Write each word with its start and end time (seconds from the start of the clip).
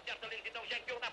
acerta, 0.00 0.26
lentidão, 0.26 0.62
já 0.66 0.78
enviou 0.78 0.98
na 1.00 1.09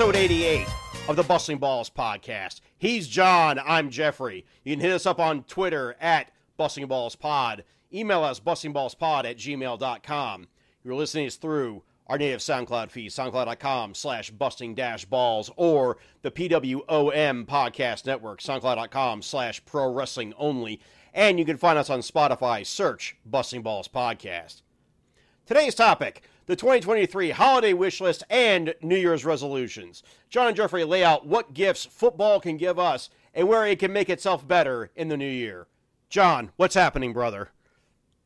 Episode 0.00 0.16
88 0.16 0.66
of 1.08 1.16
the 1.16 1.22
Busting 1.22 1.58
Balls 1.58 1.90
podcast. 1.90 2.62
He's 2.78 3.06
Jon. 3.06 3.60
I'm 3.62 3.90
Geoffrey. 3.90 4.46
You 4.64 4.72
can 4.72 4.80
hit 4.80 4.92
us 4.92 5.04
up 5.04 5.20
on 5.20 5.42
Twitter 5.42 5.94
at 6.00 6.30
Busting 6.56 6.86
Balls 6.86 7.16
Pod. 7.16 7.64
Email 7.92 8.24
us 8.24 8.40
bustingballspod 8.40 9.26
at 9.26 9.36
gmail.com. 9.36 10.48
You're 10.82 10.94
listening 10.94 11.26
us 11.26 11.36
through 11.36 11.82
our 12.06 12.16
native 12.16 12.40
SoundCloud 12.40 12.90
feed, 12.90 13.10
soundcloud.com 13.10 13.92
slash 13.92 14.30
busting 14.30 14.74
dash 14.74 15.04
balls, 15.04 15.50
or 15.56 15.98
the 16.22 16.30
PWOM 16.30 17.44
podcast 17.44 18.06
network, 18.06 18.40
soundcloud.com 18.40 19.20
slash 19.20 19.62
pro 19.66 19.92
wrestling 19.92 20.32
only. 20.38 20.80
And 21.12 21.38
you 21.38 21.44
can 21.44 21.58
find 21.58 21.78
us 21.78 21.90
on 21.90 22.00
Spotify. 22.00 22.64
Search 22.64 23.16
Busting 23.26 23.60
Balls 23.60 23.86
Podcast. 23.86 24.62
Today's 25.44 25.74
topic 25.74 26.22
the 26.50 26.56
2023 26.56 27.30
holiday 27.30 27.72
wish 27.72 28.00
list 28.00 28.24
and 28.28 28.74
New 28.82 28.96
Year's 28.96 29.24
resolutions. 29.24 30.02
Jon 30.30 30.48
and 30.48 30.56
Geoffrey 30.56 30.82
lay 30.82 31.04
out 31.04 31.24
what 31.24 31.54
gifts 31.54 31.84
football 31.84 32.40
can 32.40 32.56
give 32.56 32.76
us 32.76 33.08
and 33.32 33.46
where 33.46 33.64
it 33.64 33.78
can 33.78 33.92
make 33.92 34.10
itself 34.10 34.48
better 34.48 34.90
in 34.96 35.06
the 35.06 35.16
new 35.16 35.30
year. 35.30 35.68
Jon, 36.08 36.50
what's 36.56 36.74
happening, 36.74 37.12
brother? 37.12 37.50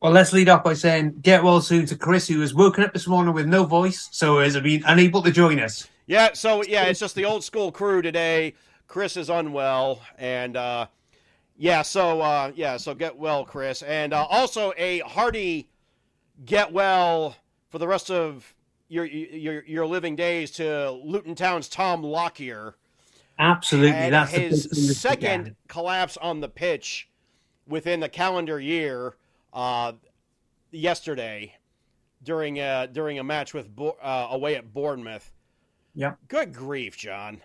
Well, 0.01 0.11
let's 0.11 0.33
lead 0.33 0.49
off 0.49 0.63
by 0.63 0.73
saying 0.73 1.19
get 1.21 1.43
well 1.43 1.61
soon 1.61 1.85
to 1.85 1.95
Chris, 1.95 2.27
who 2.27 2.41
has 2.41 2.51
woken 2.51 2.83
up 2.83 2.93
this 2.93 3.07
morning 3.07 3.35
with 3.35 3.45
no 3.45 3.63
voice, 3.63 4.09
so 4.11 4.39
has 4.39 4.59
been 4.59 4.81
unable 4.87 5.21
to 5.21 5.29
join 5.29 5.59
us. 5.59 5.87
Yeah, 6.07 6.33
so 6.33 6.63
yeah, 6.63 6.85
it's 6.85 6.99
just 6.99 7.13
the 7.13 7.25
old 7.25 7.43
school 7.43 7.71
crew 7.71 8.01
today. 8.01 8.55
Chris 8.87 9.17
is 9.17 9.29
unwell, 9.29 10.01
and 10.17 10.57
uh, 10.57 10.87
yeah, 11.57 11.83
so 11.83 12.21
uh, 12.21 12.51
yeah, 12.55 12.77
so 12.77 12.95
get 12.95 13.15
well, 13.15 13.45
Chris, 13.45 13.83
and 13.83 14.13
uh, 14.13 14.25
also 14.27 14.73
a 14.77 15.01
hearty 15.01 15.69
get 16.43 16.71
well 16.71 17.35
for 17.69 17.79
the 17.79 17.87
rest 17.87 18.09
of 18.11 18.53
your 18.87 19.05
your 19.05 19.63
your 19.65 19.85
living 19.85 20.15
days 20.15 20.51
to 20.51 20.91
Luton 20.91 21.35
Town's 21.35 21.67
Tom 21.67 22.03
Lockyer. 22.03 22.75
Absolutely, 23.37 23.91
And 23.91 24.13
that's 24.13 24.31
his 24.31 24.67
big 24.67 24.75
thing 24.75 24.87
this 24.87 24.99
second 24.99 25.55
collapse 25.67 26.17
on 26.17 26.39
the 26.39 26.47
pitch 26.47 27.09
within 27.67 27.99
the 27.99 28.07
calendar 28.07 28.59
year 28.59 29.15
uh, 29.53 29.93
yesterday 30.71 31.53
during 32.23 32.59
a, 32.59 32.87
during 32.91 33.19
a 33.19 33.23
match 33.23 33.53
with 33.53 33.73
Bo- 33.75 33.97
uh, 34.01 34.29
away 34.31 34.55
at 34.55 34.73
Bournemouth. 34.73 35.31
Yep. 35.95 36.17
Good 36.27 36.53
grief, 36.53 36.97
Jon. 36.97 37.41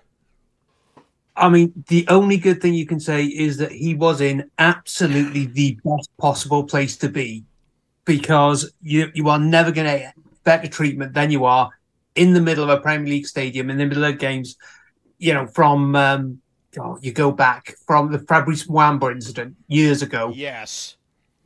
I 1.36 1.48
mean, 1.48 1.72
the 1.88 2.06
only 2.08 2.36
good 2.36 2.60
thing 2.60 2.74
you 2.74 2.86
can 2.86 3.00
say 3.00 3.24
is 3.24 3.56
that 3.58 3.72
he 3.72 3.94
was 3.94 4.20
in 4.20 4.50
absolutely 4.58 5.46
the 5.46 5.78
best 5.84 6.10
possible 6.18 6.64
place 6.64 6.96
to 6.98 7.08
be, 7.08 7.44
because 8.18 8.72
you 8.82 9.10
you 9.14 9.28
are 9.28 9.38
never 9.38 9.70
going 9.70 9.86
to 9.86 9.98
get 9.98 10.14
better 10.42 10.66
treatment 10.66 11.14
than 11.14 11.30
you 11.30 11.44
are 11.44 11.70
in 12.16 12.32
the 12.34 12.40
middle 12.40 12.64
of 12.64 12.70
a 12.70 12.80
Premier 12.80 13.08
League 13.08 13.26
stadium 13.26 13.70
in 13.70 13.78
the 13.78 13.86
middle 13.86 14.04
of 14.04 14.18
games. 14.18 14.56
You 15.18 15.34
know, 15.34 15.46
from 15.46 15.94
um, 15.94 16.40
oh, 16.78 16.98
you 17.00 17.12
go 17.12 17.30
back 17.30 17.74
from 17.86 18.10
the 18.10 18.18
Fabrice 18.18 18.66
Muamba 18.66 19.12
incident 19.12 19.54
years 19.68 20.02
ago. 20.02 20.32
Yes. 20.34 20.96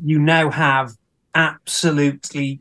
you 0.02 0.18
now 0.18 0.50
have 0.50 0.92
absolutely 1.34 2.60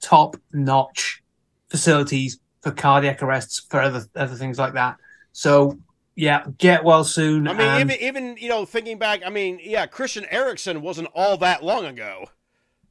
top 0.00 0.36
notch 0.52 1.22
facilities 1.68 2.38
for 2.62 2.70
cardiac 2.70 3.22
arrests 3.22 3.60
for 3.70 3.80
other 3.80 4.04
other 4.16 4.34
things 4.34 4.58
like 4.58 4.74
that. 4.74 4.96
So 5.32 5.78
yeah, 6.16 6.46
get 6.58 6.82
well 6.82 7.04
soon. 7.04 7.46
I 7.46 7.52
mean, 7.52 7.68
and- 7.68 7.90
even 7.90 8.02
even 8.02 8.36
you 8.38 8.48
know, 8.48 8.64
thinking 8.64 8.98
back, 8.98 9.20
I 9.24 9.30
mean, 9.30 9.60
yeah, 9.62 9.86
Christian 9.86 10.26
Eriksen 10.30 10.80
wasn't 10.82 11.08
all 11.14 11.36
that 11.38 11.62
long 11.62 11.84
ago. 11.84 12.28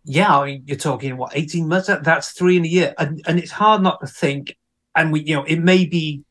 Yeah, 0.06 0.40
I 0.40 0.46
mean, 0.46 0.64
you're 0.66 0.78
talking 0.78 1.18
what 1.18 1.36
18 1.36 1.68
months. 1.68 1.88
That, 1.88 2.04
that's 2.04 2.32
three 2.32 2.58
in 2.58 2.66
a 2.66 2.68
year, 2.68 2.94
and 2.98 3.22
and 3.28 3.40
it's 3.40 3.52
hard 3.52 3.82
not 3.82 4.00
to 4.02 4.08
think. 4.08 4.56
And 4.96 5.12
we, 5.12 5.22
you 5.22 5.36
know, 5.36 5.44
it 5.44 5.60
may 5.60 5.86
be 5.86 6.24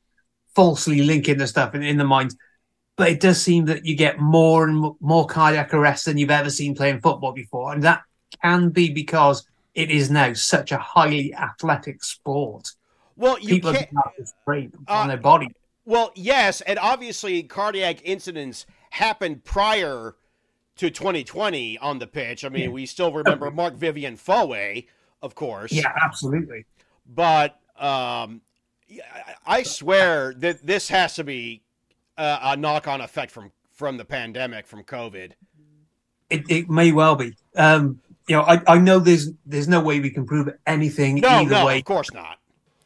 falsely 0.55 1.03
linking 1.03 1.39
the 1.39 1.47
stuff 1.47 1.75
in, 1.75 1.83
in 1.83 1.99
the 1.99 2.05
mind, 2.05 2.35
but 2.97 3.11
it 3.11 3.21
does 3.21 3.43
seem 3.43 3.67
that 3.67 3.85
you 3.85 3.97
get 3.97 4.21
more 4.21 4.67
and 4.67 4.95
more 5.01 5.27
cardiac 5.27 5.75
arrests 5.75 6.07
than 6.07 6.17
you've 6.17 6.31
ever 6.31 6.51
seen 6.51 6.75
playing 6.75 7.01
football 7.01 7.33
before, 7.33 7.73
and 7.73 7.83
that 7.83 8.03
can 8.43 8.71
be 8.71 8.91
because 8.91 9.47
it 9.75 9.91
is 9.91 10.11
now 10.11 10.33
such 10.33 10.71
a 10.71 10.79
highly 10.79 11.35
athletic 11.35 12.03
sport. 12.05 12.71
Well, 13.17 13.39
you 13.39 13.49
People 13.49 13.73
can't. 13.73 13.89
strain 14.43 14.73
Uh, 14.89 14.93
on 14.93 15.09
their 15.09 15.17
body. 15.17 15.49
Well, 15.85 16.13
yes, 16.15 16.61
and 16.63 16.79
obviously 16.79 17.43
cardiac 17.43 17.99
incidents 18.05 18.67
happened 18.91 19.45
prior 19.45 20.15
to 20.77 20.91
2020 20.91 21.79
on 21.79 21.99
the 21.99 22.07
pitch. 22.07 22.45
I 22.45 22.49
mean, 22.49 22.63
Yeah. 22.65 22.69
we 22.69 22.87
still 22.87 23.13
remember 23.13 23.51
Marc 23.51 23.75
Vivien 23.75 24.17
Foé, 24.17 24.87
of 25.23 25.35
course. 25.35 25.73
Yeah, 25.73 25.93
absolutely. 26.03 26.65
But 27.07 27.61
um, 27.79 28.41
I- 29.47 29.63
swear 29.63 30.35
that 30.39 30.67
this 30.67 30.89
has 30.89 31.15
to 31.15 31.25
be 31.25 31.63
a, 32.17 32.39
a 32.43 32.57
knock-on 32.57 33.01
effect 33.01 33.31
from 33.33 33.53
from 33.73 33.97
the 33.97 34.05
pandemic, 34.05 34.67
from 34.69 34.85
COVID. 34.85 35.33
It, 36.31 36.43
it 36.49 36.71
may 36.71 36.93
well 36.93 37.17
be. 37.17 37.35
Um, 37.57 38.01
you 38.29 38.37
know, 38.37 38.43
I, 38.43 38.63
I 38.69 38.79
know 38.79 38.99
there's 39.01 39.31
there's 39.45 39.67
no 39.69 39.81
way 39.81 39.99
we 40.01 40.11
can 40.11 40.25
prove 40.25 40.49
anything 40.67 41.17
No, 41.17 41.29
either 41.29 41.51
no, 41.51 41.67
way, 41.67 41.79
of 41.79 41.85
course 41.85 42.13
not. 42.13 42.39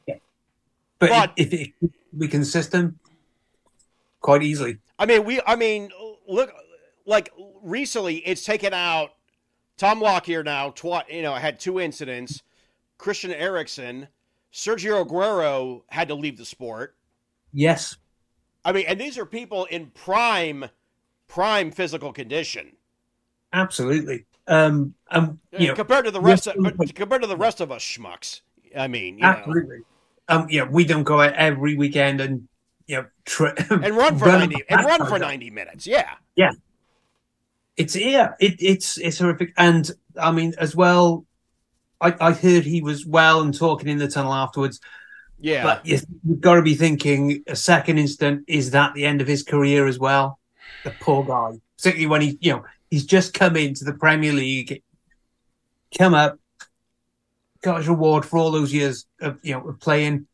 but, 0.06 0.20
but- 1.10 1.32
if, 1.36 1.52
if 1.52 1.60
it, 1.82 1.90
we 2.16 2.26
can 2.28 2.44
system 2.44 2.98
quite 4.20 4.42
easily. 4.42 4.78
I 4.98 5.06
mean, 5.06 5.24
we. 5.24 5.40
I 5.46 5.54
mean, 5.56 5.90
look, 6.26 6.52
like 7.08 7.32
recently, 7.62 8.16
it's 8.16 8.44
taken 8.44 8.74
out 8.74 9.10
Tom 9.78 10.00
Lockyer 10.00 10.44
now. 10.44 10.70
Twi- 10.70 11.04
you 11.10 11.22
know, 11.22 11.34
had 11.34 11.58
two 11.58 11.80
incidents. 11.80 12.42
Christian 12.98 13.32
Eriksen, 13.32 14.08
Sergio 14.52 15.06
Aguero 15.06 15.82
had 15.88 16.08
to 16.08 16.14
leave 16.14 16.36
the 16.36 16.44
sport. 16.44 16.94
Yes, 17.52 17.96
I 18.64 18.72
mean, 18.72 18.84
and 18.86 19.00
these 19.00 19.16
are 19.16 19.24
people 19.24 19.64
in 19.64 19.86
prime, 19.86 20.66
prime 21.26 21.70
physical 21.70 22.12
condition. 22.12 22.72
absolutely. 23.52 24.26
Um, 24.46 24.94
um, 25.10 25.40
you 25.58 25.68
know, 25.68 25.74
compared 25.74 26.06
to 26.06 26.10
the 26.10 26.20
rest 26.20 26.46
of, 26.46 26.56
compared 26.94 27.22
to 27.22 27.28
the 27.28 27.36
rest 27.36 27.60
of 27.60 27.72
us 27.72 27.82
schmucks. 27.82 28.40
I 28.76 28.88
mean, 28.88 29.16
know, 29.16 29.28
absolutely. 29.28 29.78
Um, 30.28 30.46
know, 30.50 30.66
we 30.66 30.84
don't 30.84 31.04
go 31.04 31.20
out 31.20 31.34
every 31.34 31.76
weekend 31.76 32.20
and 32.20 32.48
you 32.86 32.96
know 32.96 33.06
tri- 33.24 33.54
and 33.70 33.96
run 33.96 34.18
for 34.18 34.26
Run 34.26 34.40
ninety 34.40 34.62
and 34.68 34.84
run 34.84 35.06
for 35.06 35.18
ninety 35.18 35.50
minutes. 35.50 35.86
Yeah, 35.86 36.14
yeah, 36.36 36.52
It's 37.78 37.94
yeah, 37.96 38.32
it, 38.40 38.56
it's 38.60 38.98
it's 38.98 39.18
horrific, 39.20 39.54
and 39.56 39.90
I 40.20 40.32
mean 40.32 40.52
as 40.58 40.76
well. 40.76 41.24
I, 42.00 42.14
I 42.20 42.32
heard 42.32 42.64
he 42.64 42.80
was 42.80 43.06
well 43.06 43.40
and 43.40 43.56
talking 43.56 43.88
in 43.88 43.98
the 43.98 44.08
tunnel 44.08 44.34
afterwards. 44.34 44.80
yeah. 45.40 45.62
But 45.62 45.86
you, 45.86 45.98
you've 46.24 46.40
got 46.40 46.54
to 46.54 46.62
be 46.62 46.74
thinking 46.74 47.42
a 47.46 47.56
second 47.56 47.98
instant 47.98 48.44
is 48.46 48.72
that 48.72 48.94
the 48.94 49.04
end 49.04 49.20
of 49.20 49.26
his 49.26 49.42
career 49.42 49.86
as 49.86 49.98
well? 49.98 50.38
The 50.84 50.92
poor 51.00 51.24
guy, 51.24 51.58
particularly 51.76 52.06
when 52.06 52.20
he, 52.20 52.38
you 52.40 52.52
know, 52.52 52.64
he's 52.90 53.04
just 53.04 53.34
come 53.34 53.56
into 53.56 53.84
the 53.84 53.94
Premier 53.94 54.32
League, 54.32 54.82
come 55.96 56.14
up, 56.14 56.38
got 57.62 57.78
his 57.78 57.88
reward 57.88 58.24
for 58.24 58.38
all 58.38 58.50
those 58.50 58.72
years 58.72 59.06
of 59.20 59.38
you 59.42 59.54
know 59.54 59.68
of 59.68 59.80
playing, 59.80 60.26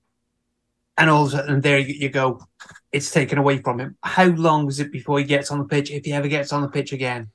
and 0.99 1.11
all 1.11 1.27
of 1.27 1.29
a 1.29 1.37
sudden 1.37 1.61
there 1.61 1.79
you, 1.79 1.95
you 1.95 2.09
go, 2.09 2.47
it's 2.93 3.11
taken 3.11 3.39
away 3.39 3.59
from 3.59 3.81
him. 3.81 3.97
How 4.03 4.27
long 4.27 4.69
is 4.69 4.81
it 4.81 4.93
before 4.93 5.19
he 5.19 5.25
gets 5.25 5.51
on 5.51 5.59
the 5.59 5.65
pitch, 5.65 5.91
if 5.91 6.05
he 6.05 6.13
ever 6.13 6.29
gets 6.29 6.53
on 6.53 6.63
the 6.63 6.69
pitch 6.69 6.93
again? 6.93 7.31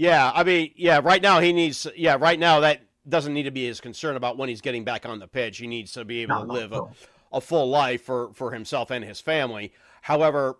Yeah, 0.00 0.32
I 0.34 0.44
mean, 0.44 0.72
yeah. 0.76 1.02
Right 1.04 1.20
now, 1.20 1.40
he 1.40 1.52
needs. 1.52 1.86
Yeah, 1.94 2.16
right 2.18 2.38
now 2.38 2.60
that 2.60 2.80
doesn't 3.06 3.34
need 3.34 3.42
to 3.42 3.50
be 3.50 3.66
his 3.66 3.82
concern 3.82 4.16
about 4.16 4.38
when 4.38 4.48
he's 4.48 4.62
getting 4.62 4.82
back 4.82 5.04
on 5.04 5.18
the 5.18 5.28
pitch. 5.28 5.58
He 5.58 5.66
needs 5.66 5.92
to 5.92 6.06
be 6.06 6.22
able 6.22 6.36
No, 6.36 6.46
to 6.46 6.52
live 6.52 6.72
at 6.72 6.78
a, 6.78 6.86
a 7.34 7.40
full 7.42 7.68
life 7.68 8.02
for 8.02 8.32
for 8.32 8.50
himself 8.50 8.90
and 8.90 9.04
his 9.04 9.20
family. 9.20 9.74
However, 10.00 10.56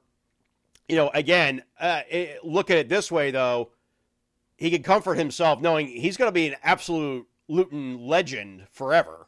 you 0.91 0.97
know, 0.97 1.11
again, 1.15 1.63
uh, 1.81 2.03
it, 2.11 2.45
look 2.45 2.71
at 2.71 2.77
it 2.77 2.91
this 2.91 3.11
way 3.11 3.31
though, 3.31 3.71
he 4.59 4.71
can 4.71 4.83
comfort 4.83 5.15
himself 5.15 5.63
knowing 5.63 5.87
he's 5.87 6.19
going 6.19 6.29
to 6.29 6.33
be 6.33 6.49
an 6.49 6.57
absolute 6.63 7.27
Luton 7.49 8.07
legend 8.07 8.67
forever. 8.73 9.27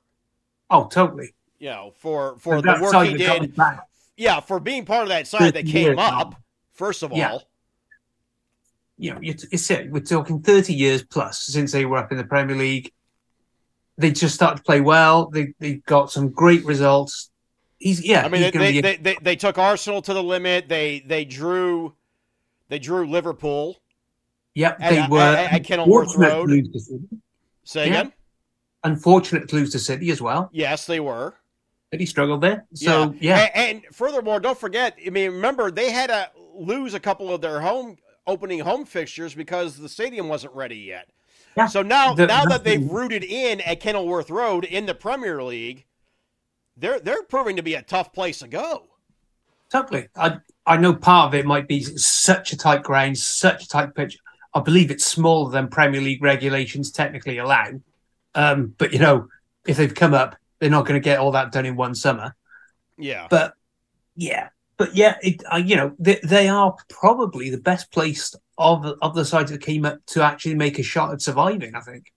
Oh, 0.69 0.89
totally. 0.89 1.33
You 1.59 1.71
know, 1.71 1.95
for 1.97 2.37
for 2.37 2.61
the 2.61 2.79
work 2.83 3.07
he 3.07 3.15
did, 3.15 3.59
yeah, 4.19 4.41
for 4.41 4.61
being 4.61 4.85
part 4.85 5.05
of 5.05 5.09
that 5.09 5.27
side 5.27 5.55
that 5.55 5.65
came 5.65 5.99
up. 5.99 6.35
First 6.75 7.03
of 7.03 7.13
Yeah. 7.13 7.39
You 9.03 9.13
know, 9.13 9.19
it's, 9.21 9.43
it's 9.51 9.69
it. 9.69 9.91
We're 9.91 9.99
talking 10.01 10.41
30 10.41 10.73
years 10.73 11.03
plus 11.03 11.41
since 11.43 11.73
they 11.73 11.85
were 11.85 11.97
up 11.97 12.13
in 12.13 12.19
the 12.19 12.25
Premier 12.25 12.55
League. 12.55 12.93
They 13.99 14.13
just 14.13 14.35
started 14.37 14.59
to 14.59 14.63
play 14.63 14.81
well. 14.81 15.27
They 15.29 15.55
they 15.59 15.75
got 15.87 16.11
some 16.13 16.31
great 16.31 16.65
results. 16.65 17.31
He's 17.79 18.03
yeah. 18.05 18.25
I 18.25 18.29
mean, 18.29 18.43
they, 18.43 18.51
they, 18.53 18.79
a- 18.79 18.97
they, 18.97 19.17
they, 19.21 19.37
took 19.37 19.59
Arsenal 19.59 20.01
to 20.03 20.15
the 20.15 20.23
limit. 20.23 20.69
They 20.69 21.01
they 21.05 21.25
drew 21.25 21.95
they 22.69 22.79
drew 22.79 23.07
Liverpool. 23.07 23.77
Yep, 24.55 24.79
they 24.79 24.99
at- 24.99 25.11
were 25.11 25.19
at- 25.21 25.53
at 25.53 25.65
Kenilworth 25.65 26.11
unfortunate 26.15 26.33
Road. 26.37 26.49
lose 26.51 26.71
to 26.71 26.81
City. 26.81 27.05
Say 27.65 27.87
Yeah. 27.89 28.01
again? 28.01 28.13
Unfortunate 28.85 29.49
to 29.49 29.57
lose 29.57 29.73
to 29.73 29.79
City 29.81 30.11
as 30.11 30.23
well. 30.23 30.49
Yes, 30.53 30.87
they 30.87 31.01
were. 31.01 31.35
City 31.93 32.07
struggled 32.07 32.41
there. 32.41 32.67
So 32.75 33.15
yeah, 33.21 33.41
A- 33.53 33.57
And, 33.57 33.83
furthermore, 33.93 34.39
don't 34.41 34.59
forget. 34.59 34.97
I 35.05 35.11
mean, 35.11 35.33
remember 35.33 35.71
they 35.73 35.91
had 35.91 36.07
to 36.09 36.31
lose 36.55 36.95
a 36.95 37.01
couple 37.01 37.35
of 37.35 37.41
their 37.41 37.61
home 37.61 37.97
opening 38.27 38.61
home 38.61 38.85
fixtures 38.85 39.35
because 39.35 39.77
the 39.77 39.89
stadium 39.89 40.29
wasn't 40.29 40.55
ready 40.55 40.77
yet. 40.79 41.09
Yeah. 41.57 41.67
So 41.67 41.83
now, 41.83 42.15
The- 42.15 42.27
now 42.27 42.45
the- 42.45 42.51
that 42.51 42.65
they've 42.65 42.91
rooted 42.91 43.25
in 43.25 43.61
at 43.63 43.81
Kenilworth 43.81 44.31
Road 44.31 44.65
in 44.65 44.87
the 44.87 44.95
Premier 44.95 45.43
League, 45.43 45.85
they're 46.77 47.01
they're 47.01 47.23
proving 47.25 47.57
to 47.57 47.63
be 47.63 47.75
a 47.75 47.83
tough 47.83 48.13
place 48.13 48.39
to 48.41 48.49
go. 48.49 48.89
totally. 49.71 50.09
I 50.17 50.39
I 50.67 50.77
know 50.77 50.95
part 50.95 51.29
of 51.29 51.35
it 51.35 51.45
might 51.47 51.67
be 51.69 51.83
such 51.83 52.53
a 52.53 52.57
tight 52.57 52.83
ground, 52.83 53.19
such 53.19 53.65
a 53.65 53.69
tight 53.69 53.95
pitch. 53.95 54.19
I 54.55 54.61
believe 54.61 54.91
it's 54.91 55.07
smaller 55.07 55.51
than 55.51 55.69
Premier 55.69 56.01
League 56.01 56.23
regulations 56.23 56.91
technically 56.93 57.39
allow. 57.39 57.69
Um, 58.35 58.75
but 58.79 58.93
you 58.93 58.99
know, 58.99 59.29
if 59.67 59.77
they've 59.79 59.95
come 59.95 60.13
up, 60.15 60.37
they're 60.59 60.71
not 60.71 60.87
going 60.87 61.01
to 61.01 61.05
get 61.05 61.19
all 61.19 61.33
that 61.33 61.53
done 61.53 61.65
in 61.67 61.75
one 61.77 61.95
summer. 61.95 62.35
Yeah. 62.99 63.27
But 63.31 63.55
yeah, 64.15 64.49
but 64.87 64.97
yeah, 64.97 65.17
it, 65.23 65.43
uh, 65.53 65.57
you 65.57 65.77
know, 65.77 65.95
they, 65.99 66.19
they 66.25 66.49
are 66.49 66.75
probably 66.89 67.51
the 67.51 67.59
best 67.61 67.91
placed 67.93 68.37
of 68.59 68.83
the- 68.83 68.97
of 69.03 69.15
the 69.15 69.25
sides 69.25 69.51
that 69.51 69.61
came 69.61 69.85
up 69.85 69.99
to 70.07 70.23
actually 70.23 70.55
make 70.55 70.79
a 70.79 70.83
shot 70.83 71.13
at 71.13 71.21
surviving. 71.23 71.75
I 71.75 71.81
think. 71.81 72.13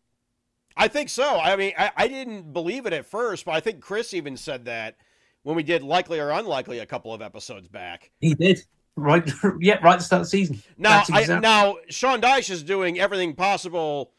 I 0.77 0.87
think 0.87 1.09
so. 1.09 1.39
I 1.39 1.55
mean, 1.55 1.73
I, 1.77 1.91
I 1.95 2.07
didn't 2.07 2.51
believe 2.51 2.85
it 2.85 2.93
at 2.93 3.05
first, 3.05 3.45
but 3.45 3.53
I 3.55 3.59
think 3.61 3.79
Chris 3.81 4.13
even 4.13 4.35
said 4.35 4.65
that 4.65 4.97
when 5.43 5.55
we 5.55 5.63
did 5.63 5.83
likely 5.83 6.19
or 6.19 6.31
unlikely 6.31 6.79
a 6.79 6.85
couple 6.85 7.13
of 7.13 7.21
episodes 7.21 7.67
back. 7.67 8.11
He 8.19 8.33
did. 8.33 8.59
Right, 8.97 9.29
yeah, 9.59 9.75
right 9.83 9.93
at 9.93 9.99
the 9.99 10.03
start 10.05 10.21
of 10.21 10.25
the 10.25 10.29
season. 10.29 10.61
Now, 10.77 11.03
That's 11.07 11.29
I, 11.29 11.39
now 11.39 11.77
Sean 11.89 12.21
Dyche 12.21 12.49
is 12.49 12.63
doing 12.63 12.99
everything 12.99 13.35
possible 13.35 14.11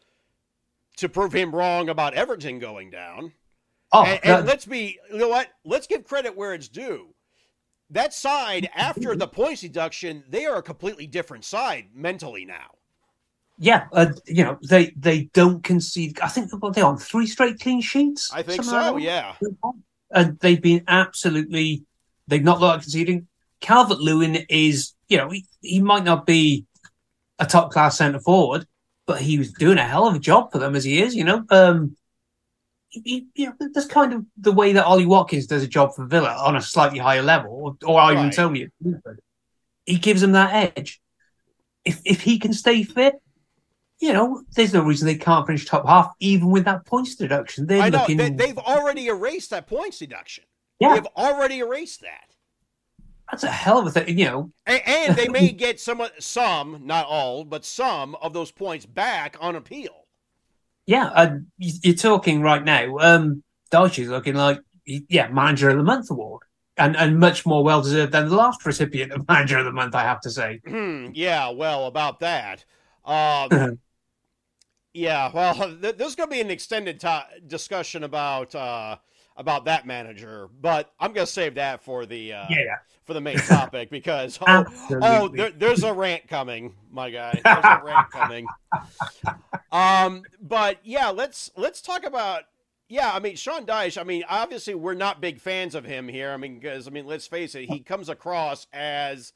to 0.98 1.08
prove 1.08 1.32
him 1.32 1.54
wrong 1.54 1.88
about 1.88 2.14
Everton 2.14 2.58
going 2.58 2.90
down. 2.90 3.32
oh, 3.92 4.04
and, 4.04 4.20
that- 4.22 4.38
and 4.38 4.46
let's 4.46 4.64
be, 4.66 4.98
you 5.10 5.18
know 5.18 5.28
what? 5.28 5.48
Let's 5.64 5.86
give 5.86 6.04
credit 6.04 6.36
where 6.36 6.54
it's 6.54 6.68
due. 6.68 7.14
That 7.90 8.12
side, 8.12 8.68
after 8.74 9.14
the 9.14 9.28
points 9.28 9.60
deduction, 9.60 10.24
they 10.28 10.46
are 10.46 10.56
a 10.56 10.62
completely 10.62 11.06
different 11.06 11.44
side 11.44 11.86
mentally 11.94 12.44
now. 12.44 12.72
yeah, 13.58 13.86
uh, 13.92 14.12
you 14.26 14.44
know, 14.44 14.58
they 14.68 14.92
they 14.96 15.24
don't 15.32 15.62
concede. 15.62 16.18
I 16.20 16.28
think 16.28 16.50
what 16.60 16.74
they 16.74 16.82
on 16.82 16.98
three 16.98 17.26
straight 17.26 17.60
clean 17.60 17.80
sheets. 17.80 18.32
I 18.32 18.42
think 18.42 18.64
so. 18.64 18.92
like 18.94 19.02
Yeah. 19.02 19.34
And 20.10 20.38
they've 20.40 20.60
been 20.60 20.84
absolutely. 20.88 21.84
They've 22.28 22.42
not 22.42 22.60
looked 22.60 22.74
like 22.74 22.82
conceding. 22.82 23.28
Calvert 23.60 23.98
Lewin 23.98 24.36
is, 24.48 24.94
you 25.08 25.16
know, 25.16 25.30
he, 25.30 25.46
he 25.60 25.80
might 25.80 26.04
not 26.04 26.26
be 26.26 26.66
a 27.38 27.46
top 27.46 27.70
class 27.70 27.98
centre 27.98 28.20
forward, 28.20 28.66
but 29.06 29.20
he 29.20 29.38
was 29.38 29.52
doing 29.52 29.78
a 29.78 29.84
hell 29.84 30.06
of 30.06 30.14
a 30.14 30.18
job 30.18 30.52
for 30.52 30.58
them 30.58 30.74
as 30.74 30.84
he 30.84 31.00
is. 31.00 31.14
You 31.14 31.24
know, 31.24 31.44
um, 31.50 31.96
you 33.04 33.46
know, 33.46 33.52
that's 33.74 33.86
kind 33.86 34.12
of 34.12 34.24
the 34.38 34.52
way 34.52 34.72
that 34.72 34.84
Ollie 34.84 35.06
Watkins 35.06 35.46
does 35.46 35.62
a 35.62 35.68
job 35.68 35.94
for 35.94 36.06
Villa 36.06 36.34
on 36.44 36.56
a 36.56 36.60
slightly 36.62 36.98
higher 36.98 37.22
level, 37.22 37.76
or, 37.84 37.88
or 37.88 38.00
Ivan 38.00 38.24
Right. 38.24 38.32
Toney. 38.32 38.62
at 38.64 38.70
Brentford. 38.80 39.20
He 39.84 39.98
gives 39.98 40.20
them 40.20 40.32
that 40.32 40.76
edge. 40.76 41.00
If 41.84 42.00
if 42.04 42.20
he 42.22 42.38
can 42.38 42.52
stay 42.52 42.82
fit, 42.82 43.14
you 44.00 44.12
know, 44.12 44.42
there's 44.54 44.72
no 44.74 44.82
reason 44.82 45.06
they 45.06 45.14
can't 45.16 45.46
finish 45.46 45.64
top 45.64 45.86
half, 45.86 46.12
even 46.20 46.50
with 46.50 46.64
that 46.64 46.84
points 46.86 47.14
deduction. 47.14 47.66
They're 47.66 47.82
I 47.82 47.88
know. 47.90 47.98
looking. 48.00 48.16
They, 48.16 48.30
they've 48.30 48.58
already 48.58 49.06
erased 49.06 49.50
that 49.50 49.66
points 49.68 49.98
deduction. 49.98 50.44
yeah, 50.80 50.94
They've 50.94 51.06
already 51.16 51.60
erased 51.60 52.00
that. 52.02 52.34
that's 53.30 53.44
a 53.44 53.50
hell 53.50 53.78
of 53.78 53.86
a 53.86 53.90
thing. 53.90 54.18
You 54.18 54.24
know, 54.24 54.52
And, 54.66 54.82
and 54.86 55.16
they 55.16 55.28
may 55.28 55.52
get 55.52 55.78
some, 55.80 56.02
some, 56.18 56.80
not 56.84 57.06
all, 57.06 57.44
but 57.44 57.64
some 57.64 58.16
of 58.16 58.32
those 58.32 58.50
points 58.50 58.84
back 58.86 59.36
on 59.40 59.54
appeal. 59.54 60.05
Yeah, 60.86 61.06
uh, 61.06 61.36
you- 61.58 61.78
you're 61.82 61.94
talking 61.94 62.40
right 62.42 62.64
now. 62.64 62.96
Um, 62.98 63.42
is 63.72 64.08
looking 64.08 64.34
like, 64.36 64.60
yeah, 64.86 65.28
manager 65.28 65.68
of 65.68 65.76
the 65.76 65.82
month 65.82 66.10
award, 66.10 66.42
and 66.78 66.96
and 66.96 67.18
much 67.18 67.44
more 67.44 67.62
well 67.64 67.82
deserved 67.82 68.12
than 68.12 68.28
the 68.28 68.34
last 68.36 68.64
recipient 68.64 69.12
of 69.12 69.26
manager 69.28 69.58
of 69.58 69.64
the 69.66 69.72
month. 69.72 69.94
I 69.94 70.02
have 70.04 70.20
to 70.22 70.30
say. 70.30 70.60
Hmm. 70.66 71.08
Yeah. 71.12 71.50
Well, 71.50 71.86
about 71.86 72.20
that. 72.20 72.64
Um, 73.04 73.78
yeah. 74.94 75.30
Well, 75.34 75.54
th- 75.80 75.96
there's 75.96 76.14
going 76.14 76.30
to 76.30 76.34
be 76.34 76.40
an 76.40 76.50
extended 76.50 77.00
to- 77.00 77.26
discussion 77.46 78.04
about 78.04 78.54
uh, 78.54 78.96
about 79.36 79.66
that 79.66 79.86
manager, 79.86 80.48
but 80.60 80.92
I'm 80.98 81.12
going 81.12 81.26
to 81.26 81.32
save 81.32 81.56
that 81.56 81.82
for 81.82 82.06
the 82.06 82.32
uh, 82.32 82.46
yeah, 82.48 82.76
for 83.04 83.14
the 83.14 83.20
main 83.20 83.36
topic 83.38 83.90
because 83.90 84.38
oh, 84.46 84.64
oh 85.02 85.28
there, 85.28 85.50
there's 85.50 85.82
a 85.82 85.92
rant 85.92 86.26
coming, 86.28 86.74
my 86.90 87.10
guy. 87.10 87.40
There's 87.44 87.64
a 87.64 87.82
rant 87.84 88.10
coming. 88.10 88.46
Um, 89.72 90.22
but 90.40 90.78
yeah, 90.84 91.08
let's 91.08 91.50
let's 91.56 91.82
talk 91.82 92.04
about. 92.06 92.42
Yeah, 92.88 93.10
I 93.12 93.18
mean 93.18 93.36
Sean 93.36 93.66
Dyche. 93.66 94.00
I 94.00 94.04
mean, 94.04 94.22
obviously 94.28 94.74
we're 94.74 94.94
not 94.94 95.20
big 95.20 95.40
fans 95.40 95.74
of 95.74 95.84
him 95.84 96.08
here. 96.08 96.30
I 96.30 96.36
mean, 96.36 96.58
because 96.58 96.86
I 96.86 96.90
mean, 96.90 97.04
let's 97.06 97.26
face 97.26 97.54
it, 97.54 97.68
he 97.68 97.80
comes 97.80 98.08
across 98.08 98.66
as, 98.72 99.32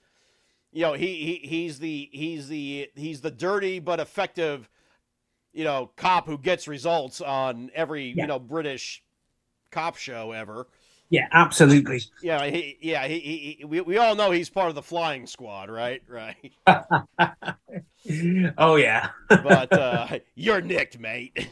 you 0.73 0.83
know, 0.83 0.93
he, 0.93 1.41
he 1.43 1.49
he's 1.49 1.79
the 1.81 2.09
he's 2.13 2.49
the 2.49 2.89
he's 2.95 3.21
the 3.23 3.31
dirty 3.31 3.81
but 3.81 3.99
effective, 3.99 4.71
you 5.53 5.65
know, 5.65 5.91
cop 5.97 6.27
who 6.27 6.39
gets 6.39 6.69
results 6.69 7.21
on 7.21 7.71
every 7.75 8.11
Yeah. 8.11 8.23
you 8.23 8.27
know 8.29 8.39
British 8.39 9.03
cop 9.71 9.97
show 9.97 10.33
ever. 10.33 10.67
yeah, 11.11 11.29
absolutely. 11.33 12.01
Yeah, 12.23 12.45
he, 12.47 12.77
yeah, 12.81 13.07
he, 13.07 13.19
he, 13.59 13.65
we, 13.65 13.81
we 13.81 13.99
all 13.99 14.15
know 14.15 14.31
he's 14.31 14.51
part 14.51 14.69
of 14.69 14.75
the 14.75 14.83
flying 14.83 15.27
squad, 15.27 15.71
right? 15.71 16.03
Right. 16.09 16.53
oh 18.59 18.77
yeah, 18.77 19.11
But 19.29 19.73
uh, 19.73 20.19
you're 20.35 20.61
nicked, 20.61 20.99
mate. 20.99 21.49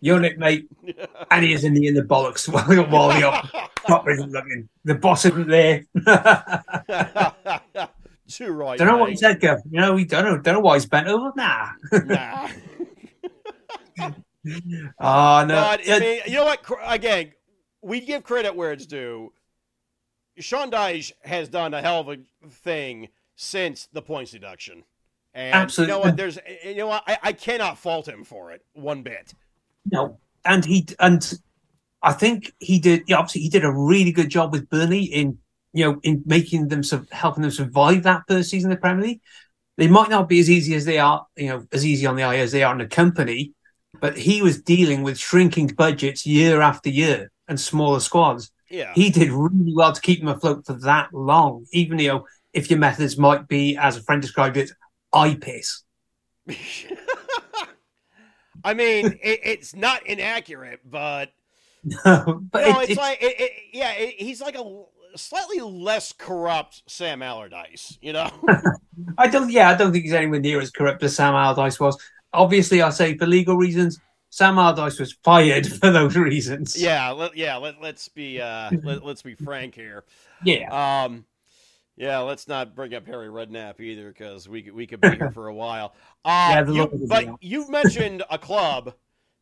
your 0.00 0.20
nick, 0.20 0.38
mate, 0.38 0.68
and 1.30 1.44
he 1.44 1.52
is 1.52 1.64
in 1.64 1.74
the 1.74 1.86
in 1.86 1.94
the 1.94 2.02
bollocks 2.02 2.48
while 2.48 2.84
while 2.86 3.08
the 3.08 3.24
op- 3.26 3.48
top 3.86 4.08
isn't 4.08 4.30
looking. 4.32 4.68
The 4.84 4.94
boss 4.94 5.24
isn't 5.26 5.48
there. 5.48 5.84
Too 8.28 8.52
right. 8.52 8.78
don't 8.78 8.86
know 8.86 8.96
what 8.98 9.08
he 9.08 9.14
mate. 9.14 9.18
said, 9.18 9.40
Gav. 9.40 9.58
You 9.70 9.80
know, 9.80 9.94
we 9.94 10.04
don't 10.04 10.24
know. 10.24 10.38
Don't 10.38 10.54
know 10.54 10.60
why 10.60 10.74
he's 10.74 10.86
bent 10.86 11.08
over. 11.08 11.32
Nah. 11.34 11.68
Nah. 12.04 12.48
Oh 14.46 15.44
no. 15.46 15.54
But 15.54 15.80
I 15.88 15.98
mean, 16.00 16.20
you 16.26 16.34
know 16.34 16.44
what? 16.44 16.64
Again, 16.86 17.32
we 17.82 18.00
give 18.00 18.24
credit 18.24 18.54
where 18.54 18.72
it's 18.72 18.86
due. 18.86 19.32
Sean 20.38 20.70
Dyche 20.70 21.12
has 21.22 21.48
done 21.48 21.74
a 21.74 21.82
hell 21.82 22.00
of 22.00 22.08
a 22.08 22.16
thing 22.48 23.08
since 23.36 23.88
the 23.92 24.02
points 24.02 24.30
deduction, 24.30 24.84
and 25.34 25.54
Absolutely. 25.54 25.92
you 25.94 25.98
know 25.98 26.06
what? 26.06 26.16
There's, 26.16 26.38
you 26.64 26.76
know 26.76 26.86
what? 26.86 27.04
I, 27.06 27.18
I 27.22 27.32
cannot 27.32 27.78
fault 27.78 28.08
him 28.08 28.24
for 28.24 28.52
it 28.52 28.64
one 28.72 29.02
bit. 29.02 29.34
No, 29.90 30.18
and 30.44 30.64
he 30.64 30.86
and 30.98 31.38
I 32.02 32.12
think 32.12 32.52
he 32.58 32.78
did. 32.78 33.02
Yeah, 33.06 33.16
obviously, 33.16 33.42
he 33.42 33.48
did 33.48 33.64
a 33.64 33.72
really 33.72 34.12
good 34.12 34.30
job 34.30 34.52
with 34.52 34.70
Burnley 34.70 35.02
in 35.02 35.38
you 35.72 35.84
know 35.84 36.00
in 36.02 36.22
making 36.24 36.68
them 36.68 36.82
helping 37.10 37.42
them 37.42 37.50
survive 37.50 38.02
that 38.04 38.22
first 38.28 38.50
season 38.50 38.70
of 38.70 38.78
the 38.78 38.80
Premier 38.80 39.04
League. 39.04 39.20
They 39.76 39.88
might 39.88 40.10
not 40.10 40.28
be 40.28 40.40
as 40.40 40.50
easy 40.50 40.74
as 40.74 40.84
they 40.84 40.98
are, 40.98 41.26
you 41.36 41.48
know, 41.48 41.66
as 41.72 41.86
easy 41.86 42.04
on 42.06 42.16
the 42.16 42.22
eye 42.22 42.36
as 42.36 42.52
they 42.52 42.62
are 42.62 42.72
in 42.72 42.78
the 42.78 42.86
company, 42.86 43.54
but 44.00 44.16
he 44.16 44.42
was 44.42 44.62
dealing 44.62 45.02
with 45.02 45.18
shrinking 45.18 45.68
budgets 45.68 46.26
year 46.26 46.60
after 46.60 46.88
year 46.90 47.30
and 47.48 47.60
smaller 47.60 48.00
squads. 48.00 48.50
Yeah. 48.68 48.92
He 48.94 49.10
did 49.10 49.30
really 49.30 49.74
well 49.74 49.92
to 49.92 50.00
keep 50.00 50.20
them 50.20 50.28
afloat 50.28 50.64
for 50.66 50.74
that 50.74 51.12
long, 51.12 51.66
even 51.72 51.98
you 51.98 52.08
know 52.08 52.26
if 52.52 52.70
your 52.70 52.78
methods 52.78 53.16
might 53.18 53.46
be, 53.48 53.76
as 53.76 53.96
a 53.96 54.02
friend 54.02 54.20
described 54.20 54.56
it, 54.56 54.70
eye 55.12 55.36
piss. 55.40 55.82
I 58.64 58.74
mean, 58.74 59.18
it, 59.22 59.40
it's 59.44 59.74
not 59.74 60.06
inaccurate, 60.06 60.80
but 60.84 61.32
no, 61.84 62.42
but 62.50 62.66
you 62.66 62.72
know, 62.72 62.80
it- 62.80 62.90
it's, 62.90 62.98
like, 62.98 63.18
it, 63.20 63.52
yeah, 63.72 63.92
he's 63.92 64.40
like 64.40 64.56
a 64.56 64.82
slightly 65.16 65.60
less 65.60 66.12
corrupt 66.12 66.82
Sam 66.86 67.22
Allardyce. 67.22 67.98
You 68.02 68.12
know. 68.12 68.30
I 69.18 69.28
don't. 69.28 69.50
Yeah, 69.50 69.70
I 69.70 69.74
don't 69.76 69.92
think 69.92 70.04
he's 70.04 70.12
anywhere 70.12 70.40
near 70.40 70.60
as 70.60 70.70
corrupt 70.70 71.02
as 71.02 71.16
Sam 71.16 71.34
Allardyce 71.34 71.80
was. 71.80 71.96
Obviously, 72.32 72.80
I 72.82 72.90
say 72.90 73.16
for 73.16 73.26
legal 73.26 73.56
reasons, 73.56 74.00
Sam 74.30 74.58
Allardyce 74.58 74.98
was 75.00 75.12
fired 75.24 75.66
for 75.80 75.90
those 75.90 76.16
reasons. 76.16 76.80
Yeah, 76.80 77.10
let, 77.10 77.36
yeah. 77.36 77.56
Let, 77.56 77.80
let's 77.80 78.08
be 78.08 78.40
uh, 78.40 78.70
let, 78.84 79.04
let's 79.04 79.22
be 79.22 79.34
frank 79.34 79.74
here. 79.74 80.04
Yeah. 80.44 81.02
Um, 81.04 81.24
yeah, 81.96 82.20
let's 82.20 82.48
not 82.48 82.74
bring 82.74 82.94
up 82.94 83.06
Harry 83.06 83.28
Redknapp 83.28 83.78
either 83.80 84.08
because 84.08 84.48
we 84.48 84.62
could- 84.62 84.74
we 84.74 84.86
could 84.86 85.00
be 85.02 85.10
here 85.10 85.30
for 85.32 85.48
a 85.48 85.54
while. 85.54 85.94
Uh, 86.24 86.62
Yeah, 86.66 86.70
you, 86.70 87.06
but 87.08 87.42
you 87.42 87.66
mentioned 87.70 88.22
a 88.30 88.36
club 88.38 88.92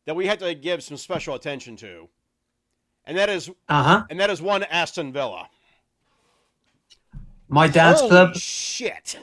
that 0.05 0.15
we 0.15 0.25
had 0.25 0.39
to 0.39 0.55
give 0.55 0.81
some 0.81 0.95
special 0.95 1.35
attention 1.35 1.75
to, 1.75 2.07
and 3.05 3.17
that 3.17 3.27
is 3.29 3.49
Uh 3.67 3.83
huh. 3.83 4.03
and 4.09 4.17
that 4.21 4.29
is 4.29 4.41
one 4.41 4.63
Aston 4.63 5.11
Villa. 5.11 5.49
My 7.49 7.67
dad's 7.67 7.99
Holy 7.99 8.09
club. 8.11 8.35
shit! 8.37 9.19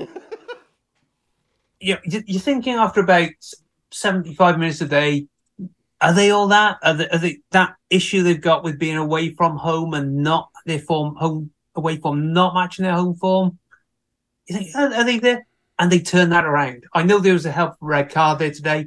You, 1.80 1.97
you- 2.04 2.25
you're 2.26 2.40
thinking 2.40 2.75
after 2.75 3.00
about 3.00 3.30
75 3.90 4.59
minutes 4.59 4.80
a 4.80 4.87
day, 4.87 5.26
are 6.00 6.12
they 6.12 6.30
all 6.30 6.49
that? 6.49 6.78
Are 6.83 6.95
they, 6.95 7.09
are 7.09 7.18
they 7.18 7.38
that 7.52 7.76
issue 7.88 8.23
they've 8.23 8.40
got 8.40 8.62
with 8.64 8.78
being 8.78 8.97
away 8.97 9.35
from 9.35 9.56
home 9.56 9.95
and 9.95 10.16
not 10.16 10.50
their 10.66 10.78
form 10.78 11.14
home 11.16 11.50
away 11.75 11.97
from 11.97 12.33
not 12.33 12.54
matching 12.54 12.85
their 12.85 12.95
home 12.95 13.14
form? 13.14 13.59
You 14.47 14.59
think 14.59 14.76
are, 14.76 14.92
are 14.92 15.04
they 15.04 15.18
there? 15.18 15.47
And 15.78 15.90
they 15.92 16.00
turn 16.00 16.30
that 16.30 16.45
around. 16.45 16.85
I 16.95 17.02
know 17.02 17.18
there 17.18 17.35
was 17.35 17.47
a 17.47 17.52
help 17.52 17.75
red 17.80 18.11
card 18.11 18.38
there 18.38 18.50
today, 18.50 18.87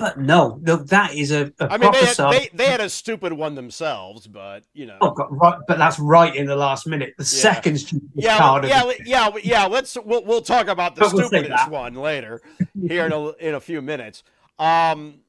but 0.00 0.18
no, 0.18 0.58
no, 0.62 0.76
that 0.76 1.14
is 1.14 1.30
a, 1.30 1.52
a 1.60 1.72
I 1.72 1.76
mean, 1.76 1.92
they 1.92 2.04
had, 2.04 2.16
they 2.16 2.50
they 2.52 2.66
had 2.66 2.80
a 2.80 2.88
stupid 2.88 3.32
one 3.32 3.54
themselves, 3.54 4.26
but 4.26 4.64
you 4.72 4.86
know. 4.86 4.96
Oh 5.00 5.12
God, 5.12 5.28
right, 5.30 5.58
but 5.68 5.78
that's 5.78 5.98
right 6.00 6.34
in 6.34 6.46
the 6.46 6.56
last 6.56 6.86
minute. 6.86 7.14
The 7.18 7.22
Yeah. 7.22 7.42
second 7.54 7.78
stupidest 7.78 8.12
Yeah, 8.16 8.38
card. 8.38 8.64
yeah, 8.64 8.82
of 8.82 8.88
the- 8.88 9.02
yeah, 9.06 9.30
yeah. 9.44 9.66
Let's 9.66 9.96
we'll, 10.04 10.24
we'll 10.24 10.42
talk 10.42 10.66
about 10.66 10.96
the 10.96 11.02
But 11.02 11.12
we'll 11.12 11.28
stupidest 11.28 11.68
one 11.68 11.94
later 11.94 12.40
here 12.88 13.06
in 13.06 13.12
a, 13.12 13.28
in 13.34 13.54
a 13.54 13.60
few 13.60 13.80
minutes. 13.82 14.24
Um, 14.58 15.20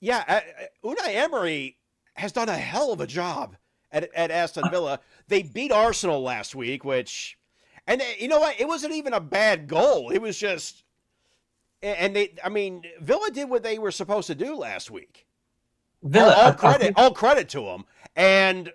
yeah, 0.00 0.24
uh, 0.28 0.32
uh, 0.32 0.88
Unai 0.94 1.14
Emery 1.14 1.76
has 2.14 2.32
done 2.32 2.48
a 2.48 2.56
hell 2.56 2.92
of 2.92 3.00
a 3.00 3.06
job 3.06 3.56
at 3.90 4.12
at 4.14 4.30
Aston 4.30 4.70
Villa. 4.70 5.00
They 5.28 5.42
beat 5.42 5.72
Arsenal 5.72 6.22
last 6.22 6.54
week, 6.54 6.84
which, 6.84 7.38
and 7.86 8.00
uh, 8.00 8.04
you 8.18 8.28
know 8.28 8.40
what? 8.40 8.60
It 8.60 8.68
wasn't 8.68 8.94
even 8.94 9.12
a 9.14 9.20
bad 9.20 9.66
goal. 9.68 10.10
It 10.10 10.18
was 10.22 10.38
just, 10.38 10.84
and 11.82 12.16
they, 12.16 12.34
I 12.42 12.48
mean, 12.48 12.84
Villa 13.00 13.30
did 13.30 13.48
what 13.48 13.62
they 13.62 13.78
were 13.78 13.90
supposed 13.90 14.26
to 14.28 14.34
do 14.34 14.56
last 14.56 14.90
week. 14.90 15.26
Villa, 16.02 16.34
all, 16.34 16.44
all 16.46 16.52
credit, 16.52 16.80
think- 16.80 16.98
all 16.98 17.12
credit 17.12 17.48
to 17.50 17.60
them. 17.60 17.84
And 18.16 18.72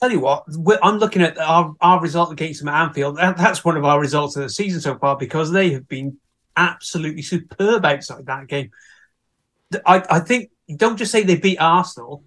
tell 0.00 0.10
you 0.10 0.20
what, 0.20 0.44
I'm 0.82 0.98
looking 0.98 1.22
at 1.22 1.38
our, 1.38 1.74
our 1.80 2.00
result 2.00 2.32
against 2.32 2.60
them 2.60 2.68
at 2.68 2.82
Anfield. 2.82 3.16
That, 3.16 3.36
that's 3.36 3.64
one 3.64 3.76
of 3.76 3.84
our 3.84 4.00
results 4.00 4.36
of 4.36 4.42
the 4.42 4.48
season 4.48 4.80
so 4.80 4.96
far 4.98 5.16
because 5.16 5.50
they 5.50 5.70
have 5.70 5.88
been 5.88 6.18
absolutely 6.56 7.22
superb 7.22 7.84
outside 7.84 8.26
that 8.26 8.48
game. 8.48 8.70
I, 9.84 10.02
I 10.08 10.20
think 10.20 10.50
don't 10.76 10.96
just 10.96 11.10
say 11.12 11.24
they 11.24 11.36
beat 11.36 11.58
Arsenal; 11.58 12.22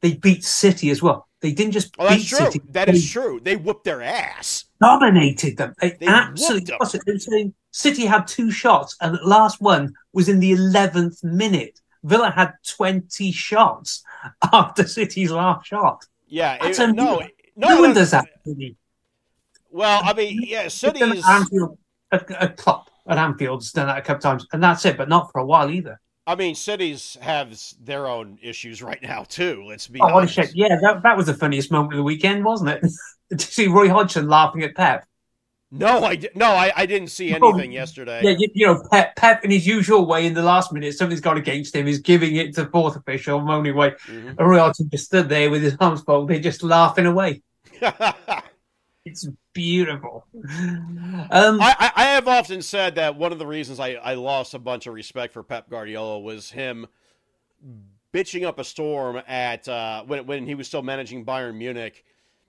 they 0.00 0.14
beat 0.14 0.44
City 0.44 0.90
as 0.90 1.02
well. 1.02 1.28
They 1.40 1.52
didn't 1.52 1.72
just 1.72 1.94
oh, 1.98 2.08
beat 2.08 2.26
true. 2.26 2.38
City; 2.38 2.60
That 2.70 2.88
is 2.88 3.10
true. 3.10 3.40
They 3.42 3.56
whooped 3.56 3.84
their 3.84 4.02
ass. 4.02 4.64
dominated 4.80 5.56
them. 5.56 5.74
They, 5.80 5.96
They 5.98 6.06
absolutely. 6.06 6.66
them. 6.66 6.78
They 7.04 7.12
were 7.12 7.18
saying 7.18 7.54
City 7.76 8.06
had 8.06 8.26
two 8.26 8.50
shots, 8.50 8.96
and 9.02 9.18
the 9.18 9.22
last 9.22 9.60
one 9.60 9.92
was 10.14 10.30
in 10.30 10.40
the 10.40 10.52
eleventh 10.52 11.22
minute. 11.22 11.78
Villa 12.04 12.30
had 12.30 12.54
twenty 12.66 13.30
shots 13.30 14.02
after 14.52 14.86
City's 14.86 15.30
last 15.30 15.66
shot. 15.66 16.06
Yeah, 16.26 16.56
it, 16.64 16.78
no, 16.78 17.18
no, 17.18 17.28
no 17.54 17.80
one 17.82 17.92
does 17.92 18.12
that. 18.12 18.24
Well, 19.70 20.00
I 20.02 20.14
mean, 20.14 20.40
yeah, 20.42 20.62
They've 20.62 20.94
done 20.94 21.12
it 21.12 21.22
City's. 21.22 21.28
Anfield, 21.28 21.78
a, 22.12 22.24
a 22.40 22.48
club 22.48 22.88
at 23.06 23.18
Anfield's 23.18 23.72
done 23.72 23.88
that 23.88 23.98
a 23.98 24.02
couple 24.02 24.22
times, 24.22 24.46
and 24.54 24.62
that's 24.62 24.86
it. 24.86 24.96
But 24.96 25.10
not 25.10 25.30
for 25.30 25.42
a 25.42 25.44
while 25.44 25.70
either. 25.70 26.00
I 26.26 26.34
mean, 26.34 26.54
cities 26.54 27.18
have 27.20 27.60
their 27.84 28.06
own 28.08 28.38
issues 28.42 28.82
right 28.82 29.02
now 29.02 29.24
too. 29.24 29.64
Let's 29.68 29.86
be 29.86 30.00
Oh, 30.00 30.06
honest. 30.06 30.56
Yeah, 30.56 30.78
that, 30.80 31.02
that 31.02 31.16
was 31.16 31.26
the 31.26 31.34
funniest 31.34 31.70
moment 31.70 31.92
of 31.92 31.98
the 31.98 32.02
weekend, 32.04 32.42
wasn't 32.42 32.70
it? 32.70 32.90
to 33.38 33.46
see 33.46 33.66
Roy 33.66 33.90
Hodgson 33.90 34.28
laughing 34.28 34.62
at 34.62 34.74
Pep. 34.74 35.04
No, 35.72 36.04
I 36.04 36.16
di- 36.16 36.28
no, 36.34 36.46
I, 36.46 36.72
I 36.76 36.86
didn't 36.86 37.08
see 37.08 37.34
Oh, 37.34 37.50
anything 37.50 37.72
yesterday. 37.72 38.20
Yeah, 38.22 38.36
you, 38.38 38.48
you 38.54 38.66
know, 38.66 38.82
Pep, 38.90 39.16
Pep 39.16 39.44
in 39.44 39.50
his 39.50 39.66
usual 39.66 40.06
way 40.06 40.24
in 40.26 40.32
the 40.34 40.42
last 40.42 40.72
minute, 40.72 40.94
something's 40.94 41.20
gone 41.20 41.36
against 41.38 41.74
him. 41.74 41.86
He's 41.86 41.98
giving 41.98 42.36
it 42.36 42.54
to 42.54 42.66
fourth 42.66 42.96
official, 42.96 43.40
moaning 43.40 43.72
away. 43.72 43.94
Mhm. 44.06 44.36
And 44.38 44.90
just 44.90 45.06
stood 45.06 45.28
there 45.28 45.50
with 45.50 45.62
his 45.62 45.76
arms 45.80 46.02
folded, 46.02 46.42
just 46.42 46.62
laughing 46.62 47.06
away. 47.06 47.42
It's 49.04 49.28
beautiful. 49.52 50.26
Um, 50.34 51.60
I, 51.60 51.76
I, 51.78 51.92
I 51.94 52.04
have 52.06 52.26
often 52.26 52.60
said 52.60 52.96
that 52.96 53.14
one 53.14 53.30
of 53.30 53.38
the 53.38 53.46
reasons 53.46 53.78
I, 53.78 53.90
I 53.92 54.14
lost 54.14 54.52
a 54.52 54.58
bunch 54.58 54.88
of 54.88 54.94
respect 54.94 55.32
for 55.32 55.44
Pep 55.44 55.70
Guardiola 55.70 56.18
was 56.18 56.50
him 56.50 56.88
bitching 58.12 58.44
up 58.44 58.58
a 58.58 58.64
storm 58.64 59.22
at 59.28 59.68
uh, 59.68 60.02
when 60.04 60.26
when 60.26 60.44
he 60.46 60.56
was 60.56 60.66
still 60.66 60.82
managing 60.82 61.24
Bayern 61.24 61.54
Munich 61.56 62.04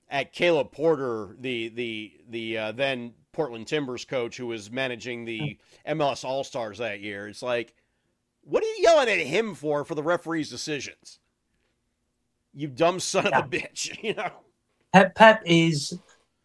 at 0.10 0.34
Caleb 0.34 0.72
Porter, 0.72 1.36
the 1.40 1.70
the 1.70 2.14
the 2.30 2.58
uh, 2.58 2.72
then 2.72 3.14
Portland 3.32 3.68
Timbers 3.68 4.06
coach 4.06 4.38
who 4.38 4.48
was 4.48 4.72
managing 4.72 5.26
the 5.26 5.58
MLS 5.88 6.24
All 6.24 6.44
Stars 6.44 6.78
that 6.80 7.02
year. 7.02 7.28
It's 7.28 7.42
like, 7.44 7.74
what 8.42 8.64
are 8.64 8.68
you 8.68 8.78
yelling 8.80 9.10
at 9.10 9.20
him 9.20 9.54
for 9.56 9.84
for 9.86 9.96
the 9.96 10.04
referee's 10.04 10.50
decisions? 10.50 11.20
You 12.54 12.68
dumb 12.68 13.00
son 13.00 13.26
Yeah. 13.26 13.40
of 13.40 13.46
a 13.46 13.48
bitch, 13.50 13.98
you 14.04 14.14
know. 14.14 14.32
Pep, 14.94 15.16
Pep 15.16 15.42
is 15.46 16.00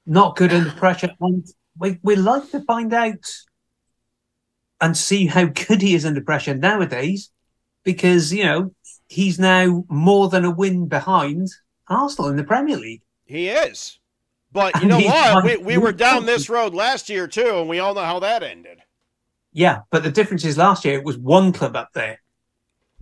not 0.05 0.37
good 0.37 0.53
under 0.53 0.71
pressure, 0.73 1.11
and 1.21 1.47
we 1.79 1.99
we 2.03 2.17
like 2.17 2.51
to 2.51 2.61
find 2.65 2.93
out 2.93 3.25
and 4.81 4.97
see 4.97 5.27
how 5.27 5.45
good 5.47 5.81
he 5.81 5.95
is 5.95 6.05
under 6.05 6.21
pressure 6.21 6.55
nowadays, 6.55 7.31
because 7.85 8.33
you 8.33 8.45
know 8.45 8.75
he's 9.09 9.39
now 9.39 9.85
more 9.89 10.29
than 10.29 10.45
a 10.45 10.51
win 10.51 10.89
behind 10.89 11.49
Arsenal 11.89 12.31
in 12.31 12.37
the 12.37 12.45
Premier 12.45 12.77
League. 12.77 13.03
He 13.33 13.49
is. 13.49 13.99
But 14.53 14.81
you 14.83 14.89
know 14.89 15.01
what? 15.01 15.45
We, 15.45 15.57
we 15.57 15.79
were 15.79 15.93
down 15.93 16.27
this 16.27 16.51
road 16.51 16.75
last 16.75 17.09
year 17.09 17.27
too, 17.27 17.59
and 17.61 17.69
we 17.69 17.79
all 17.79 17.95
know 17.95 18.05
how 18.05 18.19
that 18.21 18.43
ended. 18.43 18.81
Yeah, 19.55 19.81
but 19.91 20.03
the 20.03 20.11
difference 20.11 20.45
is 20.45 20.59
last 20.59 20.85
year 20.85 20.99
it 20.99 21.05
was 21.05 21.17
one 21.17 21.53
club 21.53 21.75
up 21.75 21.89
there. 21.95 22.21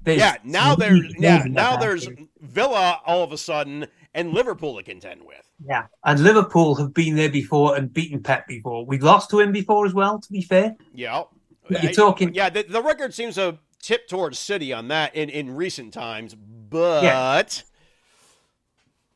There's 0.03 0.19
yeah, 0.21 0.37
now 0.45 0.77
there's 0.77 1.03
yeah, 1.19 1.43
now 1.49 1.77
there's. 1.77 2.09
Villa 2.41 3.01
all 3.05 3.23
of 3.23 3.33
a 3.33 3.37
sudden 3.39 3.87
and 4.15 4.33
Liverpool 4.33 4.77
to 4.77 4.83
contend 4.83 5.23
with. 5.25 5.43
yeah, 5.67 5.87
and 6.05 6.21
Liverpool 6.21 6.75
have 6.77 6.95
been 6.95 7.17
there 7.17 7.29
before 7.29 7.77
and 7.77 7.93
beaten 7.93 8.23
Pep 8.23 8.47
before. 8.47 8.87
We 8.87 8.99
lost 8.99 9.31
to 9.31 9.41
him 9.41 9.53
before 9.53 9.85
as 9.87 9.93
well. 9.93 10.21
To 10.21 10.33
be 10.33 10.43
fair, 10.43 10.77
Yeah. 10.95 11.25
But 11.69 11.83
you're 11.83 11.93
talking- 11.93 12.33
Yeah, 12.35 12.51
the, 12.51 12.63
the 12.63 12.83
record 12.83 13.13
seems 13.15 13.35
to 13.35 13.59
tip 13.83 14.09
towards 14.09 14.39
City 14.39 14.73
on 14.73 14.89
that 14.89 15.15
in, 15.15 15.29
in 15.29 15.55
recent 15.55 15.93
times, 15.93 16.35
but 16.35 17.63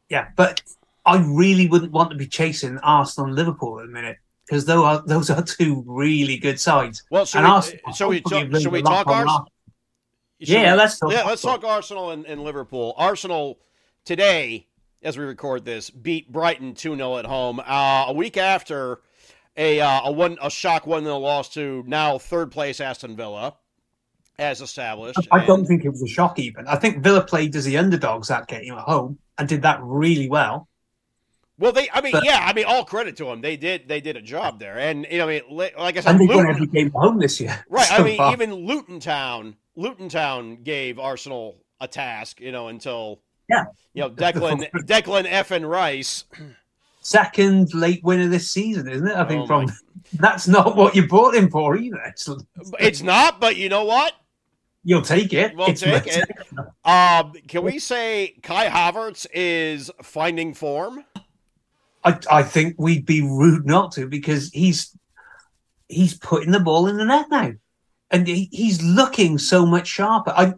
Yeah, 0.08 0.28
but 0.36 0.60
I 1.06 1.18
really 1.18 1.68
wouldn't 1.68 1.92
want 1.92 2.10
to 2.10 2.16
be 2.16 2.26
chasing 2.26 2.78
Arsenal 2.78 3.26
and 3.28 3.36
Liverpool 3.36 3.78
at 3.80 3.86
the 3.86 3.92
minute 3.92 4.16
because 4.46 4.64
those 4.64 4.82
are 4.84 5.02
those 5.06 5.30
are 5.30 5.42
two 5.42 5.82
really 5.86 6.36
good 6.38 6.58
sides. 6.58 7.02
well, 7.10 7.24
should 7.26 7.38
and 7.38 7.46
we, 7.46 7.52
Arsenal, 7.52 7.92
shall 7.92 8.08
we, 8.08 8.16
hopefully, 8.18 8.42
talk, 8.44 8.52
learned 8.52 8.72
we 8.72 8.82
talk 8.82 9.06
Arsenal? 9.06 9.48
Yeah, 10.38 10.74
let's 10.74 10.98
talk 10.98 11.10
Yeah, 11.12 11.18
let's 11.24 11.44
Arsenal. 11.44 11.56
talk 11.58 11.64
Arsenal 11.70 12.10
and, 12.10 12.26
and 12.26 12.42
Liverpool. 12.42 12.94
Arsenal 12.96 13.58
today, 14.04 14.66
as 15.02 15.16
we 15.16 15.24
record 15.24 15.64
this, 15.64 15.90
beat 15.90 16.30
Brighton 16.30 16.74
2 16.74 16.96
0 16.96 17.18
at 17.18 17.26
home. 17.26 17.60
Uh, 17.60 18.06
a 18.08 18.12
week 18.12 18.36
after 18.36 19.00
a 19.56 19.80
uh, 19.80 20.00
a 20.08 20.12
one 20.12 20.36
a 20.42 20.50
shock 20.50 20.86
1 20.86 21.04
0 21.04 21.18
loss 21.18 21.48
to 21.50 21.84
now 21.86 22.18
third 22.18 22.50
place 22.50 22.80
Aston 22.80 23.16
Villa, 23.16 23.54
as 24.38 24.60
established. 24.60 25.18
I 25.30 25.44
don't 25.46 25.60
And- 25.60 25.68
think 25.68 25.84
it 25.84 25.90
was 25.90 26.02
a 26.02 26.08
shock. 26.08 26.38
Even 26.38 26.66
I 26.66 26.76
think 26.76 27.02
Villa 27.02 27.22
played 27.24 27.54
as 27.56 27.64
the 27.64 27.78
underdogs 27.78 28.28
that 28.28 28.48
game 28.48 28.72
at 28.74 28.80
home 28.80 29.18
and 29.38 29.48
did 29.48 29.62
that 29.62 29.78
really 29.82 30.28
well. 30.28 30.68
Well, 31.58 31.72
they, 31.72 31.88
I 31.92 32.00
mean, 32.00 32.12
But- 32.12 32.24
yeah, 32.24 32.44
I 32.44 32.52
mean, 32.52 32.64
all 32.64 32.84
credit 32.84 33.16
to 33.18 33.26
them. 33.26 33.40
They 33.40 33.56
did, 33.56 33.86
they 33.88 34.00
did 34.00 34.16
a 34.16 34.22
job 34.22 34.58
there, 34.58 34.78
and 34.78 35.06
you 35.10 35.18
know, 35.18 35.28
I 35.28 35.40
mean, 35.40 35.56
like 35.56 35.96
I 35.96 36.00
said, 36.00 36.06
And 36.12 36.20
they've 36.20 36.28
Luton- 36.28 36.50
every 36.50 36.66
game 36.66 36.90
home 36.90 37.18
this 37.20 37.40
year. 37.40 37.64
right? 37.70 37.90
I 37.92 38.02
mean, 38.02 38.16
far. 38.16 38.32
even 38.32 38.52
Luton 38.52 38.98
Town, 38.98 39.54
Luton 39.76 40.08
Town 40.08 40.62
gave 40.64 40.98
Arsenal 40.98 41.56
a 41.80 41.86
task, 41.86 42.40
you 42.40 42.50
know, 42.50 42.68
until 42.68 43.20
Yeah. 43.48 43.66
you 43.92 44.02
know, 44.02 44.10
Declan, 44.10 44.68
Declan 44.86 45.26
F 45.28 45.50
and 45.52 45.68
Rice. 45.70 46.24
second 47.02 47.72
late 47.74 48.02
winner 48.02 48.28
this 48.28 48.50
season, 48.50 48.88
isn't 48.88 49.06
it? 49.06 49.14
I 49.16 49.24
think 49.24 49.42
Oh, 49.42 49.46
from 49.46 49.64
my- 49.66 49.72
that's 50.14 50.48
not 50.48 50.74
what 50.76 50.94
you 50.96 51.06
bought 51.06 51.34
him 51.34 51.50
for 51.50 51.76
either. 51.76 52.00
It's, 52.06 52.28
It's 52.80 53.02
not, 53.02 53.40
but 53.40 53.56
you 53.56 53.68
know 53.68 53.84
what? 53.84 54.12
you'll 54.86 55.00
take 55.02 55.32
it. 55.32 55.56
We'll 55.56 55.68
It's 55.70 55.80
take 55.80 56.06
it. 56.06 56.28
Um, 56.84 57.32
can 57.48 57.62
we 57.64 57.78
say 57.78 58.34
Kai 58.42 58.66
Havertz 58.68 59.26
is 59.32 59.90
finding 60.02 60.52
form? 60.52 61.04
I, 62.04 62.18
I 62.30 62.42
think 62.42 62.74
we'd 62.78 63.06
be 63.06 63.22
rude 63.22 63.66
not 63.66 63.92
to 63.92 64.06
because 64.06 64.50
he's 64.50 64.96
he's 65.88 66.14
putting 66.14 66.50
the 66.50 66.60
ball 66.60 66.86
in 66.86 66.96
the 66.96 67.04
net 67.04 67.26
now, 67.30 67.52
and 68.10 68.26
he, 68.26 68.48
he's 68.52 68.82
looking 68.82 69.38
so 69.38 69.64
much 69.64 69.86
sharper. 69.86 70.32
I 70.36 70.54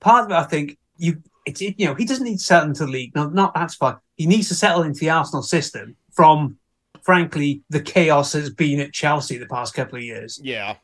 part 0.00 0.24
of 0.26 0.30
it, 0.30 0.34
I 0.34 0.44
think 0.44 0.78
you 0.96 1.22
it's 1.44 1.60
it, 1.60 1.74
you 1.78 1.86
know 1.86 1.94
he 1.94 2.04
doesn't 2.04 2.24
need 2.24 2.38
to 2.38 2.42
settle 2.44 2.68
into 2.68 2.86
the 2.86 2.90
league. 2.92 3.14
No, 3.14 3.28
not 3.28 3.54
that's 3.54 3.74
fine. 3.74 3.96
He 4.16 4.26
needs 4.26 4.48
to 4.48 4.54
settle 4.54 4.82
into 4.82 5.00
the 5.00 5.10
Arsenal 5.10 5.42
system 5.42 5.96
from, 6.12 6.56
frankly, 7.02 7.62
the 7.68 7.80
chaos 7.80 8.32
that's 8.32 8.48
been 8.48 8.80
at 8.80 8.92
Chelsea 8.92 9.36
the 9.38 9.46
past 9.46 9.74
couple 9.74 9.96
of 9.98 10.02
years. 10.04 10.40
Yeah, 10.42 10.76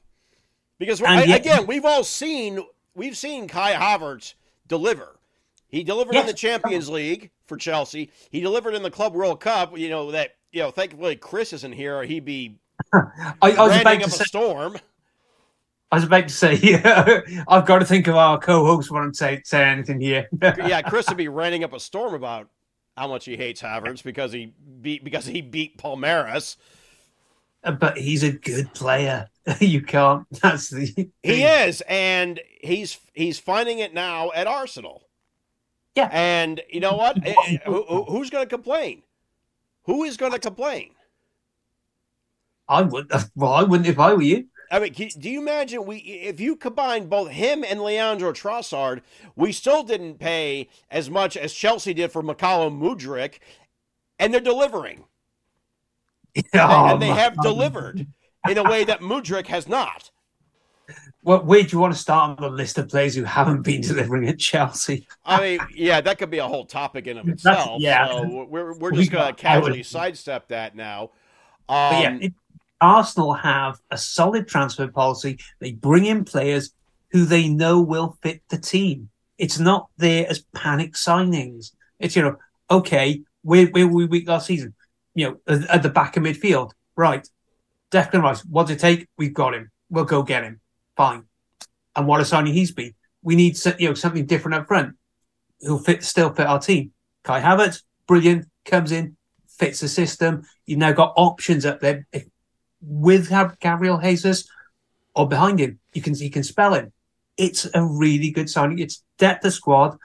because 0.78 1.00
I, 1.02 1.24
yet- 1.24 1.40
again, 1.40 1.66
we've 1.66 1.84
all 1.84 2.04
seen 2.04 2.60
we've 2.94 3.16
seen 3.16 3.48
Kai 3.48 3.72
Havertz 3.74 4.34
deliver. 4.68 5.16
He 5.72 5.82
delivered 5.82 6.14
in 6.14 6.26
the 6.26 6.34
Champions 6.34 6.90
League 6.90 7.30
for 7.46 7.56
Chelsea. 7.56 8.10
He 8.30 8.40
delivered 8.40 8.74
in 8.74 8.82
the 8.82 8.90
Club 8.90 9.14
World 9.14 9.40
Cup. 9.40 9.76
You 9.76 9.88
know 9.88 10.10
that 10.12 10.36
you 10.52 10.60
know. 10.60 10.70
Thankfully, 10.70 11.16
Chris 11.16 11.54
isn't 11.54 11.72
here, 11.72 11.96
or 11.96 12.04
he'd 12.04 12.26
be 12.26 12.58
I, 12.92 13.02
I 13.40 13.66
was 13.66 13.80
about 13.80 14.00
to 14.02 14.10
say. 14.10 14.22
a 14.22 14.26
storm. 14.26 14.78
I 15.90 15.96
was 15.96 16.04
about 16.04 16.28
to 16.28 16.34
say. 16.34 16.56
yeah, 16.56 17.20
I've 17.48 17.64
got 17.64 17.78
to 17.78 17.86
think 17.86 18.06
of 18.06 18.16
our 18.16 18.38
co-host 18.38 18.90
when 18.90 19.02
I'm 19.02 19.14
say 19.14 19.40
say 19.46 19.64
anything 19.64 19.98
here. 19.98 20.28
yeah, 20.42 20.82
Chris 20.82 21.08
would 21.08 21.16
be 21.16 21.28
ranting 21.28 21.64
up 21.64 21.72
a 21.72 21.80
storm 21.80 22.12
about 22.12 22.50
how 22.94 23.08
much 23.08 23.24
he 23.24 23.38
hates 23.38 23.62
Havertz 23.62 24.02
because 24.02 24.30
he 24.30 24.52
beat 24.82 25.02
because 25.02 25.24
he 25.24 25.40
beat 25.40 25.78
Palmeiras. 25.78 26.56
Uh, 27.64 27.72
but 27.72 27.96
he's 27.96 28.22
a 28.22 28.32
good 28.32 28.74
player. 28.74 29.30
you 29.58 29.80
can't. 29.80 30.26
That's 30.42 30.68
the. 30.68 31.10
He 31.22 31.44
is, 31.44 31.82
and 31.88 32.40
he's 32.60 32.98
he's 33.14 33.38
finding 33.38 33.78
it 33.78 33.94
now 33.94 34.30
at 34.34 34.46
Arsenal. 34.46 35.08
Yeah. 35.94 36.08
And 36.10 36.60
you 36.70 36.80
know 36.80 36.94
what? 36.96 37.18
Eh, 37.26 37.34
eh, 37.48 37.58
who, 37.66 37.84
who- 37.84 38.04
who's 38.04 38.30
going 38.30 38.44
to 38.44 38.48
complain? 38.48 39.02
Who 39.84 40.04
is 40.04 40.16
going 40.16 40.32
to 40.32 40.38
complain? 40.38 40.90
I 42.68 42.82
would. 42.82 43.10
Well, 43.36 43.52
I 43.52 43.62
wouldn't 43.62 43.88
if 43.88 43.98
I 43.98 44.14
were 44.14 44.22
you. 44.22 44.46
I 44.70 44.78
mean, 44.78 44.94
do 44.94 45.28
you 45.28 45.40
imagine 45.42 45.84
we 45.84 45.96
if 45.98 46.40
you 46.40 46.56
combine 46.56 47.06
both 47.08 47.28
him 47.30 47.62
and 47.62 47.82
Leandro 47.82 48.32
Trossard, 48.32 49.02
we 49.36 49.52
still 49.52 49.82
didn't 49.82 50.18
pay 50.18 50.68
as 50.90 51.10
much 51.10 51.36
as 51.36 51.52
Chelsea 51.52 51.92
did 51.92 52.10
for 52.10 52.22
Mykhailo 52.22 52.70
Mudryk, 52.74 53.40
and 54.18 54.32
they're 54.32 54.40
delivering. 54.40 55.04
And 56.34 56.44
they, 56.52 56.58
Oh, 56.60 56.86
and 56.86 57.02
they 57.02 57.08
have 57.08 57.36
God. 57.36 57.42
delivered 57.42 58.06
in 58.48 58.56
a 58.56 58.62
way 58.64 58.84
that 58.84 59.00
Mudryk 59.00 59.48
has 59.48 59.68
not. 59.68 60.10
Well, 61.24 61.44
where 61.44 61.62
do 61.62 61.68
you 61.70 61.78
want 61.78 61.94
to 61.94 61.98
start 61.98 62.30
on 62.38 62.42
the 62.42 62.50
list 62.50 62.78
of 62.78 62.88
players 62.88 63.14
who 63.14 63.22
haven't 63.24 63.62
been 63.62 63.80
delivering 63.80 64.28
at 64.28 64.38
Chelsea? 64.40 65.06
I 65.24 65.40
mean, 65.40 65.60
yeah, 65.72 66.00
that 66.00 66.18
could 66.18 66.30
be 66.30 66.38
a 66.38 66.48
whole 66.48 66.64
topic 66.66 67.06
in 67.06 67.16
of 67.18 67.26
That's- 67.26 67.40
itself. 67.44 67.80
yeah. 67.80 68.08
So 68.08 68.44
we're 68.48 68.74
we're 68.76 68.90
We 68.90 68.98
just 68.98 69.12
going 69.12 69.22
to 69.22 69.26
I 69.26 69.28
would- 69.28 69.36
casually 69.38 69.82
sidestep 69.84 70.48
that 70.48 70.74
now. 70.74 71.10
But 71.68 72.00
yeah, 72.02 72.08
Um, 72.08 72.22
it, 72.22 72.32
Arsenal 72.80 73.34
have 73.34 73.80
a 73.92 73.96
solid 73.98 74.48
transfer 74.48 74.88
policy. 74.88 75.38
They 75.60 75.70
bring 75.72 76.06
in 76.06 76.24
players 76.24 76.72
who 77.12 77.24
they 77.24 77.48
know 77.48 77.80
will 77.80 78.18
fit 78.22 78.42
the 78.48 78.58
team. 78.58 79.08
It's 79.38 79.60
not 79.60 79.88
there 79.98 80.26
as 80.28 80.40
panic 80.56 80.94
signings. 80.94 81.70
It's 82.00 82.16
you 82.16 82.22
know, 82.22 82.36
okay, 82.68 83.22
where 83.42 83.66
where 83.66 83.86
were 83.86 83.94
we 83.94 84.06
weak 84.06 84.28
last 84.28 84.46
season? 84.46 84.74
You 85.14 85.28
know, 85.28 85.36
at, 85.46 85.68
at 85.70 85.82
the 85.84 85.88
back 85.90 86.16
of 86.16 86.24
midfield, 86.24 86.72
right? 86.96 87.28
Declan 87.92 88.22
Rice, 88.22 88.44
what's 88.44 88.70
it 88.72 88.80
take? 88.80 89.06
We've 89.16 89.34
got 89.34 89.54
him. 89.54 89.70
We'll 89.88 90.04
go 90.04 90.22
get 90.24 90.42
him. 90.42 90.58
Fine. 90.96 91.24
And 91.96 92.06
what 92.06 92.20
a 92.20 92.24
signing 92.24 92.54
he's 92.54 92.72
been. 92.72 92.94
We 93.22 93.36
need 93.36 93.56
you 93.78 93.88
know 93.88 93.94
something 93.94 94.26
different 94.26 94.54
up 94.54 94.68
front. 94.68 94.96
Who'll 95.60 95.78
fit 95.78 96.02
still 96.02 96.32
fit 96.32 96.46
our 96.46 96.58
team. 96.58 96.92
Kai 97.22 97.40
Havertz, 97.40 97.82
brilliant, 98.06 98.46
comes 98.64 98.90
in, 98.90 99.16
fits 99.48 99.80
the 99.80 99.88
system. 99.88 100.42
You've 100.66 100.78
now 100.78 100.92
got 100.92 101.12
options 101.16 101.64
up 101.64 101.80
there. 101.80 102.06
If, 102.12 102.24
with 102.80 103.30
Gabriel 103.60 104.00
Jesus 104.00 104.48
or 105.14 105.28
behind 105.28 105.60
him, 105.60 105.78
you 105.92 106.02
can 106.02 106.14
you 106.14 106.30
can 106.30 106.42
spell 106.42 106.74
him. 106.74 106.92
It's 107.36 107.66
a 107.74 107.84
really 107.84 108.30
good 108.30 108.50
signing. 108.50 108.78
It's 108.78 109.04
depth 109.18 109.44
of 109.44 109.52
squad. 109.52 109.96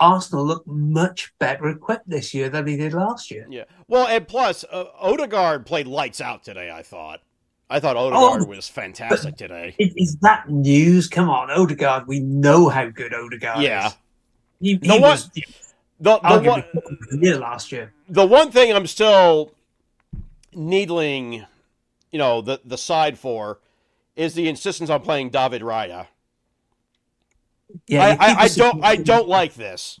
Arsenal 0.00 0.44
look 0.44 0.64
much 0.66 1.32
better 1.40 1.68
equipped 1.68 2.08
this 2.08 2.32
year 2.32 2.48
than 2.48 2.66
they 2.66 2.76
did 2.76 2.92
last 2.92 3.30
year. 3.32 3.46
yeah. 3.50 3.64
Well, 3.88 4.06
and 4.06 4.28
plus, 4.28 4.64
uh, 4.70 4.84
Odegaard 5.00 5.66
played 5.66 5.88
lights 5.88 6.20
out 6.20 6.44
today. 6.44 6.70
I 6.70 6.82
thought. 6.82 7.20
I 7.70 7.80
thought 7.80 7.96
Odegaard 7.96 8.42
Oh, 8.42 8.44
was 8.46 8.68
fantastic 8.68 9.36
today. 9.36 9.74
Is, 9.78 10.16
that 10.22 10.48
news? 10.48 11.06
Come 11.08 11.28
on, 11.28 11.50
Odegaard. 11.50 12.06
We 12.06 12.20
know 12.20 12.68
how 12.68 12.88
good 12.88 13.12
Odegaard 13.12 13.62
Yeah. 13.62 13.88
is. 13.88 13.96
He, 14.60 14.68
he 14.70 14.76
The 14.78 14.88
one- 14.92 15.00
was 15.02 15.30
The 16.00 16.18
the 16.20 16.40
one, 16.44 16.64
year 17.22 17.36
last 17.38 17.70
year. 17.72 17.92
the 18.08 18.24
one 18.26 18.50
thing 18.50 18.72
I'm 18.72 18.86
still 18.86 19.52
needling, 20.54 21.44
you 22.10 22.18
know, 22.18 22.40
the 22.40 22.60
the 22.64 22.78
side 22.78 23.18
for, 23.18 23.58
is 24.16 24.34
the 24.34 24.48
insistence 24.48 24.90
on 24.90 25.02
playing 25.02 25.30
David 25.30 25.62
Raya. 25.62 26.06
Yeah, 27.86 28.16
I, 28.18 28.32
I, 28.32 28.34
I 28.44 28.48
don't 28.48 28.84
I 28.84 28.96
don't 28.96 29.28
like 29.28 29.54
this. 29.54 30.00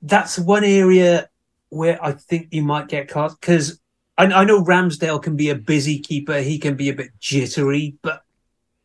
that's 0.00 0.38
one 0.38 0.64
area 0.64 1.28
where 1.68 2.02
I 2.04 2.12
think 2.12 2.48
you 2.50 2.62
might 2.62 2.88
get 2.88 3.08
caught 3.08 3.38
because 3.40 3.78
I, 4.18 4.26
I 4.26 4.44
know 4.44 4.62
Ramsdale 4.62 5.22
can 5.22 5.36
be 5.36 5.50
a 5.50 5.54
busy 5.54 5.98
keeper. 5.98 6.40
He 6.40 6.58
can 6.58 6.76
be 6.76 6.88
a 6.88 6.94
bit 6.94 7.10
jittery, 7.18 7.96
but 8.02 8.24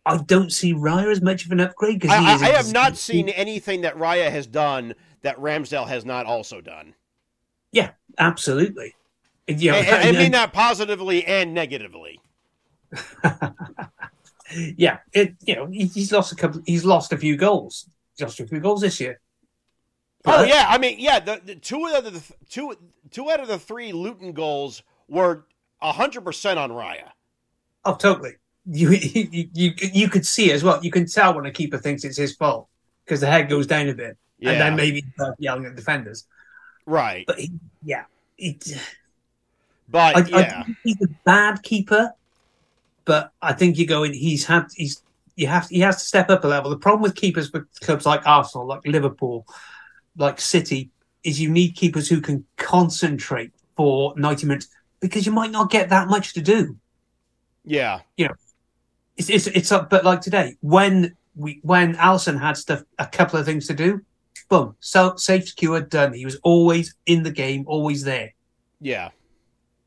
I 0.05 0.17
don't 0.17 0.51
see 0.51 0.73
Raya 0.73 1.11
as 1.11 1.21
much 1.21 1.45
of 1.45 1.51
an 1.51 1.59
upgrade 1.59 1.99
because 1.99 2.15
I, 2.15 2.33
I. 2.33 2.49
I 2.49 2.49
have 2.51 2.71
not 2.71 2.97
seen 2.97 3.29
anything 3.29 3.81
that 3.81 3.97
Raya 3.97 4.31
has 4.31 4.47
done 4.47 4.95
that 5.21 5.37
Ramsdale 5.37 5.87
has 5.87 6.05
not 6.05 6.25
also 6.25 6.61
done. 6.61 6.93
Yeah, 7.71 7.91
absolutely. 8.17 8.95
And, 9.47 9.61
you 9.61 9.71
know, 9.71 9.77
I, 9.77 10.11
mean 10.11 10.31
that 10.31 10.53
positively 10.53 11.25
and 11.25 11.53
negatively. 11.53 12.19
yeah, 14.77 14.99
it 15.13 15.35
you 15.45 15.55
know 15.55 15.67
he's 15.67 16.11
lost 16.11 16.31
a 16.31 16.35
couple. 16.35 16.61
He's 16.65 16.85
lost 16.85 17.13
a 17.13 17.17
few 17.17 17.35
goals. 17.37 17.89
He's 18.15 18.23
lost 18.23 18.39
a 18.39 18.47
few 18.47 18.59
goals 18.59 18.81
this 18.81 18.99
year. 18.99 19.19
Oh 20.25 20.43
yeah, 20.43 20.65
I 20.67 20.77
mean 20.77 20.99
yeah, 20.99 21.19
the, 21.19 21.41
the 21.43 21.55
two 21.55 21.85
out 21.87 22.05
of 22.05 22.05
the 22.05 22.11
th- 22.11 22.33
two 22.49 22.75
two 23.11 23.29
out 23.29 23.39
of 23.39 23.47
the 23.47 23.59
three 23.59 23.91
Luton 23.93 24.33
goals 24.33 24.83
were 25.07 25.45
hundred 25.81 26.21
percent 26.21 26.59
on 26.59 26.71
Raya. 26.71 27.11
Oh, 27.85 27.95
totally. 27.95 28.35
You, 28.65 28.89
you 28.91 29.49
you 29.53 29.73
you 29.77 30.09
could 30.09 30.25
see 30.25 30.51
as 30.51 30.63
well. 30.63 30.83
You 30.83 30.91
can 30.91 31.05
tell 31.05 31.33
when 31.35 31.45
a 31.45 31.51
keeper 31.51 31.77
thinks 31.77 32.03
it's 32.03 32.17
his 32.17 32.35
fault 32.35 32.67
because 33.05 33.21
the 33.21 33.27
head 33.27 33.49
goes 33.49 33.67
down 33.67 33.87
a 33.89 33.93
bit, 33.93 34.17
Yeah, 34.39 34.51
and 34.51 34.61
then 34.61 34.75
maybe 34.75 35.05
yelling 35.39 35.65
at 35.65 35.75
defenders. 35.75 36.25
right. 36.85 37.25
But 37.25 37.39
he, 37.39 37.51
yeah, 37.83 38.05
it, 38.37 38.63
But 39.87 40.17
I, 40.33 40.39
I 40.39 40.41
yeah, 40.41 40.63
think 40.63 40.77
he's 40.83 41.01
a 41.01 41.07
bad 41.25 41.63
keeper, 41.63 42.11
but 43.05 43.31
I 43.41 43.53
think 43.53 43.77
you're 43.77 43.87
going. 43.87 44.13
He's 44.13 44.45
had. 44.45 44.67
He's 44.75 45.01
you 45.35 45.47
have. 45.47 45.69
He 45.69 45.79
has 45.81 45.99
to 45.99 46.05
step 46.05 46.29
up 46.29 46.43
a 46.43 46.47
level. 46.47 46.69
The 46.69 46.77
problem 46.77 47.01
with 47.01 47.15
keepers 47.15 47.51
with 47.51 47.67
clubs 47.79 48.05
like 48.05 48.25
Arsenal, 48.27 48.67
like 48.67 48.81
Liverpool, 48.85 49.45
like 50.17 50.41
City, 50.41 50.91
is 51.23 51.39
you 51.39 51.49
need 51.49 51.75
keepers 51.75 52.09
who 52.09 52.21
can 52.21 52.45
concentrate 52.57 53.51
for 53.77 54.13
ninety 54.17 54.45
minutes 54.45 54.67
because 54.99 55.25
you 55.25 55.31
might 55.31 55.51
not 55.51 55.69
get 55.71 55.89
that 55.89 56.07
much 56.07 56.33
to 56.33 56.41
do. 56.41 56.77
yeah, 57.63 57.99
you 58.17 58.27
know, 58.27 58.33
It's 59.17 59.29
it's 59.29 59.47
it's 59.47 59.71
up. 59.71 59.89
But 59.89 60.05
like 60.05 60.21
today, 60.21 60.57
when 60.61 61.15
we 61.35 61.59
when 61.63 61.95
Alisson 61.95 62.39
had 62.39 62.57
stuff, 62.57 62.83
a 62.97 63.05
couple 63.05 63.39
of 63.39 63.45
things 63.45 63.67
to 63.67 63.73
do, 63.73 64.01
boom, 64.49 64.75
so 64.79 65.15
safe, 65.15 65.47
secure, 65.49 65.81
done. 65.81 66.13
He 66.13 66.25
was 66.25 66.37
always 66.43 66.95
in 67.05 67.23
the 67.23 67.31
game, 67.31 67.63
always 67.67 68.03
there. 68.03 68.33
yeah, 68.81 69.09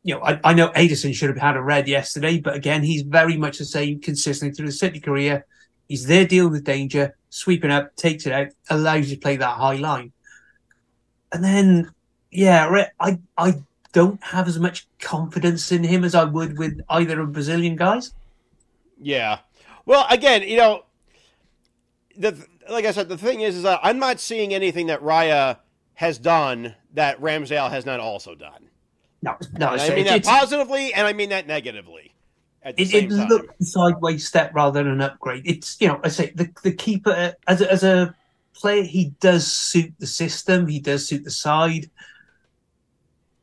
you 0.03 0.15
know, 0.15 0.23
I, 0.23 0.41
I 0.45 0.55
know 0.55 0.69
Ederson 0.71 1.15
should 1.15 1.29
have 1.29 1.39
had 1.39 1.57
a 1.57 1.63
red 1.63 1.89
yesterday, 1.89 2.39
but 2.41 2.55
again, 2.55 2.83
he's 2.83 3.03
very 3.03 3.37
much 3.37 3.59
the 3.59 3.65
same 3.65 4.01
consistently 4.01 4.55
through 4.55 4.67
the 4.67 4.73
City 4.73 5.01
career. 5.01 5.45
He's 5.89 6.07
there 6.07 6.25
dealing 6.27 6.53
with 6.53 6.65
danger, 6.65 7.17
sweeping 7.31 7.71
up, 7.71 7.95
takes 7.97 8.27
it 8.27 8.33
out, 8.33 8.49
allows 8.71 9.11
you 9.11 9.17
to 9.17 9.21
play 9.21 9.37
that 9.37 9.57
high 9.57 9.77
line. 9.77 10.13
And 11.33 11.45
then, 11.45 11.91
yeah, 12.31 12.87
I 12.99 13.19
I 13.37 13.55
don't 13.93 14.23
have 14.23 14.49
as 14.49 14.59
much 14.59 14.87
confidence 14.99 15.73
in 15.73 15.85
him 15.85 16.05
as 16.05 16.15
I 16.15 16.25
would 16.25 16.59
with 16.59 16.81
either 16.89 17.21
of 17.21 17.33
Brazilian 17.33 17.77
guys. 17.77 18.13
yeah. 19.01 19.39
Well, 19.87 20.07
again, 20.11 20.43
you 20.43 20.57
know, 20.57 20.85
the 22.17 22.47
like 22.69 22.85
I 22.85 22.93
said, 22.93 23.09
the 23.09 23.19
thing 23.19 23.41
is, 23.41 23.57
is 23.57 23.65
I'm 23.65 23.99
not 23.99 24.21
seeing 24.21 24.55
anything 24.55 24.87
that 24.87 25.01
Raya 25.01 25.59
has 25.95 26.19
done 26.19 26.75
that 26.95 27.21
Ramsdale 27.21 27.71
has 27.71 27.85
not 27.85 28.01
also 28.01 28.35
done. 28.35 28.69
No, 29.23 29.37
no, 29.59 29.69
I 29.69 29.95
mean 29.95 30.07
that 30.07 30.25
positively, 30.25 30.95
and 30.95 31.07
I 31.07 31.13
mean 31.13 31.31
that 31.31 31.47
negatively. 31.47 32.15
At 32.63 32.77
the 32.77 32.83
it, 32.83 32.89
same 32.89 33.05
it 33.07 33.17
time, 33.17 33.29
looked 33.29 33.65
sideways 33.65 34.27
step 34.27 34.53
rather 34.55 34.83
than 34.83 34.93
an 34.93 35.01
upgrade. 35.01 35.43
It's 35.47 35.81
you 35.81 35.89
know, 35.89 36.01
I 36.05 36.09
say 36.09 36.33
the 36.35 36.51
the 36.63 36.73
keeper 36.73 37.35
as 37.47 37.61
a, 37.61 37.73
as 37.73 37.83
a 37.83 38.15
player, 38.55 38.83
he 38.83 39.15
does 39.21 39.51
suit 39.51 39.93
the 39.99 40.07
system, 40.07 40.67
he 40.67 40.81
does 40.81 41.07
suit 41.07 41.25
the 41.25 41.31
side, 41.31 41.91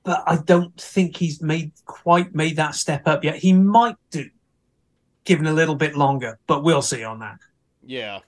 but 0.07 0.23
I 0.25 0.37
don't 0.37 0.73
think 0.79 1.17
he's 1.17 1.41
made 1.41 1.73
quite 1.85 2.33
made 2.33 2.55
that 2.55 2.75
step 2.75 3.09
up 3.09 3.25
yet. 3.25 3.35
He 3.35 3.51
might 3.51 3.97
do, 4.09 4.29
given 5.25 5.45
a 5.47 5.51
little 5.51 5.75
bit 5.75 5.97
longer, 5.97 6.39
but 6.47 6.63
we'll 6.63 6.81
see 6.81 7.03
on 7.03 7.19
that. 7.19 7.39
Yeah. 7.85 8.19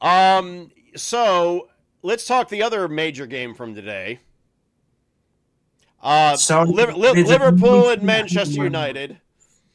Um. 0.00 0.70
So 0.96 1.68
let's 2.02 2.26
talk 2.26 2.48
the 2.48 2.62
other 2.62 2.88
major 2.88 3.26
game 3.26 3.54
from 3.54 3.74
today. 3.74 4.20
Uh, 6.02 6.36
Sorry, 6.36 6.70
Liv- 6.70 6.96
Liv- 6.96 7.26
Liverpool 7.26 7.90
and 7.90 8.02
Manchester 8.02 8.64
United. 8.64 9.18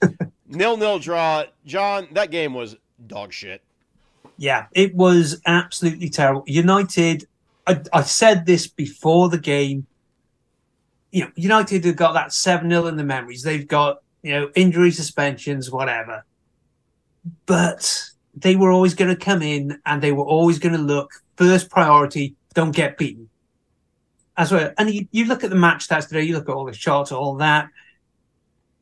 nil 0.48 0.78
nil 0.78 0.98
draw. 0.98 1.44
Jon, 1.68 2.08
that 2.14 2.32
game 2.32 2.56
was 2.56 2.76
dog 3.06 3.32
shit. 3.32 3.62
Yeah, 4.38 4.66
it 4.72 4.96
was 4.96 5.40
absolutely 5.46 6.10
terrible. 6.10 6.44
United, 6.48 7.28
I, 7.68 7.82
I 7.94 8.02
said 8.02 8.48
this 8.48 8.66
before 8.66 9.30
the 9.30 9.38
game. 9.38 9.86
You 11.16 11.22
know, 11.22 11.32
United 11.38 11.86
have 11.86 11.96
got 11.96 12.12
that 12.12 12.34
7 12.34 12.70
0 12.70 12.88
in 12.88 12.98
the 12.98 13.04
memories. 13.06 13.42
They've 13.42 13.66
got, 13.66 14.02
you 14.22 14.34
know, 14.34 14.52
injury 14.54 14.92
suspensions, 14.92 15.72
whatever. 15.72 16.26
But 17.46 18.10
they 18.36 18.58
were 18.58 18.70
always 18.70 18.96
going 18.96 19.16
to 19.16 19.26
come 19.26 19.42
in 19.42 19.80
and 19.86 20.02
they 20.02 20.12
were 20.12 20.26
always 20.26 20.60
going 20.60 20.76
to 20.76 20.82
look 20.82 21.14
first 21.38 21.70
priority, 21.70 22.36
don't 22.54 22.76
get 22.76 22.98
beaten. 22.98 23.30
As 24.36 24.52
well, 24.52 24.74
and 24.78 24.94
you, 24.94 25.08
you 25.12 25.24
look 25.24 25.46
at 25.46 25.52
the 25.52 25.56
match 25.56 25.88
stats 25.88 26.10
today, 26.10 26.24
you 26.24 26.34
look 26.34 26.50
at 26.50 26.56
all 26.56 26.66
the 26.66 26.74
shots, 26.74 27.14
all 27.14 27.36
that. 27.36 27.70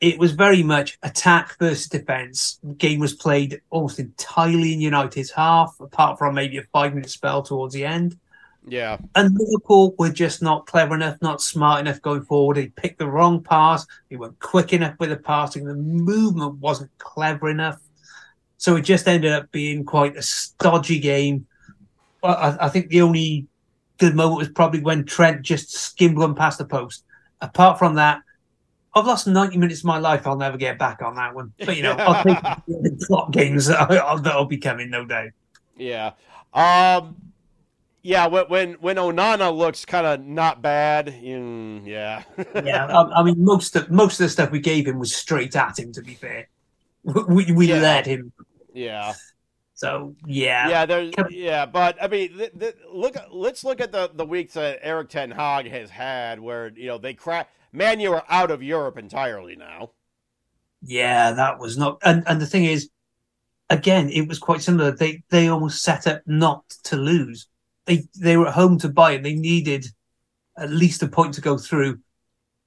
It 0.00 0.18
was 0.18 0.32
very 0.32 0.64
much 0.64 0.98
attack 1.04 1.56
versus 1.60 1.86
defense. 1.86 2.58
The 2.64 2.74
game 2.74 2.98
was 2.98 3.14
played 3.14 3.62
almost 3.70 4.00
entirely 4.00 4.72
in 4.72 4.80
United's 4.80 5.30
half, 5.30 5.76
apart 5.78 6.18
from 6.18 6.34
maybe 6.34 6.58
a 6.58 6.64
five 6.72 6.96
minute 6.96 7.10
spell 7.10 7.44
towards 7.44 7.74
the 7.74 7.84
end. 7.84 8.18
Yeah. 8.66 8.98
And 9.14 9.36
Liverpool 9.38 9.94
were 9.98 10.10
just 10.10 10.42
not 10.42 10.66
clever 10.66 10.94
enough, 10.94 11.20
not 11.20 11.42
smart 11.42 11.80
enough 11.80 12.00
going 12.00 12.22
forward. 12.22 12.56
They 12.56 12.68
picked 12.68 12.98
the 12.98 13.06
wrong 13.06 13.42
pass. 13.42 13.86
They 14.08 14.16
weren't 14.16 14.38
quick 14.40 14.72
enough 14.72 14.94
with 14.98 15.10
the 15.10 15.16
passing. 15.16 15.64
The 15.64 15.74
movement 15.74 16.56
wasn't 16.56 16.90
clever 16.98 17.48
enough. 17.50 17.80
So 18.56 18.76
it 18.76 18.82
just 18.82 19.06
ended 19.06 19.32
up 19.32 19.50
being 19.52 19.84
quite 19.84 20.16
a 20.16 20.22
stodgy 20.22 20.98
game. 20.98 21.46
I, 22.22 22.56
I 22.62 22.68
think 22.70 22.88
the 22.88 23.02
only 23.02 23.46
good 23.98 24.14
moment 24.14 24.38
was 24.38 24.48
probably 24.48 24.80
when 24.80 25.04
Trent 25.04 25.42
just 25.42 25.72
skimmed 25.72 26.16
one 26.16 26.34
past 26.34 26.58
the 26.58 26.64
post. 26.64 27.04
Apart 27.42 27.78
from 27.78 27.96
that, 27.96 28.22
I've 28.94 29.06
lost 29.06 29.26
90 29.26 29.58
minutes 29.58 29.80
of 29.80 29.86
my 29.86 29.98
life. 29.98 30.26
I'll 30.26 30.36
never 30.36 30.56
get 30.56 30.78
back 30.78 31.02
on 31.02 31.16
that 31.16 31.34
one. 31.34 31.52
But, 31.58 31.76
you 31.76 31.82
know, 31.82 31.92
I'll 31.92 32.22
take 32.22 32.40
the 32.68 33.04
clock 33.06 33.32
games 33.32 33.66
that'll, 33.66 34.18
that'll 34.18 34.46
be 34.46 34.58
coming, 34.58 34.88
no 34.88 35.04
doubt. 35.04 35.30
Yeah. 35.76 36.12
Um, 36.54 37.16
yeah, 38.04 38.26
when 38.26 38.44
when, 38.48 38.72
when 38.74 38.96
Onana 38.96 39.56
looks 39.56 39.86
kind 39.86 40.06
of 40.06 40.20
not 40.20 40.60
bad, 40.60 41.06
mm, 41.06 41.86
yeah. 41.86 42.22
yeah, 42.54 42.84
I, 42.86 43.20
I, 43.20 43.22
mean, 43.22 43.42
most 43.42 43.74
of 43.76 43.90
most 43.90 44.20
of 44.20 44.24
the 44.24 44.28
stuff 44.28 44.50
we 44.50 44.60
gave 44.60 44.86
him 44.86 44.98
was 44.98 45.16
straight 45.16 45.56
at 45.56 45.78
him. 45.78 45.90
To 45.94 46.02
be 46.02 46.12
fair, 46.12 46.48
we 47.02 47.50
we 47.50 47.68
yeah. 47.68 47.80
led 47.80 48.04
him. 48.04 48.30
Yeah. 48.74 49.14
So 49.72 50.14
yeah, 50.26 50.68
yeah, 50.68 50.86
there's 50.86 51.14
yeah, 51.30 51.64
but 51.64 51.96
I 52.00 52.08
mean, 52.08 52.36
th- 52.36 52.52
th- 52.58 52.76
look, 52.92 53.16
let's 53.32 53.64
look 53.64 53.80
at 53.80 53.90
the 53.90 54.10
the 54.12 54.26
weeks 54.26 54.52
that 54.52 54.80
Erik 54.82 55.08
Ten 55.08 55.30
Hag 55.30 55.66
has 55.70 55.88
had, 55.88 56.38
where 56.38 56.72
you 56.76 56.88
know 56.88 56.98
they 56.98 57.14
crack. 57.14 57.48
Man, 57.72 58.00
you 58.00 58.12
are 58.12 58.24
out 58.28 58.50
of 58.50 58.62
Europe 58.62 58.98
entirely 58.98 59.56
now. 59.56 59.92
Yeah, 60.82 61.32
that 61.32 61.58
was 61.58 61.78
not, 61.78 61.98
and 62.04 62.22
and 62.26 62.38
the 62.38 62.46
thing 62.46 62.66
is, 62.66 62.90
again, 63.70 64.10
it 64.10 64.28
was 64.28 64.38
quite 64.38 64.60
similar. 64.60 64.90
They 64.90 65.22
they 65.30 65.48
almost 65.48 65.82
set 65.82 66.06
up 66.06 66.20
not 66.26 66.68
to 66.84 66.96
lose 66.96 67.48
they 67.86 68.04
they 68.18 68.36
were 68.36 68.48
at 68.48 68.54
home 68.54 68.78
to 68.78 68.88
buy 68.88 69.12
and 69.12 69.24
they 69.24 69.34
needed 69.34 69.86
at 70.56 70.70
least 70.70 71.02
a 71.02 71.08
point 71.08 71.34
to 71.34 71.40
go 71.40 71.58
through, 71.58 72.00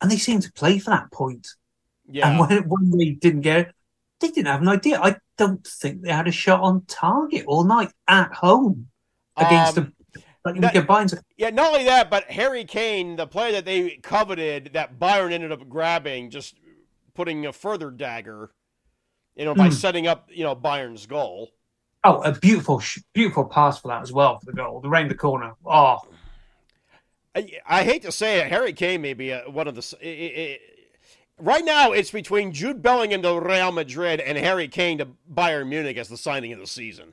and 0.02 0.12
they 0.12 0.18
seemed 0.18 0.44
to 0.44 0.52
play 0.54 0.80
for 0.80 0.92
that 0.92 1.12
point. 1.12 1.48
Yeah. 2.10 2.30
And 2.30 2.40
when, 2.40 2.70
when 2.70 2.98
they 2.98 3.12
didn't 3.12 3.42
get 3.42 3.60
it, 3.60 3.76
they 4.20 4.30
didn't 4.30 4.48
have 4.48 4.62
an 4.62 4.70
idea. 4.70 5.00
I 5.00 5.18
don't 5.38 5.66
think 5.66 6.02
they 6.02 6.12
had 6.12 6.28
a 6.28 6.32
shot 6.32 6.62
on 6.62 6.86
target 6.88 7.46
all 7.48 7.64
night 7.64 7.92
at 8.08 8.34
home 8.34 8.88
against 9.36 9.78
um, 9.78 9.84
the. 9.84 9.94
Like 10.46 10.56
not. 10.56 11.14
Yeah, 11.36 11.50
not 11.50 11.74
only 11.74 11.84
that, 11.86 12.10
but 12.10 12.24
Harry 12.32 12.64
Kane, 12.64 13.18
the 13.18 13.28
player 13.28 13.52
that 13.52 13.66
they 13.66 13.98
coveted, 13.98 14.72
that 14.74 14.98
Bayern 14.98 15.34
ended 15.34 15.52
up 15.52 15.68
grabbing, 15.68 16.30
just 16.30 16.56
putting 17.14 17.46
a 17.46 17.52
further 17.52 17.92
dagger, 17.92 18.52
you 19.36 19.44
know, 19.44 19.54
by 19.54 19.68
mm. 19.68 19.74
setting 19.74 20.08
up, 20.08 20.30
you 20.32 20.46
know, 20.46 20.56
Bayern's 20.56 21.06
goal. 21.06 21.50
Oh, 22.08 22.22
a 22.22 22.32
beautiful, 22.32 22.82
beautiful 23.12 23.44
pass 23.44 23.82
for 23.82 23.90
that 23.90 24.02
as 24.02 24.14
well 24.14 24.40
for 24.40 24.46
the 24.46 24.54
goal, 24.54 24.80
the 24.80 24.88
around 24.88 25.12
the 25.12 25.16
corner. 25.16 25.52
Oh, 25.66 26.08
I, 27.36 27.52
I 27.68 27.84
hate 27.84 28.04
to 28.04 28.14
say 28.14 28.40
it, 28.40 28.48
Harry 28.48 28.72
Kane 28.72 29.02
may 29.02 29.14
be 29.14 29.32
a, 29.32 29.42
one 29.42 29.68
of 29.68 29.76
the. 29.76 29.98
It, 30.00 30.08
it, 30.08 30.62
right 31.38 31.66
now, 31.66 31.92
it's 31.92 32.10
between 32.10 32.54
Jude 32.54 32.82
Bellingham 32.82 33.22
to 33.24 33.38
Real 33.42 33.74
Madrid 33.74 34.22
and 34.22 34.38
Harry 34.38 34.70
Kane 34.70 35.00
to 35.00 35.10
Bayern 35.30 35.68
Munich 35.68 35.98
as 35.98 36.08
the 36.08 36.16
signing 36.16 36.54
of 36.54 36.60
the 36.60 36.68
season. 36.68 37.12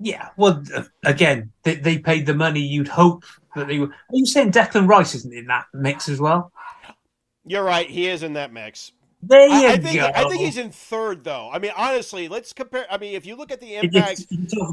Yeah, 0.00 0.30
well, 0.36 0.60
uh, 0.74 0.82
again, 1.04 1.52
they, 1.62 1.76
they 1.76 1.98
paid 1.98 2.26
the 2.26 2.34
money. 2.34 2.60
You'd 2.60 2.88
hope 2.88 3.22
that 3.54 3.68
they 3.68 3.78
were. 3.78 3.86
Are 3.86 3.94
you 4.10 4.26
saying 4.26 4.50
Declan 4.50 4.88
Rice 4.88 5.14
isn't 5.14 5.32
in 5.32 5.46
that 5.46 5.66
mix 5.72 6.08
as 6.08 6.18
well? 6.18 6.50
You're 7.46 7.62
right. 7.62 7.88
He 7.88 8.08
is 8.08 8.24
in 8.24 8.32
that 8.32 8.52
mix. 8.52 8.90
There 9.20 9.46
you 9.46 9.66
I, 9.66 9.72
I 9.72 9.76
think, 9.78 9.96
go. 9.98 10.10
I 10.14 10.28
think 10.28 10.40
he's 10.42 10.58
in 10.58 10.70
third, 10.70 11.24
though. 11.24 11.50
I 11.52 11.58
mean, 11.58 11.72
honestly, 11.76 12.28
let's 12.28 12.52
compare. 12.52 12.86
I 12.88 12.98
mean, 12.98 13.14
if 13.14 13.26
you 13.26 13.34
look 13.34 13.50
at 13.50 13.60
the 13.60 13.74
impact, 13.74 14.26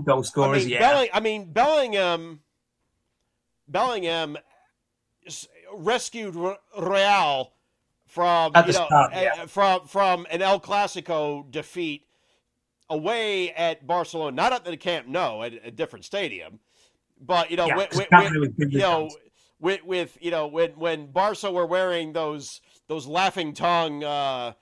goal 0.05 0.23
scorers, 0.23 0.57
I 0.57 0.65
mean, 0.65 0.69
yeah. 0.69 0.79
Belling, 0.79 1.09
I 1.13 1.19
mean, 1.19 1.51
Bellingham, 1.51 2.41
Bellingham 3.67 4.37
rescued 5.73 6.35
Real 6.35 7.51
from 8.05 8.53
you 8.67 8.71
know 8.71 8.87
yeah. 9.11 9.45
from 9.47 9.87
from 9.87 10.27
an 10.29 10.41
El 10.41 10.59
Clasico 10.59 11.49
defeat 11.49 12.05
away 12.89 13.51
at 13.51 13.85
Barcelona, 13.85 14.35
not 14.35 14.53
at 14.53 14.63
the 14.63 14.77
Camp 14.77 15.07
Nou, 15.07 15.41
at 15.41 15.53
a 15.65 15.71
different 15.71 16.05
stadium, 16.05 16.59
but 17.19 17.49
you 17.49 17.57
know, 17.57 17.65
yeah, 17.65 17.87
you 18.57 18.77
know, 18.77 19.09
with, 19.59 19.83
with 19.83 20.17
you 20.21 20.31
know 20.31 20.47
when 20.47 20.71
when 20.71 21.11
Barca 21.11 21.51
were 21.51 21.65
wearing 21.65 22.13
those 22.13 22.61
those 22.87 23.07
laughing 23.07 23.53
tongue 23.53 24.03
uh, 24.03 24.53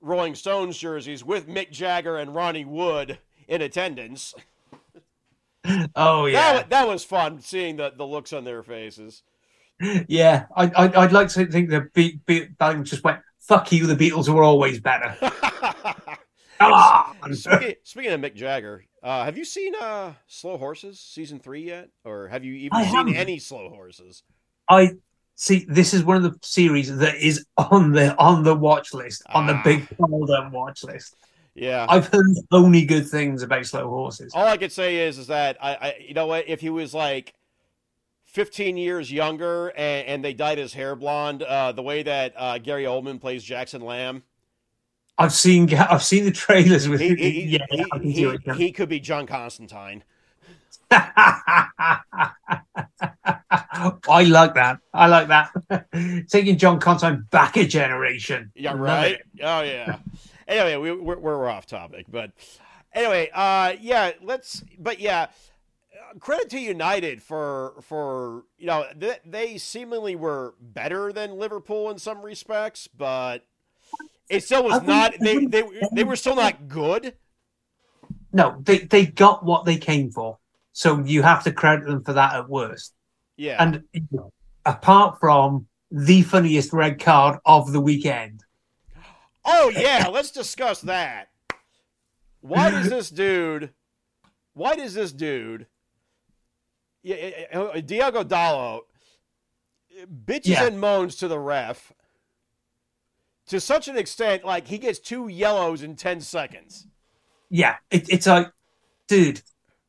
Rolling 0.00 0.34
Stones 0.34 0.78
jerseys 0.78 1.24
with 1.24 1.48
Mick 1.48 1.70
Jagger 1.70 2.16
and 2.16 2.34
Ronnie 2.34 2.64
Wood 2.64 3.18
in 3.48 3.62
attendance. 3.62 4.34
Oh 5.96 6.26
yeah, 6.26 6.52
that, 6.52 6.70
that 6.70 6.86
was 6.86 7.02
fun 7.02 7.40
seeing 7.40 7.74
the, 7.74 7.92
the 7.96 8.06
looks 8.06 8.32
on 8.32 8.44
their 8.44 8.62
faces. 8.62 9.24
Yeah, 10.06 10.46
I, 10.54 10.68
I 10.68 11.00
would 11.00 11.12
like 11.12 11.26
to 11.30 11.44
think 11.46 11.70
the 11.70 11.88
Beat 11.92 12.24
Beat 12.24 12.56
just 12.84 13.02
went 13.02 13.18
fuck 13.40 13.72
you. 13.72 13.86
The 13.86 13.96
Beatles 13.96 14.28
were 14.28 14.44
always 14.44 14.78
better. 14.78 15.16
Speaking, 17.32 17.74
speaking, 17.82 18.12
of 18.12 18.20
Mick 18.20 18.34
Jagger, 18.34 18.84
uh, 19.02 19.24
have 19.24 19.36
you 19.36 19.44
seen 19.44 19.74
uh, 19.74 20.14
Slow 20.26 20.56
Horses 20.56 20.98
season 20.98 21.38
three 21.38 21.64
yet, 21.64 21.90
or 22.02 22.28
have 22.28 22.44
you 22.44 22.54
even 22.54 22.78
I 22.78 22.84
seen 22.84 22.94
haven't. 22.94 23.16
any 23.16 23.38
Slow 23.38 23.68
Horses? 23.68 24.22
I 24.70 24.92
see 25.36 25.66
this 25.68 25.92
is 25.94 26.02
one 26.02 26.16
of 26.16 26.22
the 26.22 26.36
series 26.42 26.96
that 26.96 27.14
is 27.16 27.44
on 27.58 27.92
the 27.92 28.16
on 28.18 28.42
the 28.42 28.54
watch 28.54 28.92
list 28.94 29.22
on 29.34 29.46
the 29.46 29.52
Ah. 29.54 29.62
big 29.62 29.86
folder 29.96 30.48
watch 30.50 30.82
list 30.82 31.14
Yeah. 31.54 31.86
i've 31.88 32.08
heard 32.08 32.26
only 32.50 32.84
good 32.84 33.06
things 33.06 33.42
about 33.42 33.64
slow 33.66 33.88
horses 33.88 34.32
All 34.34 34.46
I 34.46 34.56
could 34.56 34.72
say 34.72 35.06
is, 35.06 35.18
is 35.18 35.26
that 35.28 35.56
I, 35.62 35.74
I, 35.74 35.94
you 36.08 36.14
know 36.14 36.26
what? 36.26 36.48
If 36.48 36.60
he 36.60 36.70
was 36.70 36.92
like 36.94 37.34
15 38.24 38.76
years 38.76 39.10
younger 39.12 39.68
and, 39.76 40.06
and 40.06 40.24
they 40.24 40.34
dyed 40.34 40.58
his 40.58 40.72
hair 40.74 40.94
blonde, 40.96 41.42
uh, 41.42 41.72
the 41.72 41.82
way 41.82 42.02
that 42.02 42.34
uh, 42.36 42.58
Gary 42.58 42.84
Oldman 42.84 43.20
plays 43.20 43.42
Jackson 43.44 43.82
Lamb, 43.82 44.22
i've 45.18 45.32
seen 45.32 45.72
i've 45.74 46.02
seen 46.02 46.24
the 46.26 46.30
trailers 46.30 46.88
with 46.90 47.00
he, 47.00 47.14
he, 47.14 47.42
yeah 47.44 47.64
he, 47.70 47.84
he, 48.02 48.14
see 48.14 48.24
it 48.24 48.46
now. 48.46 48.52
he 48.54 48.70
could 48.72 48.88
be 48.88 49.00
John 49.00 49.26
Constantine. 49.26 50.02
I 54.08 54.22
like 54.24 54.54
that. 54.54 54.78
I 54.94 55.06
like 55.06 55.28
that. 55.28 56.26
Taking 56.30 56.56
John 56.58 56.80
Constantine 56.80 57.26
back 57.30 57.56
a 57.56 57.64
generation. 57.66 58.52
Yeah, 58.54 58.74
right. 58.74 59.18
Oh 59.42 59.62
yeah. 59.62 59.98
anyway, 60.48 60.76
we, 60.76 60.92
we're 61.00 61.18
we're 61.18 61.48
off 61.48 61.66
topic, 61.66 62.06
but 62.08 62.32
anyway, 62.92 63.30
uh, 63.34 63.74
yeah, 63.80 64.12
let's. 64.22 64.62
But 64.78 65.00
yeah, 65.00 65.26
credit 66.20 66.50
to 66.50 66.58
United 66.58 67.22
for 67.22 67.74
for 67.82 68.44
you 68.58 68.66
know 68.66 68.86
th- 68.98 69.20
they 69.24 69.58
seemingly 69.58 70.16
were 70.16 70.54
better 70.60 71.12
than 71.12 71.38
Liverpool 71.38 71.90
in 71.90 71.98
some 71.98 72.22
respects, 72.22 72.88
but 72.88 73.44
it 74.28 74.42
still 74.44 74.64
was 74.64 74.80
wouldn't- 74.80 75.20
They 75.20 75.46
they 75.46 75.64
they 75.92 76.04
were 76.04 76.16
still 76.16 76.36
not 76.36 76.68
good. 76.68 77.14
No, 78.32 78.56
they 78.60 78.78
they 78.78 79.06
got 79.06 79.44
what 79.44 79.64
they 79.64 79.76
came 79.76 80.10
for. 80.10 80.38
So 80.76 81.02
you 81.02 81.22
have 81.22 81.42
to 81.44 81.52
credit 81.52 81.86
them 81.86 82.04
for 82.04 82.12
that 82.12 82.34
at 82.34 82.50
worst. 82.50 82.92
Yeah. 83.38 83.56
And 83.62 83.84
apart 84.66 85.18
from 85.18 85.68
the 85.90 86.20
funniest 86.20 86.70
red 86.74 87.00
card 87.00 87.38
of 87.46 87.72
the 87.72 87.80
weekend, 87.80 88.42
Oh 89.42 89.70
yeah, 89.74 90.08
let's 90.12 90.30
discuss 90.30 90.82
that. 90.82 91.28
Why 92.42 92.70
does 92.70 92.90
this 92.90 93.08
dude? 93.08 93.70
Why 94.52 94.76
does 94.76 94.92
this 94.92 95.12
dude? 95.12 95.66
Yeah, 97.02 97.30
uh, 97.54 97.80
Diogo 97.80 98.22
Dalot 98.22 98.80
bitches 100.26 100.48
Yeah. 100.48 100.66
and 100.66 100.78
moans 100.78 101.16
to 101.16 101.28
the 101.28 101.38
ref 101.38 101.90
to 103.46 103.60
such 103.60 103.88
an 103.88 103.96
extent, 103.96 104.44
like 104.44 104.66
he 104.68 104.76
gets 104.76 104.98
two 104.98 105.28
yellows 105.28 105.82
in 105.82 105.96
ten 105.96 106.20
seconds. 106.20 106.86
yeah, 107.48 107.76
it, 107.90 108.10
it's 108.10 108.26
like, 108.26 108.50
dude, 109.08 109.40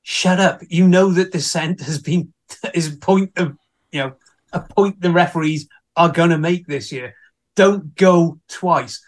shut 0.07 0.39
up. 0.39 0.61
You 0.69 0.87
know 0.87 1.11
that 1.11 1.33
dissent 1.33 1.81
has 1.81 1.99
been 2.01 2.33
is 2.73 2.93
a 2.93 2.97
point 2.97 3.37
of 3.37 3.57
you 3.91 3.99
know 3.99 4.13
a 4.53 4.61
point 4.61 5.01
the 5.01 5.11
referees 5.11 5.67
are 5.97 6.09
going 6.09 6.29
to 6.29 6.37
make 6.37 6.65
this 6.65 6.91
year. 6.91 7.13
Don't 7.55 7.93
go 7.95 8.39
twice. 8.47 9.03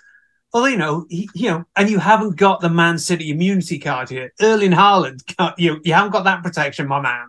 Well, 0.54 0.68
you 0.68 0.78
know, 0.78 1.06
he, 1.10 1.30
you 1.36 1.50
know, 1.52 1.66
and 1.76 1.90
you 1.90 2.00
haven't 2.00 2.36
got 2.36 2.60
the 2.60 2.70
Man 2.70 2.98
City 2.98 3.30
immunity 3.30 3.80
card 3.80 4.10
here. 4.10 4.34
Erling 4.42 4.72
Haaland, 4.72 5.22
you 5.58 5.80
you 5.86 5.94
haven't 5.94 6.12
got 6.12 6.26
that 6.26 6.44
protection, 6.44 6.88
my 6.88 7.00
man. 7.00 7.28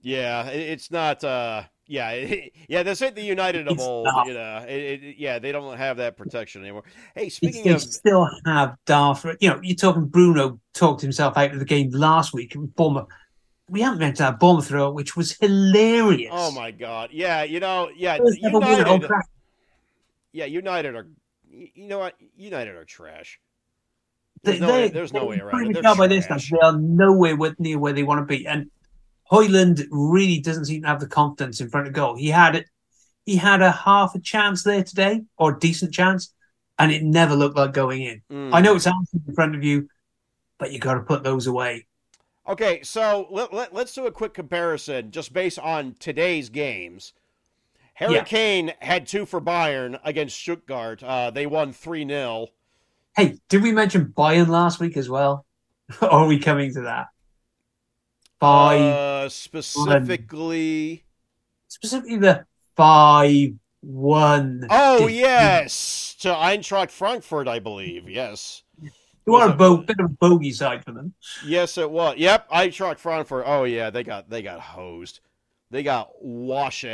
Yeah, 0.00 0.46
it's 0.46 0.90
not. 0.90 1.24
uh 1.24 1.64
Yeah, 1.90 2.36
yeah, 2.68 2.84
this 2.84 3.02
ain't 3.02 3.16
the 3.16 3.22
United 3.22 3.66
of 3.66 3.80
old. 3.80 4.06
You 4.24 4.34
know, 4.34 4.64
it, 4.68 5.02
it, 5.02 5.16
yeah, 5.18 5.40
they 5.40 5.50
don't 5.50 5.76
have 5.76 5.96
that 5.96 6.16
protection 6.16 6.62
anymore. 6.62 6.84
Hey, 7.16 7.28
speaking 7.28 7.64
they 7.64 7.72
of, 7.72 7.82
still 7.82 8.30
have 8.46 8.76
Darth. 8.86 9.26
You 9.40 9.50
know, 9.50 9.60
you're 9.60 9.74
talking 9.74 10.06
Bruno 10.06 10.60
talked 10.72 11.00
himself 11.02 11.36
out 11.36 11.52
of 11.52 11.58
the 11.58 11.64
game 11.64 11.90
last 11.90 12.32
week. 12.32 12.54
Bournemouth. 12.76 13.08
We 13.68 13.80
haven't 13.80 13.98
mentioned 13.98 14.24
that 14.24 14.38
Bournemouth 14.38 14.68
throw, 14.68 14.92
which 14.92 15.16
was 15.16 15.32
hilarious. 15.32 16.30
oh 16.32 16.52
my 16.52 16.70
god, 16.70 17.10
yeah, 17.12 17.42
you 17.42 17.58
know, 17.58 17.90
yeah, 17.96 18.18
First 18.18 18.38
ever 18.44 18.60
win 18.60 18.68
at 18.80 18.86
Old 18.86 19.02
United, 19.02 19.24
yeah, 20.30 20.44
United 20.44 20.94
are, 20.94 21.08
you 21.50 21.88
know 21.88 21.98
what, 21.98 22.14
United 22.36 22.76
are 22.76 22.84
trash. 22.84 23.40
They- 24.44 24.52
There's 24.52 24.60
no, 24.60 24.68
way, 24.68 24.80
they- 24.82 24.88
there's 24.94 25.12
no 25.12 25.24
way 25.26 25.40
around 25.40 25.76
it. 25.76 25.82
They're 25.82 25.94
by 25.96 26.06
this 26.06 26.26
time. 26.28 26.38
They 26.50 26.58
are 26.58 26.78
nowhere 26.78 27.34
with- 27.34 27.58
near 27.58 27.78
where 27.80 27.92
they 27.92 28.04
want 28.04 28.20
to 28.20 28.26
be. 28.26 28.46
And 28.46 28.70
Højlund 29.30 29.86
really 29.90 30.40
doesn't 30.40 30.64
seem 30.64 30.82
to 30.82 30.88
have 30.88 31.00
the 31.00 31.06
confidence 31.06 31.60
in 31.60 31.70
front 31.70 31.86
of 31.86 31.92
goal. 31.92 32.16
He 32.16 32.28
had 32.28 32.56
it. 32.56 32.66
He 33.24 33.36
had 33.36 33.62
a 33.62 33.70
half 33.70 34.14
a 34.14 34.20
chance 34.20 34.64
there 34.64 34.82
today, 34.82 35.22
or 35.36 35.54
a 35.54 35.58
decent 35.58 35.92
chance, 35.92 36.34
and 36.78 36.90
it 36.90 37.02
never 37.02 37.36
looked 37.36 37.56
like 37.56 37.72
going 37.72 38.02
in. 38.02 38.22
Mm. 38.30 38.50
I 38.52 38.60
know 38.60 38.74
it's 38.74 38.86
out 38.86 38.94
in 39.12 39.34
front 39.34 39.54
of 39.54 39.62
you, 39.62 39.88
but 40.58 40.72
you 40.72 40.78
got 40.78 40.94
to 40.94 41.00
put 41.00 41.22
those 41.22 41.46
away. 41.46 41.86
Okay, 42.48 42.82
so 42.82 43.28
let, 43.30 43.52
let, 43.52 43.76
us 43.76 43.94
do 43.94 44.06
a 44.06 44.10
quick 44.10 44.34
comparison 44.34 45.12
just 45.12 45.32
based 45.32 45.58
on 45.58 45.94
today's 46.00 46.48
games. 46.48 47.12
Harry 47.94 48.14
Yeah. 48.14 48.24
Kane 48.24 48.72
had 48.80 49.06
two 49.06 49.26
for 49.26 49.40
Bayern 49.40 50.00
against 50.02 50.36
Stuttgart. 50.36 51.02
Uh, 51.02 51.30
they 51.30 51.46
won 51.46 51.72
3 51.72 52.08
0. 52.08 52.48
Hey, 53.14 53.38
did 53.48 53.62
we 53.62 53.72
mention 53.72 54.12
Bayern 54.16 54.48
last 54.48 54.80
week 54.80 54.96
as 54.96 55.08
well? 55.08 55.44
or 56.02 56.10
are 56.10 56.26
we 56.26 56.38
coming 56.38 56.72
to 56.74 56.80
that? 56.82 57.08
Five, 58.40 58.80
Uh, 58.80 59.28
specifically. 59.28 61.04
specifically 61.68 62.16
the 62.16 62.46
five 62.76 63.50
one. 63.82 64.66
Oh, 64.70 65.06
yes. 65.06 66.16
To 66.20 66.28
Eintracht 66.28 66.90
Frankfurt, 66.90 67.48
I 67.48 67.58
believe. 67.58 68.08
Yes. 68.08 68.62
You 69.26 69.34
are 69.36 69.50
a 69.50 69.52
bo- 69.54 69.76
bit 69.78 70.00
of 70.00 70.06
a 70.06 70.14
bogey 70.14 70.50
side 70.52 70.84
for 70.84 70.92
them. 70.92 71.14
Yes, 71.44 71.76
it 71.78 71.90
was. 71.90 72.16
Yep, 72.16 72.50
Eintracht 72.50 72.98
Frankfurt. 72.98 73.44
Oh, 73.46 73.64
yeah, 73.64 73.90
they 73.90 74.02
got 74.02 74.28
they 74.30 74.42
got 74.42 74.60
hosed. 74.60 75.20
They 75.70 75.82
got 75.82 76.10
washed. 76.20 76.84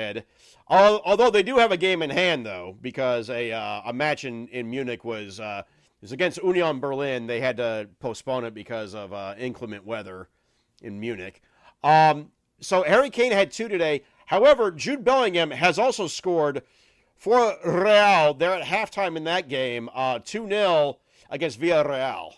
Although 0.68 1.30
they 1.30 1.42
do 1.44 1.56
have 1.58 1.70
a 1.72 1.76
game 1.76 2.02
in 2.02 2.10
hand, 2.10 2.44
though, 2.44 2.76
because 2.82 3.30
a 3.30 3.52
uh, 3.52 3.82
a 3.86 3.92
match 3.92 4.24
in, 4.24 4.48
in 4.48 4.68
Munich 4.68 5.04
was 5.04 5.38
uh, 5.40 5.62
was 6.02 6.12
against 6.12 6.42
Union 6.42 6.80
Berlin. 6.80 7.26
They 7.26 7.40
had 7.40 7.56
to 7.58 7.88
postpone 8.00 8.44
it 8.44 8.52
because 8.54 8.94
of 8.94 9.12
uh, 9.12 9.34
inclement 9.38 9.86
weather 9.86 10.28
in 10.82 11.00
Munich. 11.00 11.40
Um, 11.82 12.30
so 12.60 12.82
Harry 12.82 13.10
Kane 13.10 13.32
had 13.32 13.50
two 13.50 13.68
today. 13.68 14.02
However, 14.26 14.70
Jude 14.70 15.04
Bellingham 15.04 15.50
has 15.50 15.78
also 15.78 16.06
scored 16.06 16.62
for 17.16 17.56
Real. 17.64 18.34
They're 18.34 18.54
at 18.54 18.64
halftime 18.64 19.16
in 19.16 19.24
that 19.24 19.48
game, 19.48 19.88
uh, 19.94 20.20
two 20.24 20.48
0 20.48 20.98
against 21.30 21.60
Villarreal. 21.60 22.32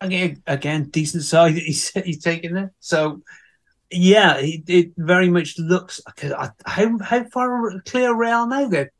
Again, 0.00 0.42
again, 0.46 0.84
decent 0.84 1.24
side 1.24 1.54
he's 1.54 1.90
he's 2.04 2.22
taking 2.22 2.54
there. 2.54 2.72
So, 2.80 3.22
yeah, 3.90 4.36
it, 4.38 4.62
it 4.68 4.92
very 4.96 5.28
much 5.28 5.58
looks. 5.58 6.00
I, 6.06 6.50
how 6.64 6.98
how 6.98 7.24
far 7.24 7.80
clear 7.84 8.14
Real 8.14 8.46
now? 8.46 8.68
They're 8.68 8.90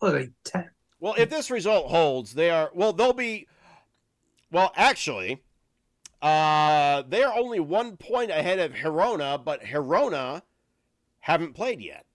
what 0.00 0.12
they 0.12 0.28
ten? 0.44 0.70
Well, 1.00 1.14
if 1.16 1.30
this 1.30 1.50
result 1.50 1.88
holds, 1.88 2.34
they 2.34 2.50
are 2.50 2.70
well. 2.74 2.92
They'll 2.92 3.12
be 3.12 3.46
well. 4.50 4.72
Actually, 4.76 5.42
uh, 6.24 7.02
they 7.08 7.22
are 7.22 7.36
only 7.36 7.60
one 7.60 7.96
point 7.98 8.30
ahead 8.30 8.58
of 8.58 8.72
Girona, 8.72 9.42
but 9.44 9.62
Girona 9.62 10.42
haven't 11.20 11.52
played 11.52 11.80
yet. 11.80 12.06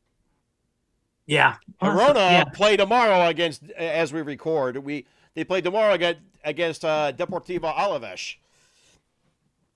Yeah, 1.28 1.58
Girona 1.80 2.15
Yeah, 2.15 2.43
play 2.45 2.76
tomorrow 2.76 3.28
against 3.28 3.69
as 3.72 4.12
we 4.12 4.22
record. 4.24 4.78
We 4.78 5.06
they 5.36 5.43
play 5.43 5.62
tomorrow 5.62 5.93
against 5.93 6.22
against 6.43 6.84
uh, 6.84 7.12
Deportivo 7.15 7.74
Alaves. 7.76 8.36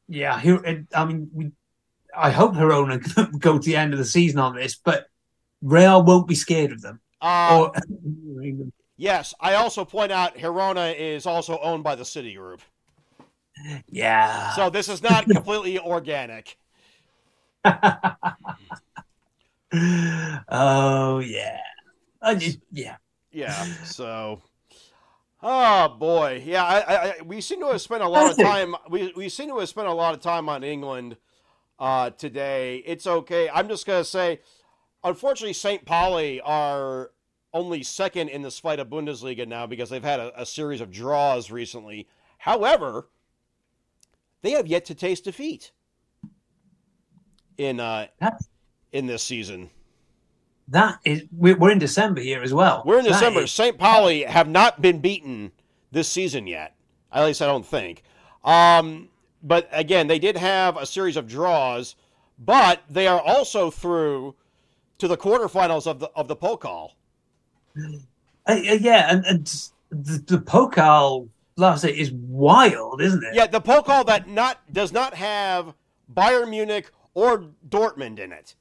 yeah. 0.07 0.39
Here, 0.39 0.85
I 0.95 1.05
mean, 1.05 1.29
we, 1.33 1.51
I 2.17 2.31
hope 2.31 2.53
Girona 2.53 3.39
go 3.39 3.59
to 3.59 3.63
the 3.65 3.75
end 3.75 3.93
of 3.93 3.99
the 3.99 4.05
season 4.05 4.39
on 4.39 4.55
this, 4.55 4.75
but 4.75 5.07
Real 5.61 6.03
won't 6.03 6.27
be 6.27 6.35
scared 6.35 6.71
of 6.71 6.81
them. 6.81 6.99
Uh, 7.21 7.69
Or 7.71 7.73
yes, 8.97 9.33
I 9.39 9.55
also 9.55 9.85
point 9.85 10.11
out 10.11 10.35
Girona 10.37 10.97
is 10.97 11.27
also 11.27 11.59
owned 11.59 11.83
by 11.83 11.93
the 11.95 12.05
City 12.05 12.33
Group, 12.33 12.61
yeah. 13.89 14.51
so 14.51 14.69
this 14.69 14.89
is 14.89 15.01
not 15.03 15.25
completely 15.25 15.79
organic. 15.85 16.57
oh 20.49 21.19
yeah. 21.19 21.59
I 22.21 22.35
just, 22.35 22.59
yeah. 22.71 22.97
Yeah. 23.33 23.63
So, 23.83 24.41
oh 25.41 25.89
boy, 25.89 26.43
yeah. 26.45 26.63
I, 26.63 26.79
I, 26.79 26.95
I 26.95 27.21
we 27.25 27.41
seem 27.41 27.59
to 27.61 27.67
have 27.67 27.81
spent 27.81 28.03
a 28.03 28.07
lot 28.07 28.31
of 28.31 28.37
time. 28.37 28.75
We 28.89 29.11
we 29.15 29.27
seem 29.29 29.49
to 29.49 29.57
have 29.59 29.69
spent 29.69 29.87
a 29.87 29.93
lot 29.93 30.13
of 30.13 30.21
time 30.21 30.47
on 30.47 30.63
England 30.63 31.17
uh, 31.79 32.11
today. 32.11 32.83
It's 32.85 33.07
okay. 33.07 33.49
I'm 33.49 33.67
just 33.67 33.85
gonna 33.85 34.03
say, 34.03 34.41
unfortunately, 35.03 35.53
St. 35.53 35.83
Pauli 35.85 36.39
are 36.41 37.11
only 37.53 37.83
second 37.83 38.29
in 38.29 38.43
this 38.43 38.59
fight 38.59 38.79
of 38.79 38.89
Bundesliga 38.89 39.47
now 39.47 39.65
because 39.65 39.89
they've 39.89 40.03
had 40.03 40.19
a, 40.19 40.41
a 40.41 40.45
series 40.45 40.81
of 40.81 40.91
draws 40.91 41.49
recently. 41.49 42.07
However, 42.37 43.07
they 44.43 44.51
have 44.51 44.67
yet 44.67 44.85
to 44.85 44.93
taste 44.95 45.23
defeat 45.23 45.71
in 47.57 47.79
uh, 47.79 48.07
That's 48.19 48.47
in 48.91 49.07
this 49.07 49.23
season. 49.23 49.71
that 50.67 50.99
is 51.03 51.23
we're, 51.35 51.57
we're 51.57 51.71
in 51.71 51.79
December 51.79 52.21
here 52.21 52.43
as 52.43 52.53
well. 52.53 52.83
We're 52.85 52.99
in 52.99 53.05
That 53.05 53.13
December. 53.13 53.47
St. 53.47 53.77
Pauli 53.79 54.23
have 54.23 54.47
not 54.47 54.81
been 54.81 54.99
beaten 54.99 55.51
this 55.91 56.07
season 56.07 56.45
yet. 56.45 56.75
At 57.11 57.25
least 57.25 57.41
I 57.41 57.45
don't 57.47 57.65
think. 57.65 58.03
Um, 58.43 59.09
but 59.41 59.67
again, 59.71 60.07
they 60.07 60.19
did 60.19 60.37
have 60.37 60.77
a 60.77 60.85
series 60.85 61.17
of 61.17 61.27
draws, 61.27 61.95
but 62.37 62.81
they 62.89 63.07
are 63.07 63.19
also 63.21 63.69
through 63.71 64.35
to 64.99 65.07
the 65.07 65.17
quarterfinals 65.17 65.87
of 65.87 65.99
the 65.99 66.09
of 66.15 66.27
the 66.27 66.35
Pokal. 66.35 66.91
Uh, 68.47 68.55
yeah, 68.55 69.11
and, 69.11 69.25
and 69.25 69.45
the, 69.89 70.23
the 70.25 70.37
Pokal 70.37 71.29
last 71.55 71.83
night 71.83 71.95
is 71.95 72.11
wild, 72.11 73.01
isn't 73.01 73.23
it? 73.23 73.35
Yeah, 73.35 73.47
the 73.47 73.61
Pokal 73.61 74.05
that 74.05 74.27
not 74.27 74.59
does 74.71 74.91
not 74.91 75.13
have 75.15 75.73
Bayern 76.13 76.49
Munich 76.49 76.91
or 77.13 77.45
Dortmund 77.67 78.19
in 78.19 78.31
it. 78.31 78.55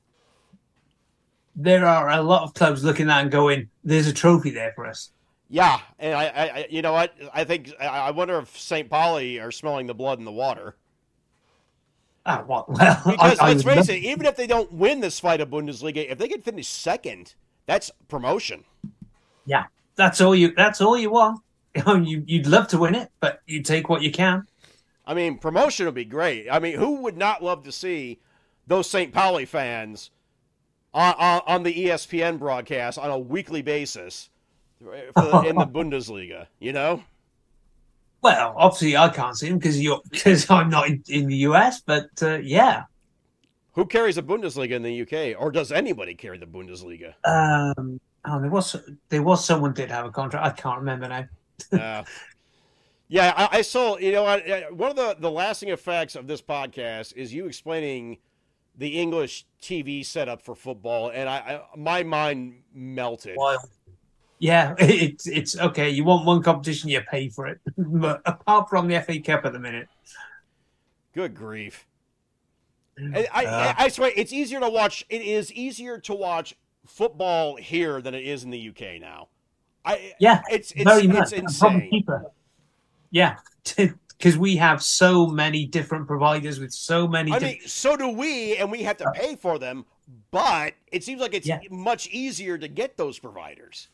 There 1.55 1.87
are 1.87 2.09
a 2.11 2.23
lot 2.23 2.43
of 2.43 2.55
clubs 2.55 2.83
looking 2.85 3.11
at 3.11 3.23
and 3.23 3.31
going, 3.31 3.69
"There's 3.85 4.07
a 4.07 4.13
trophy 4.13 4.51
there 4.51 4.73
for 4.75 4.87
us." 4.87 5.11
Yeah, 5.49 5.81
and 5.99 6.15
I, 6.15 6.25
I 6.29 6.47
I- 6.61 6.67
you 6.71 6.81
know 6.81 6.93
what? 6.93 7.13
I 7.33 7.45
think 7.45 7.71
I 7.79 7.87
I 7.87 8.11
wonder 8.11 8.39
if 8.39 8.59
St. 8.59 8.89
Pauli 8.89 9.39
are 9.39 9.51
smelling 9.53 9.87
the 9.87 9.95
blood 9.95 10.19
in 10.19 10.25
the 10.25 10.33
water. 10.33 10.77
Ah, 12.25 12.43
what? 12.47 12.69
Well, 12.73 13.03
Because 13.05 13.39
I, 13.39 13.47
I 13.47 13.49
let's 13.49 13.65
would 13.65 13.75
face 13.75 13.89
love- 13.89 13.97
it, 13.97 14.03
even 14.05 14.27
if 14.27 14.37
they 14.37 14.47
don't 14.47 14.73
win 14.73 15.01
this 15.01 15.21
fight 15.21 15.41
of 15.41 15.51
Bundesliga, 15.51 16.09
if 16.11 16.19
they 16.19 16.29
can 16.29 16.41
finish 16.41 16.69
second, 16.69 17.35
that's 17.67 17.91
promotion. 18.09 18.65
Yeah, 19.45 19.65
that's 19.97 20.21
all 20.23 20.35
you. 20.35 20.55
That's 20.55 20.81
all 20.81 20.97
you 20.97 21.11
want. 21.11 21.41
you 21.87 22.25
you'd 22.27 22.47
love 22.47 22.69
to 22.69 22.79
win 22.79 22.95
it, 22.95 23.11
but 23.21 23.41
you 23.47 23.63
take 23.63 23.89
what 23.89 24.03
you 24.03 24.11
can. 24.11 24.47
I 25.07 25.15
mean, 25.15 25.39
promotion 25.39 25.87
would 25.87 25.95
be 25.95 26.05
great. 26.05 26.49
I 26.51 26.59
mean, 26.59 26.77
who 26.79 27.03
would 27.03 27.17
not 27.17 27.43
love 27.43 27.65
to 27.65 27.73
see 27.73 28.21
those 28.67 28.89
St. 28.89 29.13
Pauli 29.13 29.45
fans 29.45 30.11
on, 30.95 31.15
on, 31.19 31.43
on 31.47 31.63
the 31.65 31.75
ESPN 31.75 32.39
broadcast 32.39 32.99
on 32.99 33.11
a 33.11 33.19
weekly 33.19 33.63
basis 33.63 34.31
for 34.79 35.23
the, 35.23 35.41
in 35.49 35.57
the 35.57 35.67
Bundesliga? 35.67 36.47
You 36.61 36.73
know, 36.73 37.03
Well, 38.23 38.55
obviously, 38.57 38.97
I 38.97 39.09
can't 39.09 39.37
see 39.37 39.49
him 39.49 39.59
because 39.59 39.81
you're 39.81 40.01
because 40.11 40.49
I'm 40.51 40.71
not 40.71 40.89
in, 40.89 41.03
in 41.09 41.27
the 41.27 41.37
US. 41.49 41.81
But 41.81 42.11
uh, 42.23 42.39
yeah, 42.39 42.85
who 43.73 43.87
carries 43.87 44.15
the 44.17 44.23
Bundesliga 44.23 44.73
in 44.73 44.83
the 44.83 45.03
UK, 45.03 45.41
or 45.41 45.51
does 45.51 45.73
anybody 45.73 46.15
carry 46.15 46.39
the 46.39 46.47
Bundesliga? 46.47 47.15
um, 47.25 48.01
oh, 48.25 48.41
there 48.41 48.51
was 48.51 48.77
there 49.09 49.23
was 49.23 49.45
someone 49.45 49.73
did 49.73 49.91
have 49.91 50.07
a 50.07 50.11
contract. 50.11 50.47
I 50.47 50.51
can't 50.51 50.79
remember 50.79 51.09
now. 51.09 51.25
Uh, 51.73 52.05
yeah, 53.09 53.33
I, 53.37 53.59
I 53.59 53.63
saw. 53.63 53.97
You 53.99 54.13
know, 54.13 54.25
I, 54.25 54.37
I- 54.37 54.71
one 54.71 54.91
of 54.91 54.97
the 54.97 55.17
the 55.19 55.31
lasting 55.31 55.69
effects 55.71 56.15
of 56.17 56.27
this 56.27 56.41
podcast 56.43 57.15
is 57.17 57.33
you 57.33 57.47
explaining 57.47 58.19
the 58.79 58.99
English 58.99 59.45
TV 59.61 60.05
setup 60.05 60.41
for 60.43 60.55
football, 60.55 61.11
and 61.11 61.29
I, 61.29 61.37
I 61.37 61.77
my 61.77 62.03
mind 62.03 62.63
melted. 62.75 63.37
Yeah, 64.39 64.75
it's 64.79 65.27
it's 65.29 65.59
okay. 65.59 65.91
You 65.91 66.05
want 66.05 66.25
one 66.27 66.43
competition, 66.43 66.89
you 66.89 67.01
pay 67.03 67.29
for 67.29 67.47
it. 67.47 67.61
but 67.77 68.23
apart 68.25 68.69
from 68.71 68.89
the 68.89 69.01
FA 69.03 69.21
Cup 69.21 69.45
at 69.45 69.53
the 69.53 69.59
minute, 69.61 69.89
Good 71.15 71.35
grief! 71.35 71.87
I, 72.99 73.29
I, 73.33 73.45
Uh. 73.45 73.75
I 73.77 73.89
swear, 73.89 74.11
it's 74.17 74.33
easier 74.33 74.61
to 74.61 74.69
watch. 74.71 75.05
It 75.11 75.23
is 75.23 75.53
easier 75.53 75.99
to 76.01 76.15
watch 76.15 76.55
football 76.87 77.57
here 77.57 78.01
than 78.01 78.15
it 78.15 78.25
is 78.25 78.43
in 78.45 78.51
the 78.51 78.69
UK 78.71 79.01
now. 79.01 79.29
I 79.85 80.15
yeah, 80.21 80.43
it's 80.51 80.73
it's, 80.73 80.85
very 80.85 81.05
it's 81.05 81.09
much. 81.09 81.31
Probably 81.31 81.39
insane. 81.79 81.91
cheaper. 81.91 82.31
Yeah, 83.11 83.37
because 83.77 84.39
we 84.39 84.57
have 84.57 84.83
so 84.83 85.27
many 85.27 85.67
different 85.67 86.07
providers 86.07 86.61
with 86.61 86.73
so 86.73 87.07
many. 87.09 87.33
I 87.33 87.39
di- 87.39 87.45
mean, 87.47 87.61
so 87.67 87.97
do 87.97 88.09
we, 88.09 88.57
and 88.57 88.71
we 88.71 88.83
have 88.85 88.97
to 88.99 89.11
pay 89.15 89.37
for 89.37 89.59
them. 89.59 89.85
but 90.31 90.75
it 90.91 91.03
seems 91.05 91.21
like 91.21 91.35
it's 91.35 91.47
Yeah. 91.47 91.61
much 91.71 92.07
easier 92.09 92.59
to 92.59 92.69
get 92.69 92.97
those 92.97 93.19
providers. 93.19 93.89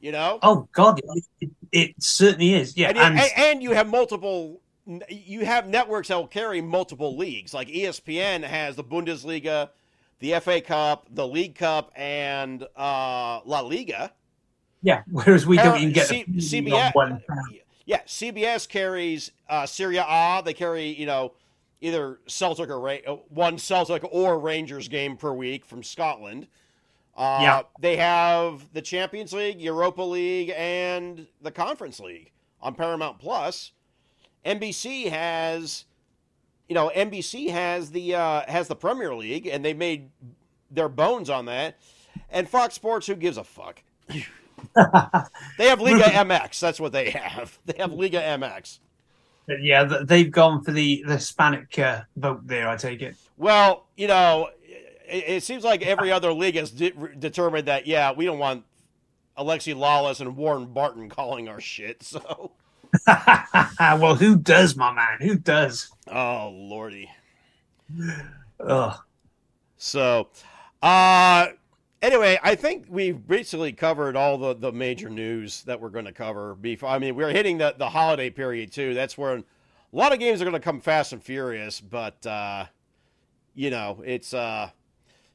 You 0.00 0.12
know, 0.12 0.38
Oh 0.42 0.68
God, 0.72 1.00
it, 1.40 1.50
it 1.72 1.94
certainly 2.02 2.54
is. 2.54 2.76
Yeah, 2.76 2.88
and, 2.88 2.96
you- 2.96 3.02
and, 3.02 3.20
and, 3.36 3.62
you 3.62 3.70
have 3.72 3.88
multiple. 3.88 4.60
You 5.08 5.44
have 5.44 5.66
networks 5.68 6.08
that 6.08 6.16
will 6.16 6.28
carry 6.28 6.60
multiple 6.60 7.16
leagues. 7.16 7.52
Like 7.52 7.66
ESPN 7.68 8.44
has 8.44 8.76
the 8.76 8.84
Bundesliga, 8.84 9.70
the 10.20 10.38
FA 10.40 10.60
Cup, 10.60 11.06
the 11.10 11.26
League 11.26 11.56
Cup, 11.56 11.90
and 11.96 12.62
uh, 12.76 13.40
La 13.44 13.60
Liga. 13.60 14.12
Yeah. 14.82 15.02
Whereas 15.10 15.46
we 15.46 15.58
Uh, 15.58 15.64
don't 15.64 15.78
even 15.80 15.92
get 15.92 16.06
C- 16.08 16.24
CBS. 16.36 16.94
one. 16.94 17.22
Yeah, 17.84 18.00
CBS 18.06 18.68
carries 18.68 19.30
uh, 19.48 19.64
Serie 19.66 19.96
A. 19.98 20.42
They 20.44 20.54
carry 20.54 20.86
you 20.88 21.06
know 21.06 21.32
either 21.80 22.18
Celtic 22.26 22.68
or 22.70 22.80
Ra- 22.80 22.96
uh, 23.06 23.16
one 23.28 23.58
Celtic 23.58 24.02
or 24.10 24.38
Rangers 24.38 24.88
game 24.88 25.16
per 25.16 25.32
week 25.32 25.64
from 25.64 25.82
Scotland. 25.82 26.46
Uh, 27.16 27.38
Yeah. 27.40 27.62
They 27.80 27.96
have 27.96 28.72
the 28.72 28.82
Champions 28.82 29.32
League, 29.32 29.60
Europa 29.60 30.02
League, 30.02 30.52
and 30.56 31.26
the 31.42 31.50
Conference 31.50 32.00
League 32.00 32.30
on 32.60 32.74
Paramount 32.74 33.18
Plus. 33.18 33.72
NBC 34.44 35.08
has, 35.10 35.84
you 36.68 36.74
know, 36.74 36.90
NBC 36.94 37.50
has 37.50 37.90
the 37.90 38.14
uh, 38.14 38.42
has 38.48 38.68
the 38.68 38.76
Premier 38.76 39.14
League, 39.14 39.46
and 39.46 39.64
they 39.64 39.74
made 39.74 40.10
their 40.70 40.88
bones 40.88 41.30
on 41.30 41.46
that. 41.46 41.78
And 42.30 42.48
Fox 42.48 42.74
Sports, 42.74 43.06
who 43.06 43.14
gives 43.14 43.36
a 43.38 43.44
fuck? 43.44 43.82
They 45.58 45.68
have 45.68 45.80
Liga 45.80 46.04
MX. 46.04 46.60
That's 46.60 46.80
what 46.80 46.92
they 46.92 47.10
have. 47.10 47.58
They 47.66 47.74
have 47.78 47.92
Liga 47.92 48.20
MX. 48.20 48.78
yeah, 49.60 49.84
they've 50.02 50.30
gone 50.30 50.62
for 50.62 50.72
the 50.72 51.02
the 51.06 51.14
Hispanic 51.14 51.78
uh, 51.78 52.02
vote 52.16 52.46
there. 52.46 52.68
I 52.68 52.76
take 52.76 53.02
it. 53.02 53.16
Well, 53.36 53.86
you 53.96 54.08
know, 54.08 54.50
it, 55.08 55.24
it 55.28 55.42
seems 55.42 55.64
like 55.64 55.82
every 55.82 56.12
other 56.12 56.32
league 56.32 56.56
has 56.56 56.70
de- 56.70 56.92
determined 57.18 57.68
that 57.68 57.86
yeah, 57.86 58.12
we 58.12 58.24
don't 58.24 58.38
want 58.38 58.64
Alexi 59.38 59.74
Lalas 59.74 60.20
and 60.20 60.36
Warren 60.36 60.66
Barton 60.66 61.08
calling 61.08 61.48
our 61.48 61.60
shit. 61.60 62.02
So, 62.02 62.52
well, 63.06 64.14
who 64.14 64.36
does, 64.36 64.76
my 64.76 64.92
man? 64.92 65.18
Who 65.20 65.36
does? 65.36 65.90
oh 66.10 66.50
lordy. 66.54 67.10
Ugh. 68.60 68.98
So, 69.76 70.28
uh, 70.82 71.48
anyway, 72.06 72.38
I 72.42 72.54
think 72.54 72.86
we've 72.88 73.26
basically 73.26 73.72
covered 73.72 74.16
all 74.16 74.38
the, 74.38 74.54
the 74.54 74.72
major 74.72 75.10
news 75.10 75.62
that 75.64 75.80
we're 75.80 75.90
going 75.90 76.04
to 76.04 76.12
cover. 76.12 76.54
Before, 76.54 76.88
I 76.88 76.98
mean, 76.98 77.14
we're 77.16 77.30
hitting 77.30 77.58
the, 77.58 77.74
the 77.76 77.90
holiday 77.90 78.30
period 78.30 78.72
too. 78.72 78.94
That's 78.94 79.18
where 79.18 79.36
a 79.36 79.44
lot 79.92 80.12
of 80.12 80.18
games 80.18 80.40
are 80.40 80.44
going 80.44 80.54
to 80.54 80.60
come 80.60 80.80
fast 80.80 81.12
and 81.12 81.22
furious. 81.22 81.80
But 81.80 82.24
uh, 82.26 82.66
you 83.54 83.70
know, 83.70 84.02
it's 84.06 84.32
uh, 84.32 84.70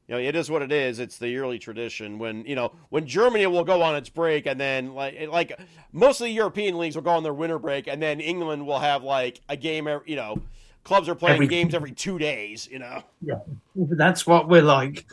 you 0.07 0.15
know, 0.15 0.21
it 0.21 0.35
is 0.35 0.49
what 0.49 0.61
it 0.61 0.71
is. 0.71 0.99
It's 0.99 1.17
the 1.17 1.29
yearly 1.29 1.59
tradition 1.59 2.17
when 2.17 2.45
you 2.45 2.55
know 2.55 2.71
when 2.89 3.05
Germany 3.05 3.45
will 3.47 3.63
go 3.63 3.81
on 3.81 3.95
its 3.95 4.09
break, 4.09 4.45
and 4.45 4.59
then 4.59 4.93
like 4.93 5.29
like 5.29 5.59
most 5.91 6.21
of 6.21 6.25
the 6.25 6.31
European 6.31 6.77
leagues 6.77 6.95
will 6.95 7.03
go 7.03 7.11
on 7.11 7.23
their 7.23 7.33
winter 7.33 7.59
break, 7.59 7.87
and 7.87 8.01
then 8.01 8.19
England 8.19 8.65
will 8.65 8.79
have 8.79 9.03
like 9.03 9.41
a 9.49 9.57
game. 9.57 9.87
You 10.05 10.15
know, 10.15 10.41
clubs 10.83 11.07
are 11.09 11.15
playing 11.15 11.35
Every- 11.35 11.47
games 11.47 11.73
every 11.73 11.91
two 11.91 12.17
days. 12.17 12.67
You 12.71 12.79
know. 12.79 13.03
Yeah, 13.21 13.35
that's 13.75 14.25
what 14.27 14.47
we're 14.49 14.61
like. 14.61 15.05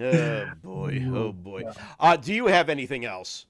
Oh 0.00 0.46
boy! 0.62 1.04
Oh 1.14 1.32
boy! 1.32 1.62
Uh, 2.00 2.16
do 2.16 2.32
you 2.34 2.46
have 2.46 2.68
anything 2.68 3.04
else? 3.04 3.46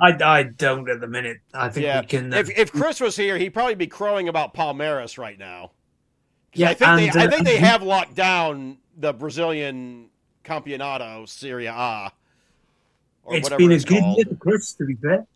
I, 0.00 0.16
I 0.24 0.42
don't 0.42 0.88
at 0.90 1.00
the 1.00 1.06
minute. 1.06 1.38
I 1.54 1.68
think 1.68 1.84
Yeah. 1.86 2.00
we 2.00 2.06
can. 2.06 2.34
uh, 2.34 2.38
If 2.38 2.50
if 2.58 2.72
Chris 2.72 3.00
was 3.00 3.16
here, 3.16 3.38
he'd 3.38 3.50
probably 3.50 3.76
be 3.76 3.86
crowing 3.86 4.28
about 4.28 4.52
Palmeiras 4.54 5.18
right 5.18 5.38
now. 5.38 5.70
Yeah, 6.52 6.70
I 6.70 6.74
think 6.74 6.96
they 6.96 7.08
and, 7.08 7.16
I 7.18 7.26
uh, 7.26 7.30
think 7.30 7.44
they 7.44 7.58
have 7.58 7.82
locked 7.82 8.14
down 8.14 8.78
the 8.96 9.12
Brazilian 9.12 10.08
Campeonato 10.44 11.28
Serie 11.28 11.66
A. 11.66 12.12
Or 13.24 13.36
it's 13.36 13.48
been 13.48 13.70
a 13.72 13.74
it's 13.74 13.84
good 13.84 14.00
called. 14.02 14.16
year 14.18 14.26
for 14.28 14.34
Chris, 14.36 14.72
to 14.74 14.84
be 14.84 14.94
fair. 14.96 15.26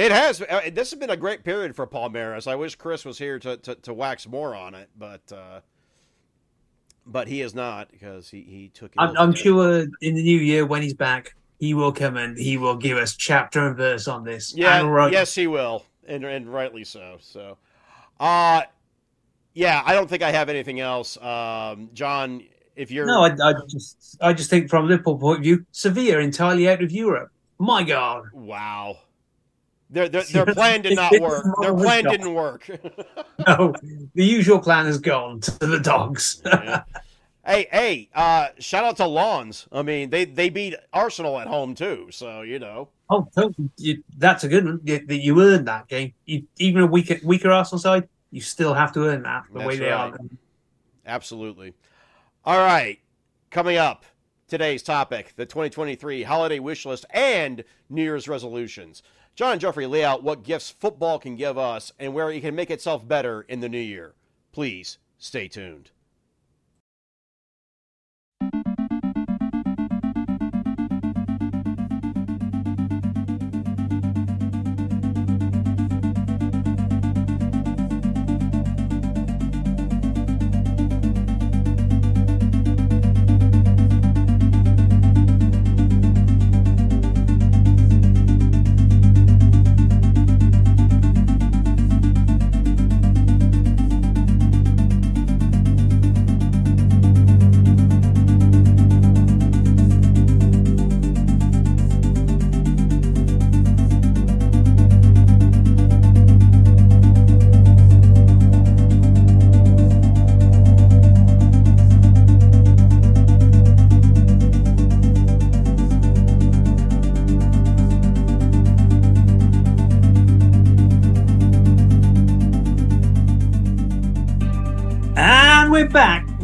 It 0.00 0.12
has. 0.12 0.40
uh, 0.40 0.70
This 0.72 0.90
has 0.90 0.98
been 0.98 1.10
a 1.10 1.16
great 1.16 1.44
period 1.44 1.76
for 1.76 1.86
Palmeiras. 1.86 2.46
I 2.46 2.54
wish 2.54 2.74
Chris 2.76 3.04
was 3.04 3.18
here 3.18 3.38
to, 3.38 3.56
to, 3.58 3.74
to 3.74 3.92
wax 3.94 4.26
more 4.26 4.54
on 4.54 4.74
it, 4.74 4.88
but 4.98 5.20
uh, 5.30 5.60
but 7.06 7.28
he 7.28 7.42
is 7.42 7.54
not 7.54 7.90
because 7.90 8.30
he, 8.30 8.40
he 8.42 8.68
took. 8.72 8.92
I'm, 8.96 9.16
I'm 9.18 9.34
sure 9.34 9.80
in 10.00 10.14
the 10.14 10.22
new 10.22 10.38
year 10.38 10.64
when 10.64 10.82
he's 10.82 10.94
back, 10.94 11.34
he 11.58 11.74
will 11.74 11.92
come 11.92 12.16
and 12.16 12.38
he 12.38 12.56
will 12.56 12.76
give 12.76 12.96
us 12.96 13.14
chapter 13.14 13.66
and 13.68 13.76
verse 13.76 14.08
on 14.08 14.24
this. 14.24 14.54
Yeah, 14.56 14.80
right- 14.82 15.12
yes, 15.12 15.34
he 15.34 15.46
will, 15.46 15.84
and 16.06 16.24
and 16.24 16.48
rightly 16.50 16.84
so. 16.84 17.18
So, 17.20 17.58
uh 18.18 18.62
yeah, 19.52 19.82
I 19.84 19.92
don't 19.94 20.08
think 20.08 20.22
I 20.22 20.30
have 20.30 20.48
anything 20.48 20.78
else. 20.80 21.16
Um, 21.20 21.90
Jon, 21.92 22.42
if 22.76 22.90
you're 22.90 23.04
No, 23.04 23.24
I, 23.24 23.32
I 23.42 23.52
just 23.68 24.16
I 24.20 24.32
just 24.32 24.48
think 24.48 24.70
from 24.70 24.88
Liverpool 24.88 25.18
point 25.18 25.38
of 25.38 25.42
view, 25.42 25.66
Sevilla 25.72 26.20
entirely 26.20 26.68
out 26.70 26.82
of 26.82 26.90
Europe. 26.92 27.30
My 27.58 27.82
God. 27.82 28.22
wow, 28.32 28.96
their 29.90 30.08
their, 30.08 30.22
their 30.22 30.46
plan 30.54 30.82
did 30.82 30.96
not 30.96 31.12
work. 31.20 31.44
Their 31.60 31.74
plan 31.74 32.04
didn't 32.04 32.34
work. 32.34 32.68
No, 33.46 33.72
the 34.14 34.22
usual 34.22 34.58
plan 34.58 34.84
has 34.84 34.98
gone 34.98 35.40
to 35.40 35.66
the 35.66 35.80
dogs. 35.80 36.42
Yeah. 36.52 36.82
Hey, 37.42 37.68
hey, 37.72 38.10
uh, 38.14 38.48
shout 38.58 38.84
out 38.84 38.98
to 38.98 39.06
Lens. 39.06 39.66
I 39.72 39.80
mean, 39.80 40.10
they 40.10 40.26
they 40.26 40.50
beat 40.50 40.74
Arsenal 40.92 41.38
at 41.40 41.46
home 41.46 41.74
too, 41.74 42.08
so 42.10 42.42
you 42.42 42.58
know. 42.58 42.90
Oh. 43.08 43.26
You, 43.78 44.04
that's 44.18 44.44
a 44.44 44.48
good 44.48 44.66
one. 44.66 44.80
You, 44.84 45.04
that 45.06 45.16
you 45.16 45.40
earned 45.40 45.66
that 45.66 45.88
game. 45.88 46.12
You, 46.26 46.42
even 46.58 46.82
a 46.82 46.86
weaker, 46.86 47.16
weaker 47.24 47.50
Arsenal 47.50 47.80
side, 47.80 48.08
you 48.30 48.42
still 48.42 48.74
have 48.74 48.92
to 48.92 49.06
earn 49.06 49.22
that 49.22 49.44
the 49.50 49.60
That's 49.60 49.68
way 49.68 49.78
they 49.78 49.90
right. 49.90 50.12
are. 50.12 50.18
Absolutely. 51.06 51.72
All 52.44 52.58
right. 52.58 53.00
Coming 53.50 53.78
up, 53.78 54.04
today's 54.46 54.82
topic 54.82 55.32
the 55.36 55.46
2023 55.46 56.22
holiday 56.24 56.58
wish 56.58 56.84
list 56.84 57.06
and 57.10 57.64
New 57.88 58.02
Year's 58.02 58.28
resolutions. 58.28 59.02
Jon 59.36 59.52
and 59.52 59.60
Geoffrey 59.60 59.86
lay 59.86 60.04
out 60.04 60.22
what 60.22 60.42
gifts 60.42 60.70
football 60.70 61.18
can 61.18 61.36
give 61.36 61.56
us 61.56 61.92
and 61.98 62.12
where 62.12 62.30
it 62.30 62.40
can 62.40 62.54
make 62.54 62.70
itself 62.70 63.06
better 63.06 63.42
in 63.42 63.60
the 63.60 63.68
new 63.68 63.78
year. 63.78 64.14
Please 64.52 64.98
stay 65.18 65.48
tuned. 65.48 65.90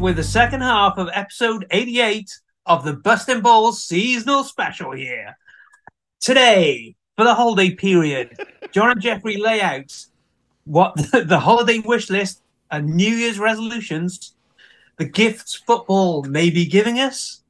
With 0.06 0.14
the 0.14 0.22
second 0.22 0.60
half 0.60 0.98
of 0.98 1.08
episode 1.12 1.66
88 1.72 2.30
of 2.64 2.84
the 2.84 2.92
Bustin' 2.92 3.40
Balls 3.40 3.82
seasonal 3.82 4.44
special 4.44 4.92
here. 4.92 5.36
Today, 6.20 6.94
for 7.16 7.24
the 7.24 7.34
holiday 7.34 7.70
period, 7.74 8.38
Jon 8.72 8.92
and 8.92 9.00
Geoffrey 9.00 9.36
lay 9.36 9.60
out 9.60 10.06
what 10.62 10.94
the, 10.94 11.24
the 11.24 11.40
holiday 11.40 11.80
wish 11.80 12.08
list 12.08 12.40
and 12.70 12.94
New 12.94 13.16
Year's 13.16 13.40
resolutions, 13.40 14.36
the 14.96 15.06
gifts 15.06 15.56
football 15.56 16.22
may 16.22 16.50
be 16.50 16.66
giving 16.66 17.00
us, 17.00 17.42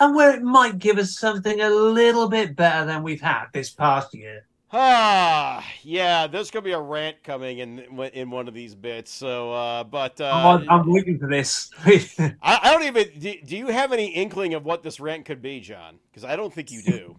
and 0.00 0.16
where 0.16 0.34
it 0.34 0.42
might 0.42 0.78
give 0.78 0.96
us 0.96 1.18
something 1.18 1.60
a 1.60 1.68
little 1.68 2.30
bit 2.30 2.56
better 2.56 2.86
than 2.86 3.02
we've 3.02 3.20
had 3.20 3.48
this 3.52 3.68
past 3.68 4.14
year. 4.14 4.46
Ah, 4.72 5.66
yeah, 5.82 6.28
there's 6.28 6.50
going 6.50 6.62
to 6.62 6.68
be 6.68 6.72
a 6.72 6.80
rant 6.80 7.24
coming 7.24 7.58
in 7.58 7.80
in 8.12 8.30
one 8.30 8.46
of 8.46 8.54
these 8.54 8.76
bits. 8.76 9.10
So, 9.10 9.52
uh, 9.52 9.82
but 9.82 10.20
uh, 10.20 10.30
I'm, 10.30 10.70
I'm 10.70 10.92
waiting 10.92 11.18
for 11.18 11.28
this. 11.28 11.70
I, 11.84 12.34
I 12.42 12.70
don't 12.72 12.84
even. 12.84 13.18
Do, 13.18 13.34
do 13.44 13.56
you 13.56 13.66
have 13.66 13.92
any 13.92 14.08
inkling 14.08 14.54
of 14.54 14.64
what 14.64 14.84
this 14.84 15.00
rant 15.00 15.24
could 15.24 15.42
be, 15.42 15.58
Jon? 15.58 15.98
Because 16.10 16.24
I 16.24 16.36
don't 16.36 16.54
think 16.54 16.70
you 16.70 16.82
do. 16.82 17.16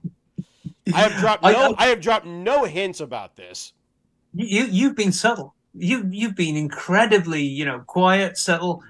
I 0.93 1.01
have 1.01 1.19
dropped 1.19 1.43
no. 1.43 1.51
know. 1.51 1.75
I 1.77 1.87
have 1.87 1.99
dropped 1.99 2.25
no 2.25 2.63
hints 2.63 3.01
about 3.01 3.35
this. 3.35 3.73
you 4.33 4.63
you've 4.63 4.95
been 4.95 5.11
subtle. 5.11 5.53
You 5.73 6.07
you've 6.09 6.35
been 6.35 6.55
incredibly, 6.55 7.43
you 7.43 7.65
know, 7.65 7.79
quiet, 7.79 8.37
subtle. 8.37 8.81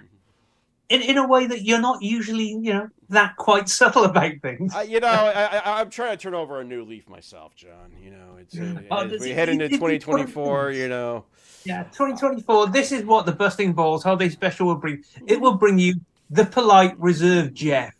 in, 0.89 1.01
in 1.01 1.17
a 1.17 1.27
way 1.27 1.47
that 1.47 1.63
you're 1.63 1.81
not 1.81 2.03
usually, 2.03 2.49
you 2.49 2.73
know, 2.73 2.89
that 3.11 3.35
quite 3.37 3.69
subtle 3.79 4.03
about 4.05 4.33
things. 4.41 4.75
Uh, 4.75 4.79
you 4.81 4.99
know, 4.99 5.07
I, 5.07 5.57
I, 5.57 5.79
I'm 5.81 5.89
trying 5.89 6.17
to 6.17 6.21
turn 6.21 6.33
over 6.33 6.59
a 6.59 6.63
new 6.63 6.83
leaf 6.83 7.07
myself, 7.07 7.55
Jon. 7.55 7.69
You 8.03 8.11
know, 8.11 8.37
it's 8.39 8.57
uh, 8.57 8.81
Oh, 8.91 9.09
we 9.19 9.29
head 9.29 9.49
into 9.49 9.65
it- 9.65 9.73
it- 9.73 9.75
2024. 9.75 10.71
You 10.71 10.87
know, 10.89 11.25
Yeah, 11.63 11.83
2024. 11.83 12.67
This 12.67 12.91
is 12.91 13.03
what 13.05 13.25
the 13.25 13.31
Busting 13.31 13.73
Balls 13.73 14.03
Holiday 14.03 14.29
Special 14.29 14.67
will 14.67 14.75
bring. 14.75 15.03
It 15.27 15.39
will 15.39 15.55
bring 15.57 15.77
you 15.79 15.95
the 16.29 16.45
polite, 16.45 16.99
reserved 16.99 17.53
Jeff, 17.55 17.93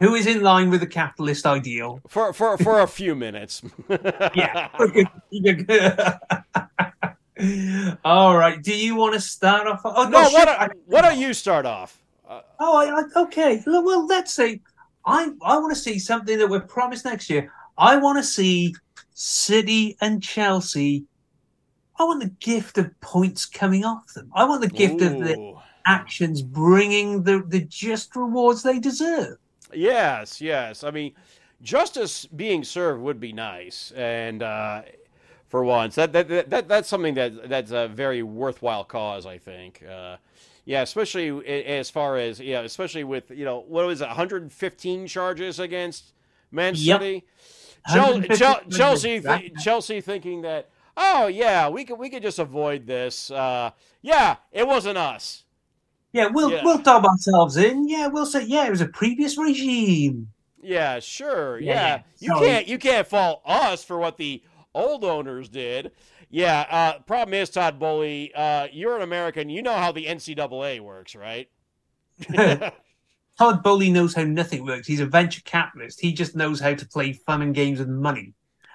who 0.00 0.14
is 0.14 0.26
in 0.26 0.42
line 0.42 0.70
with 0.70 0.80
the 0.80 0.86
capitalist 0.86 1.46
ideal. 1.46 2.00
for 2.08 2.32
for 2.32 2.58
for 2.58 2.80
a 2.80 2.86
few 2.88 3.14
minutes. 3.14 3.62
Yeah. 4.34 4.68
All 8.04 8.36
right. 8.36 8.62
Do 8.62 8.76
you 8.76 8.94
want 8.94 9.14
to 9.14 9.20
start 9.20 9.66
off? 9.66 9.80
Oh 9.84 10.08
no, 10.08 10.24
shit, 10.28 10.34
why 10.46 10.54
I- 10.60 10.68
why 10.86 11.00
don't 11.02 11.18
you 11.18 11.34
start 11.34 11.66
off? 11.66 12.00
Uh, 12.34 12.42
Oh, 12.60 12.76
I, 12.76 13.00
I, 13.00 13.22
okay. 13.24 13.62
Well, 13.66 14.06
let's 14.06 14.34
see. 14.34 14.60
I 15.06 15.30
I 15.42 15.58
want 15.58 15.74
to 15.74 15.80
see 15.80 15.98
something 15.98 16.38
that 16.38 16.48
we're 16.48 16.60
promised 16.60 17.04
next 17.04 17.28
year. 17.28 17.52
I 17.76 17.96
want 17.96 18.18
to 18.18 18.24
see 18.24 18.74
City 19.14 19.96
and 20.00 20.22
Chelsea. 20.22 21.04
I 21.98 22.04
want 22.04 22.22
the 22.22 22.30
gift 22.40 22.78
of 22.78 22.98
points 23.00 23.46
coming 23.46 23.84
off 23.84 24.12
them. 24.14 24.30
I 24.34 24.44
want 24.44 24.62
the 24.62 24.68
gift 24.68 25.00
of 25.02 25.12
the 25.18 25.54
actions 25.86 26.42
bringing 26.42 27.22
the, 27.22 27.44
the 27.46 27.60
just 27.60 28.16
rewards 28.16 28.62
they 28.62 28.80
deserve. 28.80 29.36
Yes, 29.72 30.40
yes. 30.40 30.82
I 30.82 30.90
mean, 30.90 31.12
justice 31.62 32.26
being 32.26 32.64
served 32.64 33.02
would 33.02 33.20
be 33.20 33.32
nice, 33.32 33.92
and 33.94 34.42
uh, 34.42 34.82
for 35.48 35.64
once, 35.64 35.94
that, 35.96 36.12
that 36.12 36.28
that 36.28 36.50
that 36.50 36.68
that's 36.68 36.88
something 36.88 37.14
that 37.14 37.48
that's 37.48 37.70
a 37.70 37.88
very 37.88 38.22
worthwhile 38.22 38.84
cause. 38.84 39.26
I 39.26 39.38
think. 39.38 39.82
Uh, 39.88 40.16
yeah, 40.64 40.82
especially 40.82 41.46
as 41.46 41.90
far 41.90 42.16
as 42.16 42.40
yeah, 42.40 42.60
especially 42.60 43.04
with 43.04 43.30
you 43.30 43.44
know 43.44 43.64
what 43.68 43.86
was 43.86 44.00
it, 44.00 44.06
115 44.08 45.06
charges 45.06 45.58
against 45.60 46.12
Man 46.50 46.74
Yep. 46.76 47.00
City. 47.00 47.24
Chel- 47.92 48.12
115 48.12 48.36
Chel- 48.36 48.70
Chelsea, 48.78 49.20
th- 49.20 49.52
Chelsea 49.62 50.00
thinking 50.00 50.42
that 50.42 50.70
oh 50.96 51.26
yeah, 51.26 51.68
we 51.68 51.84
could 51.84 51.98
we 51.98 52.08
could 52.08 52.22
just 52.22 52.38
avoid 52.38 52.86
this. 52.86 53.30
Uh, 53.30 53.70
yeah, 54.02 54.36
it 54.52 54.66
wasn't 54.66 54.96
us. 54.98 55.44
Yeah, 56.12 56.26
we'll 56.28 56.50
Yeah. 56.50 56.62
we'll 56.64 56.78
dob 56.78 57.04
ourselves 57.04 57.56
in. 57.56 57.88
Yeah, 57.88 58.06
we'll 58.06 58.24
say 58.26 58.44
yeah, 58.44 58.66
it 58.66 58.70
was 58.70 58.80
a 58.80 58.88
previous 58.88 59.36
regime. 59.36 60.28
Yeah, 60.62 60.98
sure. 61.00 61.58
Yeah, 61.60 61.72
Yeah, 61.74 62.02
you 62.20 62.28
So- 62.28 62.40
can't 62.40 62.66
you 62.68 62.78
can't 62.78 63.06
fault 63.06 63.42
us 63.44 63.84
for 63.84 63.98
what 63.98 64.16
the 64.16 64.42
old 64.74 65.04
owners 65.04 65.48
did. 65.50 65.92
Yeah. 66.34 66.66
Uh, 66.68 66.98
problem 67.00 67.34
is, 67.34 67.48
Todd 67.50 67.78
Boehly, 67.78 68.32
uh, 68.34 68.66
you're 68.72 68.96
an 68.96 69.02
American. 69.02 69.48
You 69.48 69.62
know 69.62 69.74
how 69.74 69.92
the 69.92 70.06
NCAA 70.06 70.80
works, 70.80 71.14
right? 71.14 71.48
Todd 73.38 73.62
Boehly 73.62 73.90
knows 73.90 74.14
how 74.14 74.24
nothing 74.24 74.64
works. 74.64 74.86
He's 74.88 75.00
a 75.00 75.06
venture 75.06 75.42
capitalist. 75.44 76.00
He 76.00 76.12
just 76.12 76.34
knows 76.34 76.58
how 76.60 76.74
to 76.74 76.86
play 76.88 77.12
fun 77.12 77.42
and 77.42 77.54
games 77.54 77.78
with 77.78 77.88
money. 77.88 78.32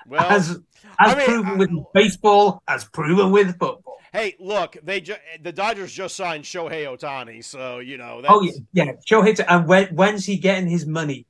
well, 0.07 0.21
as 0.21 0.51
as 0.51 0.59
I 0.99 1.15
mean, 1.15 1.25
proven 1.25 1.49
I- 1.51 1.55
with 1.55 1.69
baseball, 1.93 2.63
as 2.67 2.85
proven 2.85 3.31
with 3.31 3.57
football. 3.59 3.97
hey, 4.13 4.35
look, 4.39 4.77
they 4.81 5.01
ju- 5.01 5.15
the 5.41 5.51
Dodgers 5.51 5.91
just 5.91 6.15
signed 6.15 6.45
Shohei 6.45 6.85
Ohtani, 6.85 7.43
so 7.43 7.79
you 7.79 7.97
know 7.97 8.21
that's 8.21 8.33
Oh 8.33 8.41
yeah, 8.41 8.51
yeah. 8.71 8.91
Show 9.05 9.21
hit 9.21 9.39
and 9.47 9.67
when 9.67 9.87
when's 9.95 10.25
he 10.25 10.37
getting 10.37 10.67
his 10.69 10.85
money? 10.85 11.25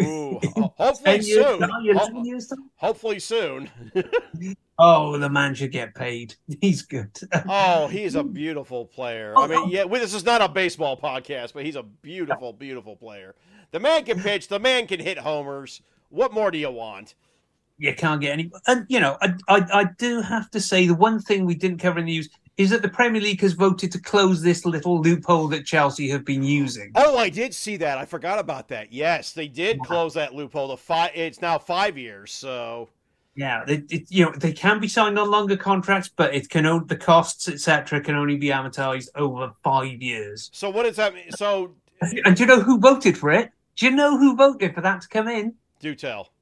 Ooh, 0.00 0.40
hopefully 0.76 1.22
soon. 1.22 1.60
years, 1.82 1.98
Ho- 1.98 2.08
eleven 2.08 2.40
hopefully 2.76 3.18
soon. 3.18 3.70
Oh, 4.78 5.18
the 5.18 5.28
man 5.28 5.54
should 5.54 5.72
get 5.72 5.94
paid. 5.94 6.34
He's 6.60 6.82
good. 6.82 7.10
Oh, 7.48 7.88
he's 7.88 8.14
a 8.14 8.22
beautiful 8.22 8.84
player. 8.84 9.34
I 9.36 9.46
mean, 9.46 9.70
yeah, 9.70 9.84
this 9.86 10.14
is 10.14 10.24
not 10.24 10.42
a 10.42 10.48
baseball 10.48 10.96
podcast, 10.96 11.52
but 11.54 11.64
he's 11.64 11.76
a 11.76 11.82
beautiful, 11.82 12.52
beautiful 12.52 12.94
player. 12.96 13.34
The 13.70 13.80
man 13.80 14.04
can 14.04 14.20
pitch. 14.20 14.48
The 14.48 14.58
man 14.58 14.86
can 14.86 15.00
hit 15.00 15.18
homers. 15.18 15.82
What 16.10 16.32
more 16.32 16.50
do 16.50 16.58
you 16.58 16.70
want? 16.70 17.14
you 17.78 17.94
can't 17.94 18.20
get 18.20 18.32
any. 18.32 18.50
And 18.66 18.86
you 18.88 19.00
know, 19.00 19.16
I, 19.22 19.34
I 19.48 19.66
I 19.72 19.84
do 19.98 20.20
have 20.20 20.50
to 20.50 20.60
say 20.60 20.86
the 20.86 20.94
one 20.94 21.20
thing 21.20 21.46
we 21.46 21.54
didn't 21.54 21.78
cover 21.78 22.00
in 22.00 22.06
the 22.06 22.12
news 22.12 22.28
is 22.58 22.70
that 22.70 22.82
the 22.82 22.88
Premier 22.88 23.22
League 23.22 23.40
has 23.40 23.52
voted 23.52 23.92
to 23.92 24.00
close 24.00 24.42
this 24.42 24.66
little 24.66 25.00
loophole 25.00 25.46
that 25.48 25.64
Chelsea 25.64 26.08
have 26.10 26.24
been 26.24 26.42
using. 26.42 26.90
Oh, 26.96 27.16
I 27.16 27.30
did 27.30 27.54
see 27.54 27.76
that. 27.78 27.98
I 27.98 28.04
forgot 28.04 28.40
about 28.40 28.68
that. 28.68 28.92
Yes, 28.92 29.32
they 29.32 29.46
did 29.46 29.78
close 29.80 30.14
that 30.14 30.34
loophole. 30.34 30.68
The 30.68 30.76
five. 30.76 31.12
It's 31.14 31.40
now 31.40 31.58
five 31.58 31.96
years. 31.96 32.32
So 32.32 32.90
Yeah, 33.36 33.64
it, 33.68 33.84
it, 33.90 34.10
you 34.10 34.24
know 34.24 34.32
they 34.32 34.52
can 34.52 34.80
be 34.80 34.88
signed 34.88 35.18
on 35.18 35.30
longer 35.30 35.56
contracts, 35.56 36.10
but 36.14 36.34
it 36.34 36.50
can 36.50 36.86
the 36.88 36.96
costs 36.96 37.48
etc. 37.48 38.00
can 38.00 38.16
only 38.16 38.36
be 38.36 38.48
amortized 38.48 39.08
over 39.14 39.52
five 39.62 40.02
years. 40.02 40.50
so 40.52 40.68
what 40.68 40.82
does 40.82 40.96
that 40.96 41.14
mean? 41.14 41.30
So 41.30 41.74
And 42.24 42.36
do 42.36 42.42
you 42.42 42.46
know 42.48 42.60
who 42.60 42.78
voted 42.78 43.16
for 43.16 43.30
it? 43.30 43.50
Do 43.76 43.86
you 43.86 43.92
know 43.92 44.18
who 44.18 44.36
voted 44.36 44.74
for 44.74 44.80
that 44.80 45.02
to 45.02 45.08
come 45.08 45.28
in? 45.28 45.54
do 45.80 45.94
tell. 45.94 46.32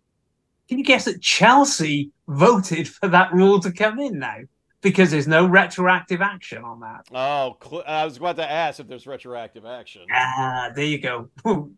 Can 0.68 0.78
you 0.78 0.84
guess 0.84 1.04
that 1.04 1.20
Chelsea 1.20 2.10
voted 2.26 2.88
for 2.88 3.08
that 3.08 3.32
rule 3.32 3.60
to 3.60 3.70
come 3.70 3.98
in 4.00 4.18
now? 4.18 4.38
Because 4.82 5.10
there's 5.10 5.26
no 5.26 5.46
retroactive 5.46 6.20
action 6.20 6.62
on 6.62 6.80
that. 6.80 7.06
Oh, 7.12 7.56
cl- 7.62 7.82
I 7.86 8.04
was 8.04 8.18
about 8.18 8.36
to 8.36 8.48
ask 8.48 8.78
if 8.78 8.86
there's 8.86 9.06
retroactive 9.06 9.64
action. 9.64 10.02
Ah, 10.12 10.70
there 10.74 10.84
you 10.84 10.98
go. 10.98 11.30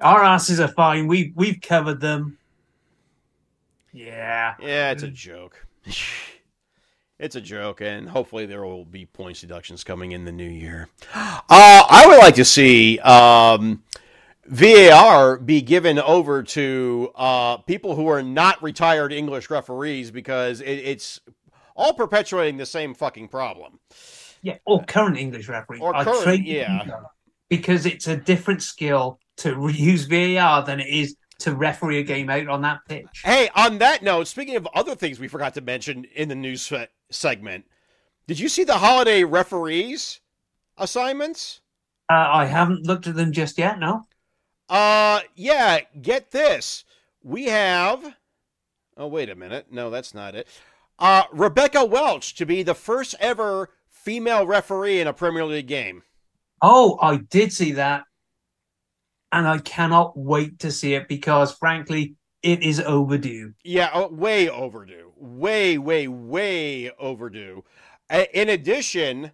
Our 0.00 0.24
asses 0.24 0.60
are 0.60 0.68
fine. 0.68 1.06
We 1.06 1.32
we've 1.36 1.60
covered 1.60 2.00
them. 2.00 2.38
Yeah. 3.92 4.54
Yeah, 4.60 4.90
it's 4.90 5.04
a 5.04 5.08
joke. 5.08 5.66
It's 7.16 7.36
a 7.36 7.40
joke, 7.40 7.80
and 7.80 8.08
hopefully 8.08 8.44
there 8.44 8.64
will 8.64 8.84
be 8.84 9.06
points 9.06 9.40
deductions 9.40 9.84
coming 9.84 10.10
in 10.12 10.24
the 10.24 10.32
new 10.32 10.48
year. 10.48 10.88
Uh, 11.14 11.84
I 11.88 12.06
would 12.08 12.18
like 12.18 12.34
to 12.36 12.44
see 12.44 12.98
um, 13.00 13.82
VAR 14.46 15.36
be 15.38 15.60
given 15.60 15.98
over 15.98 16.42
to 16.42 17.12
uh, 17.14 17.58
people 17.58 17.94
who 17.94 18.08
are 18.08 18.22
not 18.22 18.60
retired 18.62 19.12
English 19.12 19.50
referees 19.50 20.10
because 20.10 20.60
it, 20.60 20.72
it's 20.72 21.20
all 21.74 21.92
perpetuating 21.92 22.56
the 22.56 22.66
same 22.66 22.94
fucking 22.94 23.28
problem. 23.28 23.80
Yeah. 24.42 24.58
Or 24.66 24.84
current 24.84 25.16
English 25.16 25.48
referee. 25.48 25.80
Or 25.80 25.94
I'd 25.96 26.04
current, 26.04 26.46
yeah. 26.46 26.82
Because 27.48 27.86
it's 27.86 28.08
a 28.08 28.16
different 28.16 28.62
skill 28.62 29.18
to 29.38 29.68
use 29.72 30.04
VAR 30.04 30.62
than 30.64 30.80
it 30.80 30.88
is 30.88 31.16
to 31.40 31.54
referee 31.54 31.98
a 31.98 32.02
game 32.02 32.30
out 32.30 32.48
on 32.48 32.62
that 32.62 32.80
pitch. 32.88 33.06
Hey, 33.24 33.48
on 33.54 33.78
that 33.78 34.02
note, 34.02 34.28
speaking 34.28 34.56
of 34.56 34.68
other 34.74 34.94
things 34.94 35.18
we 35.18 35.28
forgot 35.28 35.54
to 35.54 35.60
mention 35.60 36.06
in 36.14 36.28
the 36.28 36.34
news 36.34 36.72
segment, 37.10 37.64
did 38.26 38.38
you 38.38 38.48
see 38.48 38.64
the 38.64 38.78
holiday 38.78 39.24
referees 39.24 40.20
assignments? 40.78 41.60
Uh, 42.10 42.28
I 42.32 42.44
haven't 42.46 42.86
looked 42.86 43.06
at 43.06 43.14
them 43.14 43.32
just 43.32 43.58
yet. 43.58 43.78
No. 43.78 44.06
Uh, 44.68 45.20
yeah, 45.34 45.80
get 46.00 46.30
this. 46.30 46.84
We 47.22 47.46
have. 47.46 48.16
Oh, 48.96 49.08
wait 49.08 49.28
a 49.28 49.34
minute. 49.34 49.66
No, 49.70 49.90
that's 49.90 50.14
not 50.14 50.34
it. 50.34 50.48
Uh, 50.98 51.24
Rebecca 51.32 51.84
Welch 51.84 52.34
to 52.36 52.46
be 52.46 52.62
the 52.62 52.74
first 52.74 53.14
ever 53.18 53.70
female 53.90 54.46
referee 54.46 55.00
in 55.00 55.06
a 55.06 55.12
Premier 55.12 55.44
League 55.44 55.66
game. 55.66 56.02
Oh, 56.62 56.98
I 57.02 57.16
did 57.16 57.52
see 57.52 57.72
that, 57.72 58.04
and 59.32 59.46
I 59.46 59.58
cannot 59.58 60.16
wait 60.16 60.60
to 60.60 60.70
see 60.70 60.94
it 60.94 61.08
because, 61.08 61.52
frankly, 61.52 62.14
it 62.42 62.62
is 62.62 62.80
overdue. 62.80 63.54
Yeah, 63.64 63.90
oh, 63.92 64.08
way 64.08 64.48
overdue. 64.48 65.12
Way, 65.16 65.78
way, 65.78 66.06
way 66.06 66.90
overdue. 66.98 67.64
In 68.32 68.48
addition, 68.50 69.32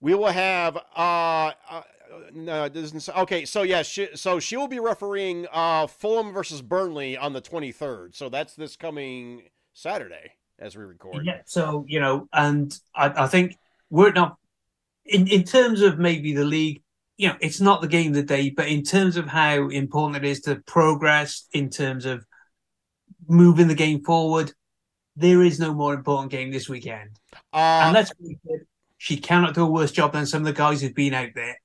we 0.00 0.14
will 0.14 0.32
have. 0.32 0.76
Uh, 0.96 1.52
uh, 1.70 1.82
no, 2.32 2.64
it 2.64 2.72
doesn't. 2.72 3.08
Okay, 3.16 3.44
so 3.44 3.62
yeah, 3.62 3.82
she, 3.82 4.08
so 4.14 4.40
she 4.40 4.56
will 4.56 4.68
be 4.68 4.80
refereeing 4.80 5.46
uh, 5.52 5.86
Fulham 5.86 6.32
versus 6.32 6.60
Burnley 6.60 7.16
on 7.16 7.34
the 7.34 7.40
twenty 7.40 7.70
third. 7.70 8.14
So 8.14 8.28
that's 8.28 8.54
this 8.54 8.76
coming 8.76 9.44
Saturday 9.74 10.32
as 10.62 10.76
we 10.76 10.84
record. 10.84 11.26
Yeah. 11.26 11.40
So 11.44 11.84
you 11.88 12.00
know, 12.00 12.28
and 12.32 12.76
I, 12.94 13.24
I 13.24 13.26
think 13.26 13.56
we're 13.90 14.12
not 14.12 14.36
in 15.04 15.26
in 15.26 15.44
terms 15.44 15.82
of 15.82 15.98
maybe 15.98 16.32
the 16.32 16.44
league. 16.44 16.82
You 17.18 17.28
know, 17.28 17.36
it's 17.40 17.60
not 17.60 17.82
the 17.82 17.88
game 17.88 18.08
of 18.08 18.14
the 18.14 18.22
day, 18.22 18.50
but 18.50 18.68
in 18.68 18.82
terms 18.82 19.16
of 19.16 19.26
how 19.26 19.68
important 19.68 20.24
it 20.24 20.28
is 20.28 20.40
to 20.42 20.56
progress, 20.66 21.46
in 21.52 21.68
terms 21.68 22.06
of 22.06 22.24
moving 23.28 23.68
the 23.68 23.74
game 23.74 24.02
forward, 24.02 24.52
there 25.14 25.42
is 25.42 25.60
no 25.60 25.74
more 25.74 25.94
important 25.94 26.30
game 26.30 26.50
this 26.50 26.68
weekend. 26.68 27.10
Uh, 27.52 27.82
and 27.84 27.94
let's 27.94 28.12
be 28.14 28.38
clear, 28.44 28.66
she 28.98 29.16
cannot 29.18 29.54
do 29.54 29.62
a 29.62 29.70
worse 29.70 29.92
job 29.92 30.12
than 30.12 30.26
some 30.26 30.42
of 30.42 30.46
the 30.46 30.52
guys 30.52 30.80
who've 30.80 30.94
been 30.94 31.14
out 31.14 31.30
there 31.34 31.56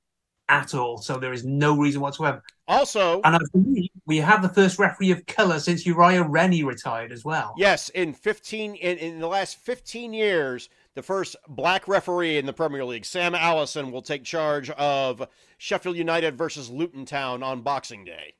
at 0.49 0.75
all. 0.75 0.97
So 0.97 1.17
there 1.17 1.33
is 1.33 1.45
no 1.45 1.77
reason 1.77 2.01
whatsoever. 2.01 2.43
Also, 2.67 3.21
And 3.23 3.35
I 3.35 3.39
believe 3.53 3.89
we 4.05 4.17
have 4.17 4.41
the 4.41 4.49
first 4.49 4.77
referee 4.79 5.11
of 5.11 5.25
colour 5.25 5.59
since 5.59 5.85
Uriah 5.85 6.23
Rennie 6.23 6.63
retired 6.63 7.11
as 7.11 7.23
well. 7.23 7.53
yes, 7.57 7.89
in 7.89 8.13
fifteen 8.13 8.75
in, 8.75 8.97
in 8.97 9.19
the 9.19 9.27
last 9.27 9.57
fifteen 9.57 10.13
years, 10.13 10.69
the 10.95 11.03
first 11.03 11.35
black 11.47 11.87
referee 11.87 12.37
in 12.37 12.45
the 12.45 12.53
Premier 12.53 12.83
League, 12.83 13.05
Sam 13.05 13.35
Allison, 13.35 13.91
will 13.91 14.01
take 14.01 14.23
charge 14.23 14.69
of 14.71 15.27
Sheffield 15.57 15.95
United 15.95 16.37
versus 16.37 16.69
Luton 16.69 17.05
Town 17.05 17.43
on 17.43 17.61
Boxing 17.61 18.03
Day. 18.03 18.33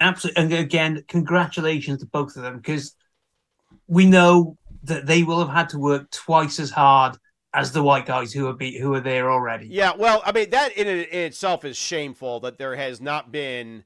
Absolutely. 0.00 0.42
And 0.42 0.52
again, 0.52 1.04
congratulations 1.08 2.00
to 2.00 2.06
both 2.06 2.36
of 2.36 2.42
them 2.42 2.56
because 2.56 2.94
we 3.86 4.06
know 4.06 4.56
that 4.84 5.06
they 5.06 5.22
will 5.22 5.40
have 5.40 5.54
had 5.54 5.68
to 5.70 5.78
work 5.78 6.10
twice 6.10 6.58
as 6.58 6.70
hard 6.70 7.18
as 7.52 7.72
the 7.72 7.82
white 7.82 8.06
guys 8.06 8.32
who 8.32 8.48
are 8.48 8.52
be, 8.52 8.78
who 8.78 8.94
are 8.94 9.00
there 9.00 9.30
already. 9.30 9.66
Yeah, 9.66 9.92
well, 9.96 10.22
I 10.24 10.32
mean 10.32 10.50
that 10.50 10.72
in, 10.72 10.86
in 10.86 11.24
itself 11.26 11.64
is 11.64 11.76
shameful 11.76 12.40
that 12.40 12.58
there 12.58 12.76
has 12.76 13.00
not 13.00 13.32
been 13.32 13.84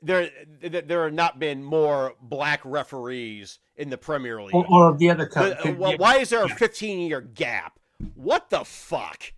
there 0.00 0.30
that 0.62 0.88
there 0.88 1.04
have 1.04 1.14
not 1.14 1.38
been 1.38 1.62
more 1.62 2.14
black 2.20 2.60
referees 2.64 3.58
in 3.76 3.90
the 3.90 3.98
Premier 3.98 4.42
League. 4.42 4.54
Or, 4.54 4.66
or 4.68 4.96
the 4.96 5.10
other 5.10 5.26
country. 5.26 5.72
wh- 5.72 5.98
why 5.98 6.18
is 6.18 6.30
there 6.30 6.44
a 6.44 6.48
15 6.48 7.00
year 7.08 7.20
gap? 7.20 7.78
What 8.14 8.50
the 8.50 8.64
fuck? 8.64 9.32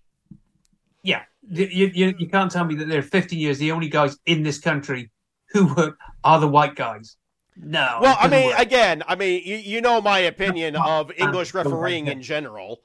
Yeah, 1.03 1.23
you, 1.49 1.91
you, 1.95 2.15
you 2.19 2.29
can't 2.29 2.51
tell 2.51 2.65
me 2.65 2.75
that 2.77 2.89
there 2.89 2.99
are 2.99 3.03
50 3.03 3.37
years 3.37 3.59
the 3.59 3.71
only 3.71 3.89
guys 3.89 4.19
in 4.27 4.43
this 4.43 4.59
country 4.59 5.11
who 5.51 5.73
work 5.75 5.99
are 6.25 6.41
the 6.41 6.49
white 6.49 6.75
guys. 6.75 7.17
No. 7.57 7.99
Well, 8.03 8.17
I 8.21 8.29
mean, 8.29 8.47
work. 8.47 8.59
again, 8.59 9.03
I 9.07 9.15
mean, 9.15 9.43
you, 9.45 9.57
you 9.57 9.81
know 9.81 10.01
my 10.01 10.19
opinion 10.21 10.75
That's 10.75 10.89
of 10.89 11.13
English 11.17 11.55
refereeing 11.55 12.07
in 12.07 12.23
general. 12.23 12.81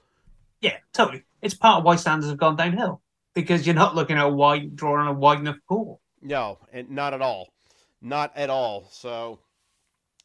yeah, 0.62 0.78
totally. 0.94 1.24
It's 1.42 1.54
part 1.54 1.80
of 1.80 1.84
why 1.84 1.96
standards 1.96 2.30
have 2.30 2.38
gone 2.38 2.56
downhill 2.56 3.02
because 3.34 3.66
you're 3.66 3.76
not 3.76 3.96
looking 3.96 4.18
at 4.18 4.26
a 4.26 4.30
wide 4.30 4.76
drawing 4.76 5.08
a 5.08 5.14
wide 5.14 5.40
enough 5.40 5.58
pool. 5.68 6.00
No, 6.22 6.60
and 6.72 6.92
not 6.92 7.14
at 7.14 7.22
all, 7.22 7.50
not 8.02 8.32
at 8.36 8.50
all. 8.50 8.88
So, 8.92 9.40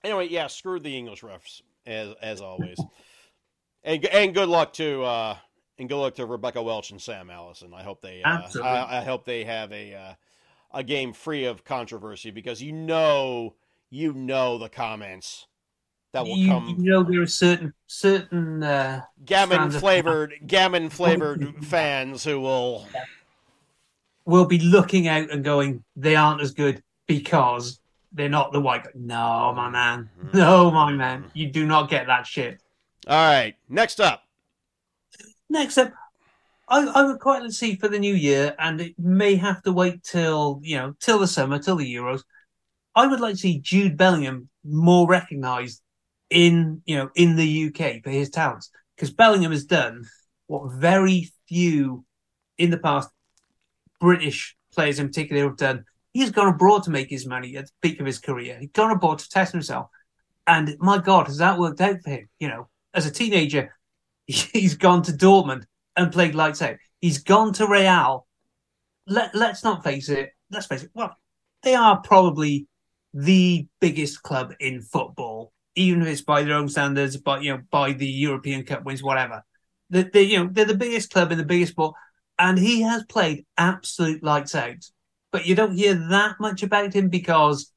anyway, 0.05 0.29
yeah, 0.29 0.47
screw 0.47 0.79
the 0.79 0.97
English 0.97 1.23
refs 1.23 1.63
as 1.87 2.15
as 2.21 2.41
always, 2.41 2.79
and 3.83 4.05
and 4.07 4.35
good 4.35 4.49
luck 4.49 4.75
to 4.75 5.03
uh, 5.05 5.37
and 5.79 5.89
good 5.89 5.97
luck 5.97 6.15
to 6.17 6.27
Rebecca 6.27 6.63
Welch 6.63 6.91
and 6.91 7.01
Sam 7.01 7.31
Allison. 7.31 7.73
I 7.75 7.83
hope 7.83 8.03
they 8.03 8.23
uh, 8.23 8.43
I, 8.63 8.99
I 8.99 9.05
hope 9.05 9.25
they 9.25 9.45
have 9.45 9.73
a 9.73 9.95
uh, 9.95 10.15
a 10.73 10.85
game 10.85 11.15
free 11.15 11.47
of 11.47 11.65
controversy 11.65 12.31
because 12.31 12.63
you 12.63 12.73
know 12.73 13.55
you 13.91 14.13
know 14.13 14.59
the 14.59 14.69
comments 14.69 15.47
that 16.13 16.25
will 16.25 16.37
You, 16.37 16.49
come 16.49 16.77
you 16.79 16.91
know 16.91 17.03
there 17.03 17.23
are 17.23 17.27
certain 17.27 17.73
certain 17.87 18.63
uh, 18.63 19.03
gammon 19.25 19.61
of- 19.63 19.77
flavored 19.77 20.35
gammon 20.47 20.91
flavored 20.99 21.65
fans 21.65 22.25
who 22.25 22.41
will 22.41 22.87
will 24.25 24.47
be 24.47 24.59
looking 24.59 25.07
out 25.07 25.31
and 25.31 25.45
going, 25.45 25.85
they 25.95 26.17
aren't 26.17 26.41
as 26.41 26.51
good 26.53 26.83
because 27.07 27.81
they're 28.13 28.29
not 28.29 28.53
the 28.53 28.61
white. 28.61 28.85
No, 28.97 29.53
my 29.55 29.71
man. 29.71 30.11
No, 30.35 30.71
my 30.71 30.91
man. 30.93 31.31
You 31.33 31.49
do 31.51 31.65
not 31.65 31.89
get 31.89 32.07
that 32.09 32.27
shit. 32.27 32.61
all 33.07 33.17
right 33.17 33.55
next 33.69 34.01
up 34.01 34.23
Next 35.49 35.79
up, 35.79 35.93
I, 36.69 36.85
I 36.87 37.05
would 37.05 37.21
quite 37.21 37.39
like 37.43 37.51
to 37.51 37.55
see 37.55 37.77
for 37.77 37.87
the 37.87 38.01
new 38.01 38.15
year, 38.15 38.55
and 38.59 38.81
it 38.81 38.99
may 38.99 39.37
have 39.37 39.63
to 39.63 39.73
wait 39.73 40.03
till 40.03 40.61
you 40.65 40.77
know 40.77 40.97
till 40.99 41.21
the 41.21 41.29
summer, 41.29 41.59
till 41.61 41.77
the 41.77 41.95
Euros. 41.95 42.25
I 42.97 43.07
would 43.07 43.21
like 43.21 43.35
to 43.35 43.41
see 43.41 43.61
Jude 43.61 43.99
Bellingham 43.99 44.49
more 44.65 45.07
recognised 45.07 45.83
in 46.31 46.83
you 46.87 46.97
know 46.97 47.11
in 47.15 47.37
the 47.37 47.67
UK 47.67 48.03
for 48.03 48.11
his 48.11 48.31
talents 48.31 48.71
because 48.97 49.13
Bellingham 49.13 49.53
has 49.53 49.65
done 49.65 50.05
what 50.49 50.73
very 50.73 51.31
few 51.47 52.05
in 52.59 52.71
the 52.71 52.79
past 52.79 53.11
British 54.01 54.57
players 54.73 54.99
in 54.99 55.09
particular 55.09 55.45
have 55.45 55.59
done. 55.59 55.85
He's 56.13 56.31
gone 56.31 56.49
abroad 56.49 56.85
to 56.85 56.91
make 56.91 57.11
his 57.11 57.27
money 57.27 57.57
at 57.57 57.67
the 57.67 57.73
peak 57.83 58.01
of 58.01 58.07
his 58.07 58.19
career. 58.19 58.57
He's 58.59 58.71
gone 58.71 58.91
abroad 58.91 59.19
to 59.19 59.29
test 59.29 59.53
himself, 59.53 59.89
and 60.47 60.75
my 60.79 60.99
God, 60.99 61.27
has 61.27 61.39
that 61.39 61.59
worked 61.59 61.83
out 61.83 62.03
for 62.03 62.11
him? 62.11 62.29
You 62.41 62.49
know, 62.49 62.69
as 62.95 63.05
a 63.05 63.11
teenager, 63.11 63.77
he's 64.27 64.75
gone 64.75 65.03
to 65.03 65.13
Dortmund 65.13 65.65
and 65.97 66.13
played 66.13 66.35
lights 66.35 66.63
out. 66.63 66.77
He's 67.03 67.19
gone 67.19 67.53
to 67.55 67.67
Real. 67.67 68.27
Let 69.07 69.35
Let's 69.35 69.63
not 69.63 69.85
face 69.85 70.09
it. 70.09 70.31
Let's 70.51 70.67
face 70.67 70.83
it. 70.83 70.91
Well, 70.95 71.15
they 71.63 71.75
are 71.75 72.01
probably 72.01 72.67
the 73.17 73.67
biggest 73.81 74.23
club 74.23 74.53
in 74.61 74.83
football, 74.83 75.51
even 75.75 76.03
if 76.03 76.09
it's 76.09 76.21
by 76.21 76.43
their 76.43 76.55
own 76.55 76.69
standards, 76.69 77.17
but 77.17 77.43
you 77.43 77.51
know, 77.51 77.63
by 77.71 77.93
the 77.93 78.07
European 78.07 78.63
Cup 78.63 78.85
wins, 78.85 79.03
whatever. 79.03 79.43
They, 79.89 80.03
they, 80.03 80.23
you 80.23 80.39
know, 80.39 80.51
they're 80.53 80.67
the 80.67 80.75
biggest 80.75 81.11
club 81.11 81.33
in 81.33 81.39
the 81.39 81.45
biggest 81.45 81.73
sport, 81.73 81.95
and 82.39 82.59
he 82.59 82.83
has 82.83 83.05
played 83.05 83.47
absolute 83.57 84.23
lights 84.23 84.55
out. 84.55 84.85
But 85.33 85.47
you 85.47 85.55
don't 85.55 85.77
hear 85.77 85.95
that 86.11 86.37
much 86.41 86.63
about 86.63 86.93
him 86.93 87.09
because 87.09 87.73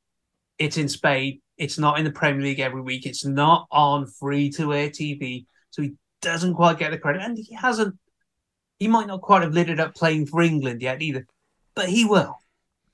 it's 0.57 0.77
in 0.77 0.89
Spain. 0.89 1.39
It's 1.57 1.79
not 1.79 1.97
in 1.97 2.03
the 2.03 2.11
Premier 2.11 2.43
League 2.43 2.59
every 2.59 2.81
week. 2.81 3.05
It's 3.05 3.25
not 3.25 3.65
on 3.71 4.07
free 4.07 4.49
to 4.51 4.73
air 4.73 4.89
TV. 4.89 5.45
So 5.69 5.81
he 5.83 5.93
doesn't 6.21 6.55
quite 6.55 6.79
get 6.79 6.91
the 6.91 6.97
credit. 6.97 7.21
And 7.21 7.37
he 7.37 7.55
hasn't, 7.55 7.97
he 8.77 8.89
might 8.89 9.07
not 9.07 9.21
quite 9.21 9.43
have 9.43 9.53
lit 9.53 9.69
it 9.69 9.79
up 9.79 9.95
playing 9.95 10.25
for 10.25 10.41
England 10.41 10.81
yet 10.81 11.01
either. 11.01 11.25
But 11.75 11.87
he 11.89 12.03
will. 12.03 12.39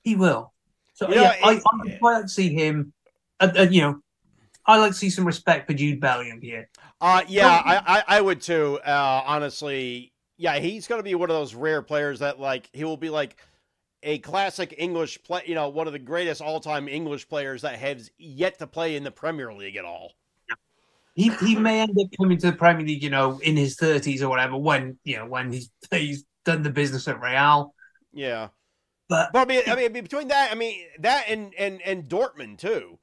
He 0.02 0.14
will. 0.14 0.52
So, 0.96 1.10
You 1.10 1.16
know, 1.16 1.22
yeah, 1.24 1.36
I, 1.44 1.50
I 1.50 1.60
would 1.82 1.98
like 2.00 2.22
to 2.22 2.28
see 2.28 2.54
him, 2.54 2.94
uh, 3.38 3.52
uh, 3.54 3.62
you 3.70 3.82
know, 3.82 4.00
I 4.64 4.78
like 4.78 4.92
to 4.92 4.96
see 4.96 5.10
some 5.10 5.26
respect 5.26 5.66
for 5.66 5.74
Jude 5.74 6.00
Bellingham 6.00 6.40
here. 6.40 6.70
Uh, 7.02 7.20
yeah, 7.28 7.48
I, 7.48 7.98
I, 7.98 8.16
I 8.16 8.20
would 8.22 8.40
too. 8.40 8.80
Uh, 8.84 9.22
honestly, 9.26 10.14
yeah, 10.38 10.58
he's 10.58 10.86
going 10.86 10.98
to 10.98 11.04
be 11.04 11.14
one 11.14 11.28
of 11.28 11.36
those 11.36 11.54
rare 11.54 11.82
players 11.82 12.20
that 12.20 12.40
like 12.40 12.70
he 12.72 12.84
will 12.84 12.96
be 12.96 13.10
like 13.10 13.36
a 14.02 14.20
classic 14.20 14.74
English 14.78 15.22
play. 15.22 15.42
You 15.44 15.54
know, 15.54 15.68
one 15.68 15.86
of 15.86 15.92
the 15.92 15.98
greatest 15.98 16.40
all-time 16.40 16.88
English 16.88 17.28
players 17.28 17.60
that 17.60 17.78
has 17.78 18.10
yet 18.16 18.58
to 18.60 18.66
play 18.66 18.96
in 18.96 19.04
the 19.04 19.10
Premier 19.10 19.52
League 19.52 19.76
at 19.76 19.84
all. 19.84 20.12
He 21.14 21.28
he 21.40 21.56
may 21.56 21.80
end 21.80 21.94
up 22.00 22.08
coming 22.18 22.38
to 22.38 22.52
the 22.52 22.56
Premier 22.56 22.86
League, 22.86 23.02
you 23.02 23.10
know, 23.10 23.38
in 23.40 23.54
his 23.54 23.76
thirties 23.76 24.22
or 24.22 24.30
whatever, 24.30 24.56
when 24.56 24.98
you 25.04 25.18
know, 25.18 25.26
when 25.26 25.52
he's 25.52 25.70
he's 25.90 26.24
done 26.46 26.62
the 26.62 26.70
business 26.70 27.06
at 27.06 27.20
Real. 27.20 27.74
Yeah, 28.14 28.48
But 29.08 29.32
but 29.32 29.40
I 29.40 29.44
mean, 29.44 29.62
I 29.68 29.76
mean, 29.76 29.92
between 29.92 30.28
that, 30.28 30.50
I 30.52 30.54
mean 30.54 30.84
that 31.00 31.26
and 31.28 31.54
and 31.58 31.80
and 31.82 32.08
Dortmund 32.08 32.58
too. 32.58 32.98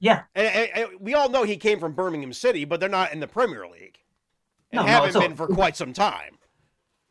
yeah, 0.00 0.22
And, 0.34 0.46
and, 0.46 0.70
and 0.92 1.00
we 1.00 1.14
all 1.14 1.28
know 1.28 1.44
he 1.44 1.56
came 1.56 1.80
from 1.80 1.92
Birmingham 1.94 2.32
City, 2.32 2.64
but 2.64 2.80
they're 2.80 2.88
not 2.88 3.12
in 3.12 3.20
the 3.20 3.28
Premier 3.28 3.66
League 3.66 3.98
and 4.70 4.80
No, 4.80 4.82
haven't 4.84 5.16
been 5.18 5.36
for 5.36 5.48
quite 5.48 5.76
some 5.76 5.92
time. 5.92 6.38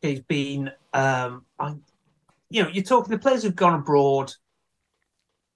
he's 0.00 0.20
been 0.20 0.70
um 0.92 1.44
I, 1.58 1.74
you 2.50 2.62
know, 2.62 2.68
you're 2.68 2.84
talking 2.84 3.10
the 3.10 3.18
players 3.18 3.42
who've 3.42 3.56
gone 3.56 3.80
abroad, 3.80 4.32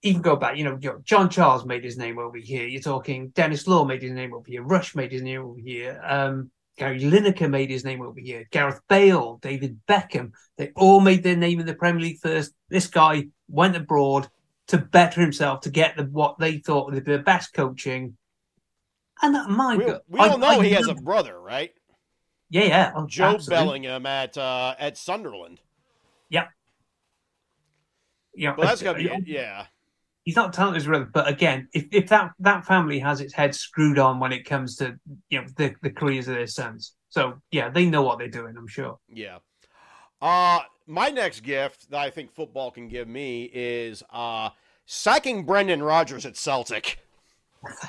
even 0.02 0.22
go 0.22 0.36
back, 0.36 0.56
you 0.56 0.64
know, 0.64 0.78
you 0.80 0.90
know, 0.90 1.00
John 1.04 1.28
Charles 1.30 1.64
made 1.64 1.84
his 1.84 1.96
name 1.96 2.18
over 2.18 2.38
here. 2.38 2.66
You're 2.66 2.80
talking 2.82 3.28
Dennis 3.30 3.66
Law 3.66 3.84
made 3.84 4.02
his 4.02 4.12
name 4.12 4.34
over 4.34 4.46
here, 4.46 4.62
Rush 4.62 4.94
made 4.94 5.12
his 5.12 5.22
name 5.22 5.42
over 5.42 5.58
here, 5.60 6.00
um, 6.04 6.50
Gary 6.78 7.00
Lineker 7.00 7.50
made 7.50 7.70
his 7.70 7.84
name 7.84 8.00
over 8.00 8.20
here, 8.20 8.46
Gareth 8.52 8.80
Bale, 8.88 9.38
David 9.42 9.80
Beckham, 9.88 10.32
they 10.56 10.70
all 10.76 11.00
made 11.00 11.22
their 11.24 11.36
name 11.36 11.58
in 11.60 11.66
the 11.66 11.74
Premier 11.74 12.00
League 12.02 12.20
first. 12.22 12.52
This 12.68 12.86
guy 12.86 13.24
went 13.48 13.76
abroad 13.76 14.28
to 14.68 14.78
better 14.78 15.20
himself, 15.20 15.60
to 15.62 15.70
get 15.70 15.96
the 15.96 16.04
what 16.04 16.38
they 16.38 16.58
thought 16.58 16.86
would 16.92 17.04
be 17.04 17.12
the 17.12 17.18
best 17.18 17.52
coaching. 17.52 18.16
And 19.20 19.34
that, 19.34 19.48
my 19.50 19.76
We, 19.76 19.84
God, 19.84 20.00
we 20.08 20.20
all 20.20 20.34
I- 20.34 20.36
know 20.36 20.60
I 20.60 20.64
he 20.64 20.72
has 20.72 20.86
a 20.88 20.94
brother, 20.94 21.38
right? 21.40 21.72
yeah, 22.50 22.64
yeah, 22.64 22.92
oh, 22.94 23.06
Joe 23.06 23.34
absolutely. 23.34 23.64
Bellingham 23.64 24.06
at 24.06 24.38
uh, 24.38 24.74
at 24.78 24.96
Sunderland. 24.96 25.60
You 28.34 28.46
know, 28.46 28.54
Well, 28.56 28.68
that's 28.68 28.82
gonna 28.82 28.98
be 28.98 29.10
yeah. 29.26 29.66
He's 30.28 30.36
not 30.36 30.52
talented 30.52 30.82
as 30.82 30.86
well, 30.86 31.06
but 31.10 31.26
again, 31.26 31.66
if, 31.72 31.86
if 31.90 32.08
that 32.10 32.32
that 32.38 32.66
family 32.66 32.98
has 32.98 33.22
its 33.22 33.32
head 33.32 33.54
screwed 33.54 33.98
on 33.98 34.20
when 34.20 34.30
it 34.30 34.44
comes 34.44 34.76
to 34.76 34.94
you 35.30 35.40
know 35.40 35.46
the, 35.56 35.74
the 35.80 35.88
careers 35.88 36.28
of 36.28 36.34
their 36.34 36.46
sons, 36.46 36.92
so 37.08 37.40
yeah, 37.50 37.70
they 37.70 37.86
know 37.86 38.02
what 38.02 38.18
they're 38.18 38.28
doing. 38.28 38.54
I'm 38.54 38.68
sure. 38.68 38.98
Yeah. 39.10 39.38
Uh 40.20 40.60
my 40.86 41.08
next 41.08 41.40
gift 41.40 41.90
that 41.90 41.98
I 41.98 42.10
think 42.10 42.30
football 42.30 42.70
can 42.70 42.88
give 42.88 43.08
me 43.08 43.44
is 43.54 44.02
uh 44.12 44.50
sacking 44.84 45.46
Brendan 45.46 45.82
Rodgers 45.82 46.26
at 46.26 46.36
Celtic. 46.36 46.98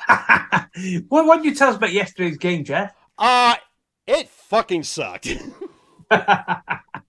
well, 0.07 0.69
what 1.09 1.43
did 1.43 1.45
you 1.45 1.55
tell 1.55 1.71
us 1.71 1.75
about 1.75 1.91
yesterday's 1.91 2.37
game, 2.37 2.63
Jeff? 2.63 2.93
Uh 3.17 3.55
it 4.07 4.29
fucking 4.29 4.83
sucked. 4.83 5.27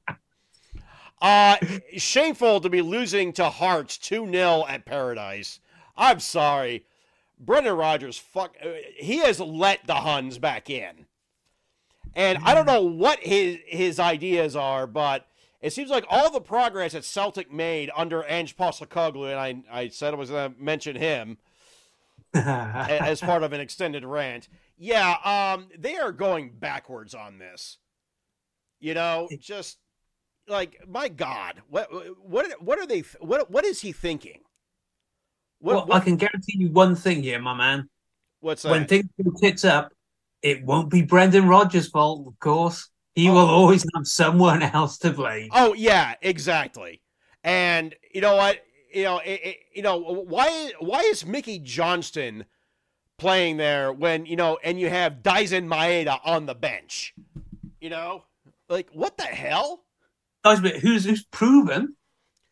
uh 1.21 1.57
shameful 1.97 2.61
to 2.61 2.71
be 2.71 2.83
losing 2.83 3.33
to 3.35 3.51
Hearts 3.51 3.99
2-0 3.99 4.69
at 4.69 4.85
Paradise. 4.85 5.61
I'm 5.97 6.21
sorry. 6.21 6.85
Brendan 7.39 7.77
Rodgers 7.77 8.19
fuck 8.19 8.57
uh, 8.63 8.69
he 8.97 9.19
has 9.19 9.41
let 9.41 9.87
the 9.87 9.95
Huns 9.95 10.39
back 10.39 10.71
in. 10.71 11.07
And 12.15 12.39
I 12.45 12.55
don't 12.55 12.67
know 12.67 12.83
what 12.83 13.21
his 13.21 13.59
his 13.67 14.01
ideas 14.01 14.57
are, 14.57 14.87
but 14.87 15.27
it 15.61 15.73
seems 15.73 15.91
like 15.91 16.05
all 16.09 16.31
the 16.31 16.41
progress 16.41 16.93
that 16.93 17.05
Celtic 17.05 17.53
made 17.53 17.91
under 17.95 18.25
Ange 18.25 18.57
Postecoglou, 18.57 19.31
and 19.31 19.39
I, 19.71 19.81
I 19.83 19.89
said 19.89 20.15
I 20.15 20.17
was 20.17 20.31
going 20.31 20.55
to 20.55 20.61
mention 20.61 20.97
him 20.97 21.39
as 22.33 23.21
part 23.21 23.43
of 23.43 23.53
an 23.53 23.61
extended 23.61 24.05
rant. 24.05 24.49
Yeah, 24.79 25.17
um, 25.25 25.69
they 25.79 25.97
are 25.97 26.13
going 26.13 26.53
backwards 26.59 27.15
on 27.15 27.39
this. 27.39 27.77
You 28.79 28.95
know, 28.95 29.29
just 29.39 29.79
like 30.51 30.81
my 30.89 31.09
God, 31.09 31.63
what 31.69 31.89
what 32.23 32.61
what 32.63 32.79
are 32.79 32.87
they? 32.87 33.01
What 33.21 33.51
what 33.51 33.65
is 33.65 33.81
he 33.81 33.93
thinking? 33.93 34.41
What, 35.61 35.75
well, 35.77 35.87
what- 35.87 36.03
I 36.03 36.05
can 36.05 36.17
guarantee 36.17 36.57
you 36.59 36.71
one 36.71 36.95
thing 36.97 37.23
here, 37.23 37.41
my 37.41 37.55
man. 37.55 37.89
what's 38.41 38.63
that? 38.63 38.71
When 38.71 38.87
things 38.87 39.07
go 39.23 39.31
tits 39.41 39.65
up, 39.65 39.93
it 40.43 40.65
won't 40.65 40.91
be 40.91 41.03
Brendan 41.03 41.47
Rodgers' 41.49 41.89
fault, 41.89 42.27
of 42.27 42.39
course. 42.41 42.89
He 43.15 43.29
Oh. 43.29 43.35
will 43.35 43.49
always 43.49 43.85
have 43.95 44.07
someone 44.07 44.63
else 44.63 44.99
to 44.99 45.13
blame. 45.13 45.49
Oh 45.53 45.75
yeah, 45.75 46.15
exactly. 46.23 47.01
And 47.45 47.95
you 48.15 48.21
know 48.21 48.37
what? 48.37 48.59
You 48.93 49.05
know, 49.05 49.19
it, 49.19 49.41
it, 49.45 49.57
you 49.75 49.83
know 49.83 49.99
why? 49.99 50.73
Why 50.81 51.01
is 51.01 51.25
Mickey 51.25 51.59
Johnston 51.59 52.45
playing 53.19 53.57
there 53.59 53.93
when 53.93 54.27
you 54.27 54.37
know, 54.37 54.59
and 54.65 54.81
you 54.81 54.89
have 54.89 55.23
Daizen 55.23 55.67
Maeda 55.69 56.19
on 56.25 56.47
the 56.47 56.55
bench? 56.55 57.15
You 57.81 57.91
know, 57.91 58.25
like 58.69 58.89
what 58.93 59.17
the 59.19 59.25
hell? 59.25 59.85
Guys, 60.45 60.61
but 60.61 60.77
who's 60.77 61.05
who's 61.05 61.25
proven? 61.25 61.97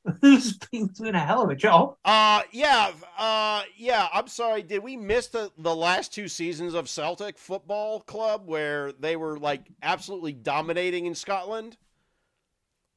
Who's 0.23 0.57
been 0.57 0.87
doing 0.87 1.15
a 1.15 1.19
hell 1.19 1.43
of 1.43 1.51
a 1.51 1.57
job? 1.57 1.97
Uh, 2.03 2.41
yeah, 2.51 2.93
uh, 3.19 3.63
yeah. 3.77 4.09
I'm 4.13 4.29
sorry. 4.29 4.63
Did 4.63 4.83
we 4.83 4.97
miss 4.97 5.27
the 5.27 5.51
the 5.59 5.75
last 5.75 6.15
two 6.15 6.29
seasons 6.29 6.73
of 6.73 6.89
Celtic 6.89 7.37
Football 7.37 8.01
Club 8.01 8.47
where 8.47 8.93
they 8.93 9.17
were 9.17 9.39
like 9.39 9.71
absolutely 9.83 10.33
dominating 10.33 11.05
in 11.05 11.15
Scotland? 11.15 11.77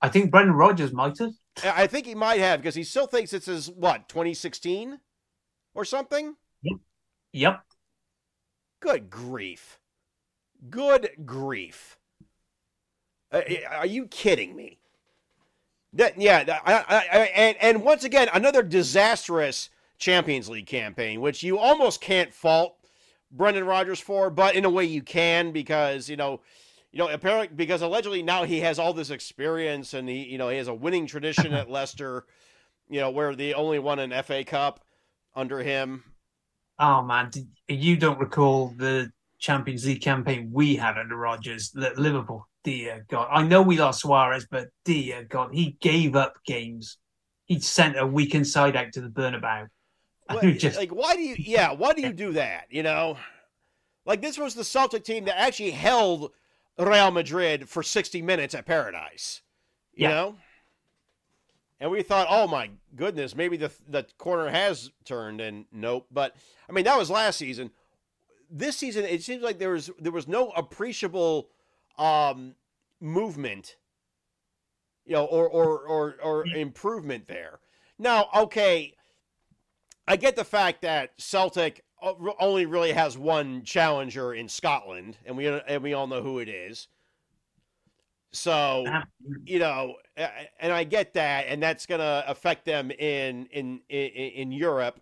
I 0.01 0.09
think 0.09 0.31
Brendan 0.31 0.55
Rodgers 0.55 0.93
might 0.93 1.17
have. 1.17 1.33
I 1.63 1.87
think 1.87 2.05
he 2.05 2.15
might 2.15 2.39
have 2.39 2.61
because 2.61 2.75
he 2.75 2.83
still 2.83 3.07
thinks 3.07 3.33
it's 3.33 3.45
his 3.45 3.69
what 3.69 4.07
2016 4.07 4.99
or 5.73 5.85
something. 5.85 6.35
Yep. 6.63 6.77
yep. 7.33 7.61
Good 8.79 9.09
grief! 9.09 9.79
Good 10.69 11.11
grief! 11.25 11.97
Uh, 13.31 13.41
are 13.69 13.85
you 13.85 14.07
kidding 14.07 14.55
me? 14.55 14.80
That 15.93 16.19
yeah, 16.19 16.59
I, 16.65 16.73
I, 16.73 16.83
I, 16.89 17.17
and 17.35 17.57
and 17.59 17.83
once 17.83 18.03
again 18.03 18.29
another 18.33 18.63
disastrous 18.63 19.69
Champions 19.97 20.49
League 20.49 20.67
campaign, 20.67 21.19
which 21.19 21.43
you 21.43 21.57
almost 21.57 21.99
can't 21.99 22.33
fault 22.33 22.75
Brendan 23.31 23.65
Rodgers 23.65 23.99
for, 23.99 24.29
but 24.29 24.55
in 24.55 24.65
a 24.65 24.69
way 24.69 24.85
you 24.85 25.01
can 25.01 25.51
because 25.51 26.09
you 26.09 26.15
know, 26.15 26.39
you 26.91 26.99
know, 26.99 27.09
apparently 27.09 27.49
because 27.55 27.81
allegedly 27.81 28.23
now 28.23 28.43
he 28.45 28.61
has 28.61 28.79
all 28.79 28.93
this 28.93 29.09
experience 29.09 29.93
and 29.93 30.07
he 30.07 30.23
you 30.23 30.37
know 30.37 30.49
he 30.49 30.57
has 30.57 30.69
a 30.69 30.73
winning 30.73 31.07
tradition 31.07 31.53
at 31.53 31.69
Leicester, 31.69 32.25
you 32.89 33.01
know, 33.01 33.09
where 33.09 33.35
they 33.35 33.53
only 33.53 33.79
won 33.79 33.99
an 33.99 34.23
FA 34.23 34.43
Cup 34.45 34.79
under 35.35 35.59
him. 35.59 36.03
Oh 36.79 37.01
man, 37.01 37.31
you 37.67 37.97
don't 37.97 38.19
recall 38.19 38.73
the 38.77 39.11
Champions 39.39 39.85
League 39.85 40.01
campaign 40.01 40.51
we 40.53 40.75
had 40.75 40.97
under 40.97 41.17
Rodgers 41.17 41.75
at 41.75 41.99
Liverpool? 41.99 42.47
Dear 42.63 43.05
God, 43.09 43.27
I 43.31 43.43
know 43.43 43.61
we 43.61 43.77
lost 43.79 44.01
Suarez, 44.01 44.45
but 44.49 44.67
dear 44.85 45.23
God, 45.23 45.53
he 45.53 45.77
gave 45.81 46.15
up 46.15 46.35
games. 46.45 46.97
He 47.45 47.59
sent 47.59 47.97
a 47.97 48.05
weakened 48.05 48.47
side 48.47 48.75
out 48.75 48.93
to 48.93 49.01
the 49.01 49.09
Bernabeu. 49.09 49.67
What- 50.29 50.43
just- 50.57 50.77
like 50.77 50.91
why 50.91 51.15
do 51.17 51.21
you 51.23 51.35
yeah 51.37 51.73
why 51.73 51.91
do 51.91 52.01
you 52.01 52.13
do 52.13 52.31
that 52.33 52.67
you 52.69 52.83
know 52.83 53.17
like 54.05 54.21
this 54.21 54.37
was 54.37 54.53
the 54.55 54.63
celtic 54.63 55.03
team 55.03 55.25
that 55.25 55.37
actually 55.37 55.71
held 55.71 56.31
real 56.79 57.11
madrid 57.11 57.67
for 57.67 57.83
60 57.83 58.21
minutes 58.21 58.55
at 58.55 58.65
paradise 58.65 59.41
you 59.93 60.03
Yeah. 60.07 60.13
know 60.13 60.35
and 61.81 61.91
we 61.91 62.01
thought 62.01 62.27
oh 62.29 62.47
my 62.47 62.69
goodness 62.95 63.35
maybe 63.35 63.57
the 63.57 63.71
the 63.89 64.05
corner 64.17 64.47
has 64.49 64.89
turned 65.03 65.41
and 65.41 65.65
nope 65.73 66.05
but 66.09 66.33
i 66.69 66.71
mean 66.71 66.85
that 66.85 66.97
was 66.97 67.09
last 67.09 67.35
season 67.37 67.69
this 68.49 68.77
season 68.77 69.03
it 69.03 69.21
seems 69.23 69.43
like 69.43 69.59
there 69.59 69.71
was 69.71 69.89
there 69.99 70.13
was 70.13 70.29
no 70.29 70.51
appreciable 70.51 71.49
um 72.01 72.55
movement 72.99 73.77
you 75.05 75.13
know 75.13 75.25
or 75.25 75.47
or 75.47 75.79
or, 75.87 76.15
or 76.23 76.45
mm-hmm. 76.45 76.55
improvement 76.55 77.27
there 77.27 77.59
now 77.97 78.27
okay 78.35 78.93
I 80.07 80.17
get 80.17 80.35
the 80.35 80.43
fact 80.43 80.81
that 80.81 81.11
Celtic 81.17 81.85
uh, 82.01 82.13
only 82.39 82.65
really 82.65 82.91
has 82.91 83.17
one 83.17 83.63
challenger 83.63 84.33
in 84.33 84.49
Scotland, 84.49 85.17
and 85.25 85.37
we 85.37 85.47
and 85.47 85.83
we 85.83 85.93
all 85.93 86.07
know 86.07 86.21
who 86.21 86.39
it 86.39 86.49
is. 86.49 86.87
So 88.31 88.85
uh-huh. 88.87 89.03
you 89.45 89.59
know, 89.59 89.95
and 90.17 90.73
I 90.73 90.83
get 90.83 91.13
that, 91.13 91.45
and 91.47 91.61
that's 91.61 91.85
going 91.85 91.99
to 92.01 92.23
affect 92.27 92.65
them 92.65 92.91
in 92.91 93.45
in 93.47 93.81
in, 93.89 94.07
in 94.09 94.51
Europe. 94.51 94.99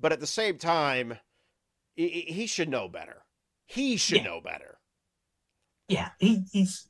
But 0.00 0.12
at 0.12 0.20
the 0.20 0.26
same 0.26 0.58
time, 0.58 1.18
he, 1.94 2.08
he 2.08 2.46
should 2.46 2.68
know 2.68 2.88
better. 2.88 3.22
He 3.66 3.96
should 3.96 4.18
Yeah. 4.18 4.24
know 4.24 4.40
better. 4.40 4.77
Yeah, 5.88 6.10
he, 6.18 6.44
he's 6.52 6.86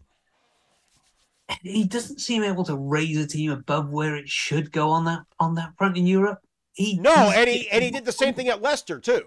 he 1.63 1.85
doesn't 1.85 2.21
seem 2.21 2.43
able 2.43 2.65
to 2.65 2.77
raise 2.77 3.17
a 3.17 3.27
team 3.27 3.51
above 3.51 3.89
where 3.89 4.17
it 4.17 4.29
should 4.29 4.71
go 4.71 4.91
on 4.91 5.05
that 5.07 5.23
on 5.41 5.55
that 5.55 5.73
front 5.79 5.97
in 5.97 6.07
Europe. 6.07 6.41
He 6.73 6.99
No, 6.99 7.33
and 7.35 7.49
he 7.49 7.69
and 7.71 7.83
he 7.83 7.91
did 7.91 8.05
the 8.05 8.13
same 8.13 8.35
thing 8.35 8.49
at 8.49 8.61
Leicester 8.61 9.01
too. 9.01 9.23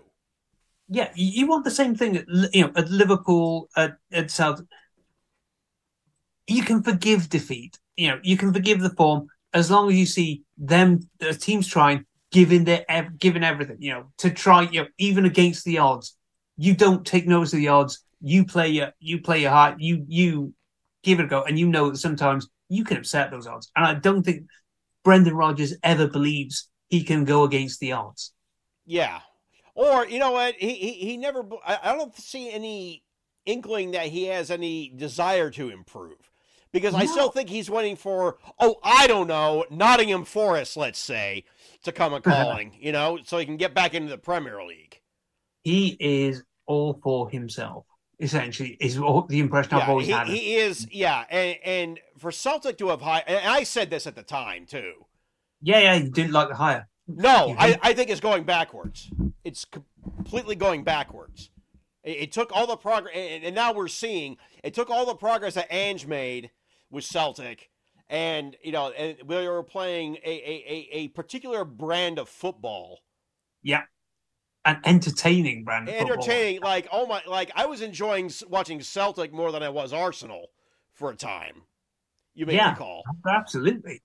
Yeah, 0.87 1.09
you 1.15 1.47
want 1.47 1.63
the 1.63 1.71
same 1.71 1.95
thing 1.95 2.17
at 2.17 2.25
you 2.53 2.63
know 2.63 2.71
at 2.75 2.89
Liverpool 2.89 3.69
at, 3.75 3.97
at 4.11 4.29
South. 4.29 4.61
You 6.47 6.63
can 6.63 6.83
forgive 6.83 7.29
defeat. 7.29 7.79
You 7.95 8.09
know 8.09 8.19
you 8.21 8.37
can 8.37 8.53
forgive 8.53 8.81
the 8.81 8.91
form 8.91 9.27
as 9.53 9.71
long 9.71 9.89
as 9.89 9.95
you 9.95 10.05
see 10.05 10.43
them 10.57 10.99
the 11.19 11.33
teams 11.33 11.67
trying, 11.67 12.05
giving 12.31 12.65
their 12.65 12.85
giving 13.17 13.43
everything. 13.43 13.77
You 13.79 13.93
know 13.93 14.11
to 14.19 14.29
try 14.29 14.63
you 14.63 14.81
know 14.81 14.87
even 14.97 15.25
against 15.25 15.65
the 15.65 15.79
odds. 15.79 16.15
You 16.57 16.75
don't 16.75 17.05
take 17.05 17.25
notice 17.25 17.53
of 17.53 17.59
the 17.59 17.69
odds. 17.69 18.03
You 18.21 18.45
play 18.45 18.69
your 18.69 18.93
you 18.99 19.21
play 19.21 19.41
your 19.41 19.51
heart. 19.51 19.79
You 19.79 20.05
you 20.07 20.53
give 21.03 21.19
it 21.19 21.25
a 21.25 21.27
go, 21.27 21.43
and 21.43 21.57
you 21.57 21.67
know 21.67 21.89
that 21.89 21.97
sometimes 21.97 22.47
you 22.69 22.83
can 22.83 22.97
upset 22.97 23.31
those 23.31 23.47
odds. 23.47 23.71
And 23.75 23.85
I 23.85 23.95
don't 23.95 24.23
think 24.23 24.43
Brendan 25.03 25.35
Rodgers 25.35 25.75
ever 25.83 26.07
believes 26.07 26.69
he 26.89 27.03
can 27.03 27.25
go 27.25 27.43
against 27.43 27.79
the 27.79 27.93
odds. 27.93 28.33
Yeah. 28.85 29.19
Or 29.73 30.05
you 30.05 30.19
know 30.19 30.31
what? 30.31 30.55
He 30.55 30.73
he, 30.73 30.93
he 30.93 31.17
never. 31.17 31.43
I, 31.65 31.79
I 31.83 31.95
don't 31.95 32.15
see 32.15 32.51
any 32.51 33.03
inkling 33.45 33.91
that 33.91 34.07
he 34.07 34.25
has 34.25 34.51
any 34.51 34.89
desire 34.95 35.49
to 35.49 35.69
improve 35.69 36.31
because 36.71 36.93
I 36.93 37.05
still 37.05 37.31
think 37.31 37.49
he's 37.49 37.69
waiting 37.69 37.95
for. 37.95 38.37
Oh, 38.59 38.77
I 38.83 39.07
don't 39.07 39.27
know, 39.27 39.65
Nottingham 39.69 40.25
Forest, 40.25 40.77
let's 40.77 40.99
say, 40.99 41.45
to 41.83 41.91
come 41.91 42.13
a 42.13 42.21
calling. 42.21 42.73
you 42.79 42.91
know, 42.91 43.19
so 43.23 43.37
he 43.37 43.45
can 43.45 43.57
get 43.57 43.73
back 43.73 43.93
into 43.93 44.09
the 44.09 44.17
Premier 44.17 44.63
League. 44.63 45.01
he 45.63 45.97
is 45.99 46.43
all 46.65 46.99
for 47.03 47.29
himself. 47.29 47.85
Essentially, 48.21 48.77
is 48.79 48.95
the 48.97 49.39
impression 49.39 49.73
I've 49.73 49.89
always 49.89 50.05
he, 50.05 50.13
had. 50.13 50.27
he 50.27 50.55
is. 50.55 50.87
Yeah, 50.91 51.25
and, 51.29 51.57
and 51.65 51.99
for 52.19 52.31
Celtic 52.31 52.77
to 52.77 52.89
have 52.89 53.01
high, 53.01 53.23
and 53.25 53.49
I 53.49 53.63
said 53.63 53.89
this 53.89 54.05
at 54.05 54.15
the 54.15 54.21
time 54.21 54.67
too. 54.67 54.93
yeah, 55.61 55.79
yeah, 55.79 55.95
he 55.95 56.07
didn't 56.07 56.31
like 56.31 56.49
the 56.49 56.55
hire. 56.55 56.87
No, 57.07 57.55
I, 57.57 57.79
I 57.81 57.93
think 57.93 58.11
it's 58.11 58.19
going 58.19 58.43
backwards. 58.43 59.09
It's 59.43 59.65
completely 59.65 60.55
going 60.55 60.83
backwards. 60.83 61.49
It, 62.03 62.17
it 62.17 62.31
took 62.31 62.55
all 62.55 62.67
the 62.67 62.77
progress, 62.77 63.15
and, 63.15 63.43
and 63.43 63.55
now 63.55 63.73
we're 63.73 63.87
seeing 63.87 64.37
it 64.63 64.75
took 64.75 64.91
all 64.91 65.05
the 65.05 65.15
progress 65.15 65.55
that 65.55 65.67
Ange 65.71 66.05
made 66.05 66.51
with 66.91 67.03
Celtic, 67.03 67.71
and 68.07 68.55
you 68.63 68.71
know, 68.71 68.91
and 68.91 69.17
we 69.25 69.47
were 69.47 69.63
playing 69.63 70.17
a, 70.23 70.29
a, 70.29 70.65
a, 70.67 70.89
a 70.91 71.07
particular 71.09 71.65
brand 71.65 72.19
of 72.19 72.29
football, 72.29 72.99
An 74.65 74.79
entertaining 74.85 75.63
brand 75.63 75.89
of 75.89 75.95
football. 75.95 76.13
entertaining. 76.17 76.61
Like 76.61 76.87
oh 76.91 77.07
my, 77.07 77.21
like 77.27 77.51
I 77.55 77.65
was 77.65 77.81
enjoying 77.81 78.31
watching 78.47 78.81
Celtic 78.81 79.33
more 79.33 79.51
than 79.51 79.63
I 79.63 79.69
was 79.69 79.91
Arsenal 79.93 80.47
for 80.93 81.09
a 81.09 81.15
time. 81.15 81.63
You 82.35 82.45
may 82.45 82.55
Yeah. 82.55 82.71
recall. 82.71 83.03
Absolutely. 83.27 84.01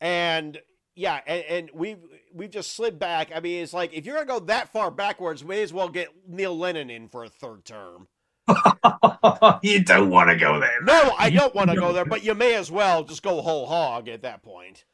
and 0.00 0.58
yeah, 0.98 1.20
and, 1.26 1.44
and 1.44 1.70
we've 1.74 1.98
we've 2.34 2.50
just 2.50 2.74
slid 2.74 2.98
back. 2.98 3.30
I 3.34 3.40
mean, 3.40 3.62
it's 3.62 3.72
like 3.74 3.92
if 3.92 4.04
you're 4.06 4.14
gonna 4.16 4.26
go 4.26 4.40
that 4.46 4.72
far 4.72 4.90
backwards, 4.90 5.44
may 5.44 5.62
as 5.62 5.72
well 5.72 5.88
get 5.88 6.08
Neil 6.26 6.56
Lennon 6.58 6.90
in 6.90 7.08
for 7.08 7.22
a 7.24 7.28
third 7.28 7.64
term. 7.64 8.08
you 9.62 9.82
don't 9.84 10.10
want 10.10 10.30
to 10.30 10.36
go 10.36 10.58
there. 10.60 10.80
No, 10.82 11.14
I 11.18 11.30
don't 11.30 11.54
want 11.54 11.70
to 11.70 11.76
go 11.76 11.92
there, 11.92 12.04
but 12.04 12.24
you 12.24 12.34
may 12.34 12.54
as 12.54 12.70
well 12.70 13.04
just 13.04 13.22
go 13.22 13.40
whole 13.42 13.66
hog 13.66 14.08
at 14.08 14.22
that 14.22 14.42
point. 14.42 14.84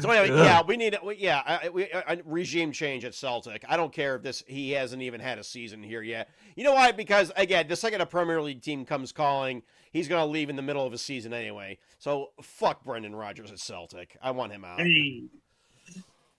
So 0.00 0.10
anyway, 0.10 0.36
Ugh. 0.36 0.44
yeah, 0.44 0.62
we 0.66 0.76
need 0.76 0.98
we- 1.04 1.16
yeah, 1.16 1.42
I- 1.44 1.68
we, 1.68 1.84
a 1.84 2.18
regime 2.24 2.72
change 2.72 3.04
at 3.04 3.14
Celtic. 3.14 3.64
I 3.68 3.76
don't 3.76 3.92
care 3.92 4.16
if 4.16 4.22
this 4.22 4.42
he 4.46 4.72
hasn't 4.72 5.02
even 5.02 5.20
had 5.20 5.38
a 5.38 5.44
season 5.44 5.82
here 5.82 6.02
yet. 6.02 6.28
You 6.56 6.64
know 6.64 6.72
why? 6.74 6.92
Because 6.92 7.30
again, 7.36 7.68
the 7.68 7.76
second 7.76 8.00
a 8.00 8.06
Premier 8.06 8.42
League 8.42 8.62
team 8.62 8.84
comes 8.84 9.12
calling, 9.12 9.62
he's 9.92 10.08
gonna 10.08 10.26
leave 10.26 10.50
in 10.50 10.56
the 10.56 10.62
middle 10.62 10.86
of 10.86 10.92
a 10.92 10.98
season 10.98 11.32
anyway. 11.32 11.78
So 11.98 12.30
fuck 12.42 12.84
Brendan 12.84 13.14
Rodgers 13.14 13.50
at 13.52 13.58
Celtic. 13.58 14.16
I 14.22 14.30
want 14.32 14.52
him 14.52 14.64
out. 14.64 14.80
Hey. 14.80 15.22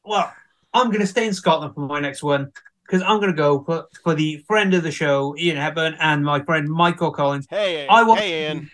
Well, 0.05 0.33
I'm 0.73 0.87
going 0.87 0.99
to 0.99 1.07
stay 1.07 1.25
in 1.27 1.33
Scotland 1.33 1.75
for 1.75 1.81
my 1.81 1.99
next 1.99 2.23
one 2.23 2.51
because 2.85 3.01
I'm 3.03 3.19
going 3.19 3.31
to 3.31 3.37
go 3.37 3.63
for, 3.63 3.85
for 4.03 4.15
the 4.15 4.37
friend 4.47 4.73
of 4.73 4.83
the 4.83 4.91
show, 4.91 5.35
Ian 5.37 5.55
Hepburn, 5.55 5.95
and 5.99 6.25
my 6.25 6.43
friend 6.43 6.67
Michael 6.67 7.11
Collins. 7.11 7.47
Hey, 7.49 7.87
I 7.87 8.03
want- 8.03 8.19
hey, 8.19 8.47
Ian. 8.47 8.69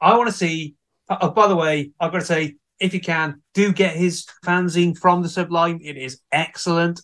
I 0.00 0.16
want 0.16 0.30
to 0.30 0.34
see. 0.34 0.74
Uh, 1.08 1.18
oh, 1.20 1.30
by 1.30 1.48
the 1.48 1.56
way, 1.56 1.90
I've 2.00 2.12
got 2.12 2.20
to 2.20 2.24
say, 2.24 2.54
if 2.82 2.92
you 2.92 3.00
can, 3.00 3.42
do 3.54 3.72
get 3.72 3.96
his 3.96 4.26
fanzine 4.44 4.96
from 4.96 5.22
the 5.22 5.28
Sublime. 5.28 5.78
It 5.82 5.96
is 5.96 6.20
excellent. 6.32 7.00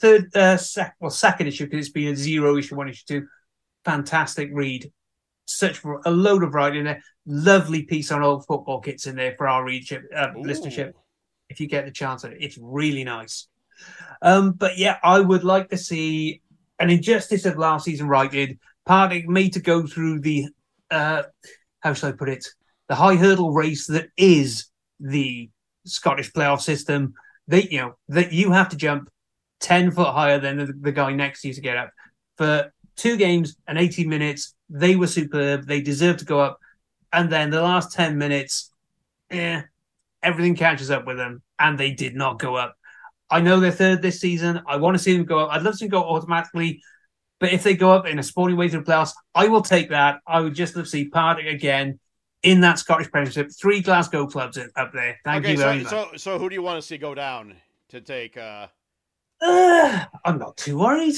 Third, 0.00 0.34
uh, 0.34 0.56
sec- 0.56 0.96
well, 1.00 1.10
second 1.10 1.46
issue 1.46 1.64
because 1.64 1.86
it's 1.86 1.92
been 1.92 2.12
a 2.12 2.16
zero 2.16 2.56
issue, 2.56 2.76
one 2.76 2.88
issue 2.88 3.04
two. 3.06 3.26
Fantastic 3.84 4.50
read. 4.52 4.90
Such 5.46 5.82
a 6.04 6.10
load 6.10 6.42
of 6.42 6.54
writing 6.54 6.80
in 6.80 6.84
there. 6.86 7.02
Lovely 7.26 7.84
piece 7.84 8.10
on 8.10 8.22
old 8.22 8.46
football 8.46 8.80
kits 8.80 9.06
in 9.06 9.16
there 9.16 9.34
for 9.36 9.48
our 9.48 9.64
readership, 9.64 10.02
uh, 10.14 10.28
listenership. 10.36 10.92
If 11.48 11.60
you 11.60 11.66
get 11.66 11.84
the 11.84 11.90
chance 11.90 12.24
at 12.24 12.32
it, 12.32 12.38
it's 12.40 12.58
really 12.60 13.04
nice. 13.04 13.46
Um, 14.20 14.52
but 14.52 14.76
yeah, 14.76 14.98
I 15.02 15.20
would 15.20 15.44
like 15.44 15.70
to 15.70 15.78
see 15.78 16.42
an 16.78 16.90
injustice 16.90 17.46
of 17.46 17.56
last 17.56 17.84
season 17.84 18.08
righted. 18.08 18.58
Parting 18.84 19.30
me 19.32 19.50
to 19.50 19.60
go 19.60 19.86
through 19.86 20.20
the 20.20 20.48
uh, 20.90 21.22
how 21.80 21.92
shall 21.92 22.08
I 22.10 22.12
put 22.12 22.28
it? 22.28 22.46
The 22.88 22.94
high 22.94 23.16
hurdle 23.16 23.52
race 23.52 23.86
that 23.88 24.08
is 24.16 24.66
the 25.00 25.50
Scottish 25.84 26.32
playoff 26.32 26.60
system. 26.60 27.14
They, 27.46 27.68
you 27.70 27.80
know, 27.80 27.94
that 28.08 28.32
you 28.32 28.52
have 28.52 28.70
to 28.70 28.76
jump 28.76 29.10
ten 29.60 29.90
foot 29.90 30.08
higher 30.08 30.38
than 30.38 30.58
the, 30.58 30.72
the 30.80 30.92
guy 30.92 31.12
next 31.12 31.42
to 31.42 31.48
you 31.48 31.54
to 31.54 31.60
get 31.60 31.76
up. 31.76 31.90
For 32.36 32.72
two 32.98 33.16
games 33.16 33.56
and 33.66 33.78
80 33.78 34.06
minutes. 34.06 34.54
They 34.68 34.96
were 34.96 35.06
superb. 35.06 35.66
They 35.66 35.80
deserved 35.80 36.18
to 36.18 36.24
go 36.26 36.40
up. 36.40 36.58
And 37.12 37.30
then 37.30 37.48
the 37.48 37.62
last 37.62 37.92
10 37.92 38.18
minutes, 38.18 38.70
eh, 39.30 39.62
everything 40.22 40.54
catches 40.54 40.90
up 40.90 41.06
with 41.06 41.16
them, 41.16 41.40
and 41.58 41.78
they 41.78 41.92
did 41.92 42.14
not 42.14 42.38
go 42.38 42.56
up. 42.56 42.76
I 43.30 43.40
know 43.40 43.60
they're 43.60 43.70
third 43.70 44.02
this 44.02 44.20
season. 44.20 44.60
I 44.66 44.76
want 44.76 44.96
to 44.96 45.02
see 45.02 45.16
them 45.16 45.24
go 45.24 45.38
up. 45.38 45.50
I'd 45.50 45.62
love 45.62 45.74
to 45.74 45.78
see 45.78 45.86
them 45.86 45.90
go 45.90 46.04
automatically. 46.04 46.82
But 47.40 47.52
if 47.52 47.62
they 47.62 47.74
go 47.74 47.92
up 47.92 48.06
in 48.06 48.18
a 48.18 48.22
sporting 48.22 48.56
way 48.56 48.68
to 48.68 48.78
the 48.78 48.84
playoffs, 48.84 49.12
I 49.34 49.48
will 49.48 49.62
take 49.62 49.90
that. 49.90 50.20
I 50.26 50.40
would 50.40 50.54
just 50.54 50.74
love 50.76 50.86
to 50.86 50.90
see 50.90 51.08
Partick 51.08 51.46
again 51.46 52.00
in 52.42 52.60
that 52.60 52.78
Scottish 52.78 53.10
Premiership. 53.10 53.50
Three 53.50 53.80
Glasgow 53.80 54.26
clubs 54.26 54.58
up 54.76 54.92
there. 54.92 55.18
Thank 55.24 55.44
okay, 55.44 55.52
you 55.52 55.58
very 55.58 55.84
so, 55.84 55.96
much. 55.96 56.10
so 56.10 56.16
so 56.16 56.38
who 56.38 56.48
do 56.48 56.54
you 56.54 56.62
want 56.62 56.80
to 56.80 56.86
see 56.86 56.98
go 56.98 57.14
down 57.14 57.56
to 57.88 58.00
take? 58.00 58.36
uh 58.36 58.68
Uh, 59.40 60.04
I'm 60.24 60.38
not 60.38 60.56
too 60.56 60.78
worried. 60.78 61.16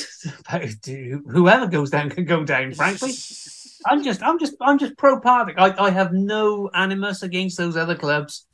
Whoever 1.31 1.67
goes 1.67 1.91
down 1.91 2.11
can 2.11 2.25
go 2.25 2.45
down. 2.45 2.73
Frankly, 2.75 3.11
I'm 3.87 4.03
just, 4.05 4.23
I'm 4.23 4.39
just, 4.39 4.55
I'm 4.61 4.79
just 4.79 4.97
pro 4.99 5.21
Partick. 5.21 5.57
I, 5.59 5.75
I 5.79 5.91
have 5.91 6.13
no 6.13 6.71
animus 6.75 7.23
against 7.23 7.57
those 7.57 7.77
other 7.77 7.95
clubs. 7.95 8.47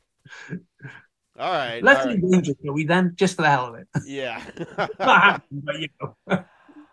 All 1.39 1.51
right. 1.51 1.83
Let's 1.83 2.01
all 2.01 2.07
right. 2.07 2.19
Rangers, 2.21 2.55
shall 2.63 2.73
we 2.73 2.85
then, 2.85 3.13
just 3.15 3.35
for 3.35 3.43
the 3.43 3.49
hell 3.49 3.67
of 3.67 3.75
it. 3.75 3.87
Yeah. 4.05 4.41
But 4.97 5.41
you 5.51 5.89
know. 6.01 6.45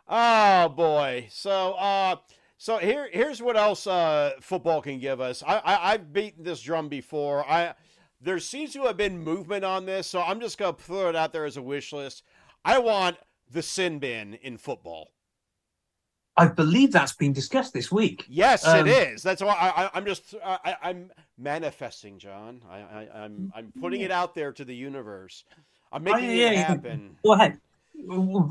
oh 0.09 0.69
boy. 0.71 1.29
So 1.31 1.73
uh 1.75 2.17
so 2.65 2.79
here 2.79 3.11
here's 3.13 3.43
what 3.43 3.59
else 3.59 3.87
uh 3.87 4.33
football 4.41 4.81
can 4.81 4.99
give 4.99 5.21
us. 5.21 5.43
I, 5.47 5.59
I 5.59 5.93
I've 5.93 6.15
beaten 6.15 6.45
this 6.45 6.63
drum 6.63 6.89
before. 6.89 7.45
I 7.47 7.75
there 8.23 8.39
seems 8.39 8.73
to 8.73 8.85
have 8.85 8.97
been 8.97 9.19
movement 9.19 9.67
on 9.67 9.85
this, 9.85 10.07
so 10.07 10.23
I'm 10.23 10.41
just 10.41 10.57
gonna 10.57 10.73
throw 10.73 11.11
it 11.11 11.15
out 11.15 11.35
there 11.35 11.45
as 11.45 11.59
a 11.59 11.63
wish 11.63 11.93
list. 11.93 12.23
I 12.65 12.79
want 12.79 13.19
the 13.51 13.61
sin 13.61 13.99
bin 13.99 14.33
in 14.41 14.57
football. 14.57 15.11
I 16.39 16.47
believe 16.47 16.91
that's 16.91 17.13
been 17.13 17.35
discussed 17.35 17.75
this 17.75 17.93
week. 17.93 18.25
Yes, 18.31 18.65
Um, 18.65 18.89
it 18.89 19.13
is. 19.13 19.23
That's 19.23 19.43
why 19.43 19.53
I, 19.53 19.85
I, 19.85 19.91
I'm 19.93 20.07
just 20.07 20.35
I, 20.43 20.59
I- 20.65 20.89
I'm 20.89 21.11
manifesting, 21.37 22.19
Jon. 22.19 22.63
I, 22.67 22.79
I, 22.79 23.25
I'm 23.25 23.53
I'm 23.55 23.75
putting 23.79 24.01
it 24.01 24.11
out 24.11 24.35
there 24.35 24.53
to 24.53 24.65
the 24.65 24.75
universe. 24.75 25.45
I'm 25.93 26.03
making 26.03 26.31
Oh, 26.31 26.33
yeah, 26.33 26.53
it 26.53 26.57
happen. 26.57 27.19
Go 27.23 27.35
ahead. 27.35 27.59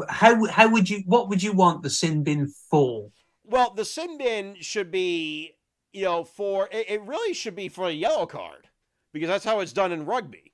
How 0.07 0.45
how 0.45 0.69
would 0.69 0.87
you 0.87 1.01
what 1.07 1.29
would 1.29 1.41
you 1.41 1.53
want 1.53 1.81
the 1.81 1.89
sin 1.89 2.23
bin 2.23 2.53
for? 2.69 3.09
Well, 3.45 3.73
the 3.73 3.85
sin 3.85 4.17
bin 4.17 4.55
should 4.59 4.91
be, 4.91 5.55
you 5.91 6.03
know, 6.03 6.23
for 6.23 6.69
it, 6.71 6.85
it 6.89 7.01
really 7.03 7.33
should 7.33 7.55
be 7.55 7.69
for 7.69 7.87
a 7.87 7.91
yellow 7.91 8.25
card 8.25 8.69
because 9.11 9.27
that's 9.27 9.45
how 9.45 9.59
it's 9.59 9.73
done 9.73 9.91
in 9.91 10.05
rugby. 10.05 10.53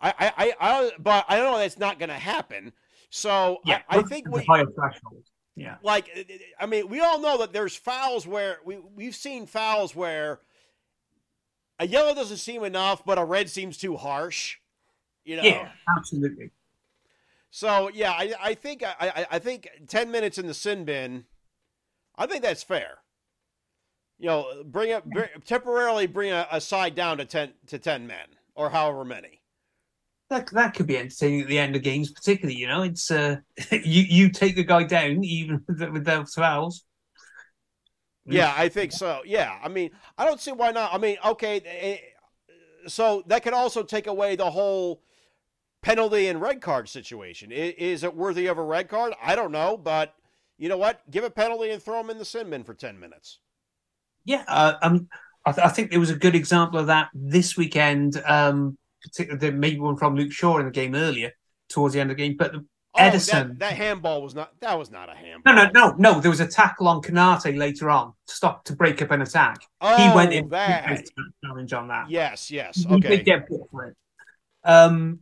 I, 0.00 0.14
I, 0.18 0.32
I, 0.36 0.54
I 0.60 0.90
but 0.98 1.24
I 1.28 1.36
don't 1.36 1.52
know 1.52 1.58
that's 1.58 1.78
not 1.78 1.98
going 1.98 2.10
to 2.10 2.14
happen. 2.14 2.72
So 3.10 3.58
I, 3.66 3.82
I 3.88 4.02
think 4.02 4.26
the 4.26 4.32
we, 4.32 4.44
higher 4.44 4.66
threshold. 4.66 5.24
Yeah. 5.56 5.76
like, 5.82 6.10
I 6.58 6.66
mean, 6.66 6.88
we 6.88 7.00
all 7.00 7.20
know 7.20 7.38
that 7.38 7.52
there's 7.52 7.76
fouls 7.76 8.26
where 8.26 8.58
we 8.64 8.78
we've 8.94 9.14
seen 9.14 9.46
fouls 9.46 9.94
where 9.94 10.40
a 11.78 11.86
yellow 11.86 12.14
doesn't 12.14 12.38
seem 12.38 12.64
enough, 12.64 13.04
but 13.04 13.18
a 13.18 13.24
red 13.24 13.48
seems 13.48 13.78
too 13.78 13.96
harsh. 13.96 14.56
You 15.24 15.36
know. 15.36 15.42
Yeah, 15.42 15.70
absolutely. 15.96 16.50
So 17.50 17.88
yeah, 17.94 18.10
I, 18.10 18.34
I 18.42 18.54
think 18.54 18.82
I, 18.82 18.94
I, 19.00 19.26
I 19.32 19.38
think 19.38 19.68
ten 19.86 20.10
minutes 20.10 20.38
in 20.38 20.46
the 20.46 20.54
sin 20.54 20.84
bin, 20.84 21.24
I 22.16 22.26
think 22.26 22.42
that's 22.42 22.62
fair. 22.62 22.98
You 24.18 24.28
know, 24.28 24.62
bring 24.64 24.90
it 24.90 25.04
bring, 25.04 25.28
temporarily 25.44 26.06
bring 26.06 26.30
a, 26.30 26.46
a 26.50 26.60
side 26.60 26.94
down 26.94 27.18
to 27.18 27.24
ten 27.24 27.52
to 27.66 27.78
ten 27.78 28.06
men 28.06 28.26
or 28.54 28.70
however 28.70 29.04
many. 29.04 29.40
That 30.30 30.46
that 30.52 30.74
could 30.74 30.86
be 30.86 30.96
entertaining 30.96 31.42
at 31.42 31.48
the 31.48 31.58
end 31.58 31.76
of 31.76 31.82
games, 31.82 32.10
particularly. 32.10 32.58
You 32.58 32.68
know, 32.68 32.82
it's 32.82 33.10
uh, 33.10 33.36
you 33.72 34.02
you 34.02 34.30
take 34.30 34.56
the 34.56 34.64
guy 34.64 34.84
down 34.84 35.24
even 35.24 35.62
with, 35.66 35.78
the, 35.78 35.90
with 35.90 36.04
those 36.04 36.34
fouls. 36.34 36.84
Yeah, 38.26 38.54
I 38.56 38.68
think 38.68 38.92
so. 38.92 39.20
Yeah, 39.26 39.58
I 39.62 39.68
mean, 39.68 39.90
I 40.16 40.24
don't 40.24 40.40
see 40.40 40.52
why 40.52 40.70
not. 40.70 40.94
I 40.94 40.98
mean, 40.98 41.18
okay, 41.26 41.60
eh, 41.60 41.98
so 42.88 43.22
that 43.26 43.42
could 43.42 43.52
also 43.52 43.82
take 43.82 44.06
away 44.06 44.34
the 44.36 44.50
whole 44.50 45.02
penalty 45.82 46.28
and 46.28 46.40
red 46.40 46.62
card 46.62 46.88
situation. 46.88 47.52
Is 47.52 48.02
it 48.02 48.16
worthy 48.16 48.46
of 48.46 48.56
a 48.56 48.62
red 48.62 48.88
card? 48.88 49.12
I 49.22 49.36
don't 49.36 49.52
know, 49.52 49.76
but 49.76 50.14
you 50.58 50.68
know 50.68 50.76
what? 50.76 51.00
Give 51.10 51.24
a 51.24 51.30
penalty 51.30 51.70
and 51.70 51.82
throw 51.82 52.00
him 52.00 52.10
in 52.10 52.18
the 52.18 52.24
sin 52.24 52.50
bin 52.50 52.64
for 52.64 52.74
ten 52.74 52.98
minutes. 53.00 53.38
Yeah, 54.24 54.44
uh, 54.48 54.74
um, 54.82 55.08
I, 55.44 55.52
th- 55.52 55.66
I 55.66 55.70
think 55.70 55.90
there 55.90 56.00
was 56.00 56.10
a 56.10 56.16
good 56.16 56.34
example 56.34 56.78
of 56.78 56.86
that 56.86 57.08
this 57.12 57.56
weekend. 57.56 58.22
Um, 58.26 58.78
there 59.18 59.52
maybe 59.52 59.78
one 59.80 59.96
from 59.96 60.16
Luke 60.16 60.32
Shaw 60.32 60.58
in 60.58 60.64
the 60.64 60.70
game 60.70 60.94
earlier, 60.94 61.32
towards 61.68 61.94
the 61.94 62.00
end 62.00 62.10
of 62.10 62.16
the 62.16 62.22
game. 62.22 62.36
But 62.38 62.52
the, 62.52 62.64
Oh, 62.96 63.00
Ederson, 63.00 63.48
that, 63.48 63.58
that 63.58 63.72
handball 63.72 64.22
was 64.22 64.36
not. 64.36 64.52
That 64.60 64.78
was 64.78 64.88
not 64.88 65.10
a 65.10 65.14
handball. 65.16 65.52
no, 65.52 65.64
no, 65.64 65.70
no, 65.74 65.94
no. 65.98 66.20
There 66.20 66.30
was 66.30 66.38
a 66.38 66.46
tackle 66.46 66.86
on 66.86 67.02
Konaté 67.02 67.58
later 67.58 67.90
on 67.90 68.12
to 68.28 68.34
stop 68.34 68.62
to 68.66 68.76
break 68.76 69.02
up 69.02 69.10
an 69.10 69.20
attack. 69.20 69.66
Oh, 69.80 69.96
he 69.96 70.14
went 70.14 70.32
in 70.32 70.48
that. 70.50 71.02
challenge 71.44 71.72
on 71.72 71.88
that. 71.88 72.08
Yes, 72.08 72.52
yes. 72.52 72.76
He 72.76 72.94
Okay. 72.94 73.16
did 73.16 73.24
get 73.24 73.48
for 73.48 73.86
it. 73.86 73.96
Um, 74.62 75.18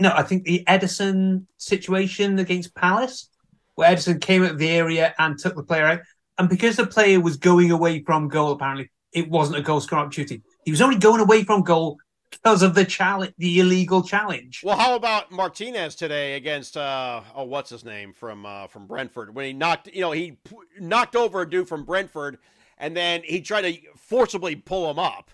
no, 0.00 0.10
I 0.16 0.24
think 0.24 0.42
the 0.46 0.64
Ederson 0.66 1.46
situation 1.58 2.40
against 2.40 2.74
Palace, 2.74 3.30
where 3.76 3.94
Ederson 3.94 4.20
came 4.20 4.42
out 4.42 4.50
of 4.50 4.58
the 4.58 4.70
area 4.70 5.14
and 5.18 5.38
took 5.38 5.54
the 5.54 5.62
player 5.62 5.86
out, 5.86 6.00
and 6.38 6.48
because 6.48 6.76
the 6.76 6.86
player 6.86 7.20
was 7.20 7.36
going 7.36 7.70
away 7.70 8.02
from 8.02 8.28
goal, 8.28 8.52
apparently 8.52 8.90
it 9.12 9.30
wasn't 9.30 9.58
a 9.58 9.62
goal 9.62 9.80
scoring 9.80 10.04
opportunity. 10.04 10.42
He 10.64 10.70
was 10.70 10.82
only 10.82 10.98
going 10.98 11.20
away 11.20 11.44
from 11.44 11.62
goal 11.62 11.98
because 12.30 12.62
of 12.62 12.74
the 12.74 12.84
challenge, 12.84 13.32
the 13.38 13.60
illegal 13.60 14.02
challenge. 14.02 14.60
Well, 14.64 14.76
how 14.76 14.94
about 14.96 15.30
Martinez 15.30 15.94
today 15.94 16.34
against 16.34 16.76
uh 16.76 17.22
oh 17.34 17.44
what's 17.44 17.70
his 17.70 17.84
name 17.84 18.12
from 18.12 18.44
uh 18.44 18.66
from 18.66 18.86
Brentford 18.86 19.34
when 19.34 19.46
he 19.46 19.52
knocked 19.52 19.88
you 19.88 20.00
know 20.00 20.12
he 20.12 20.32
p- 20.32 20.56
knocked 20.80 21.16
over 21.16 21.42
a 21.42 21.48
dude 21.48 21.68
from 21.68 21.84
Brentford 21.84 22.38
and 22.78 22.96
then 22.96 23.22
he 23.24 23.40
tried 23.40 23.62
to 23.62 23.78
forcibly 23.96 24.56
pull 24.56 24.90
him 24.90 24.98
up 24.98 25.30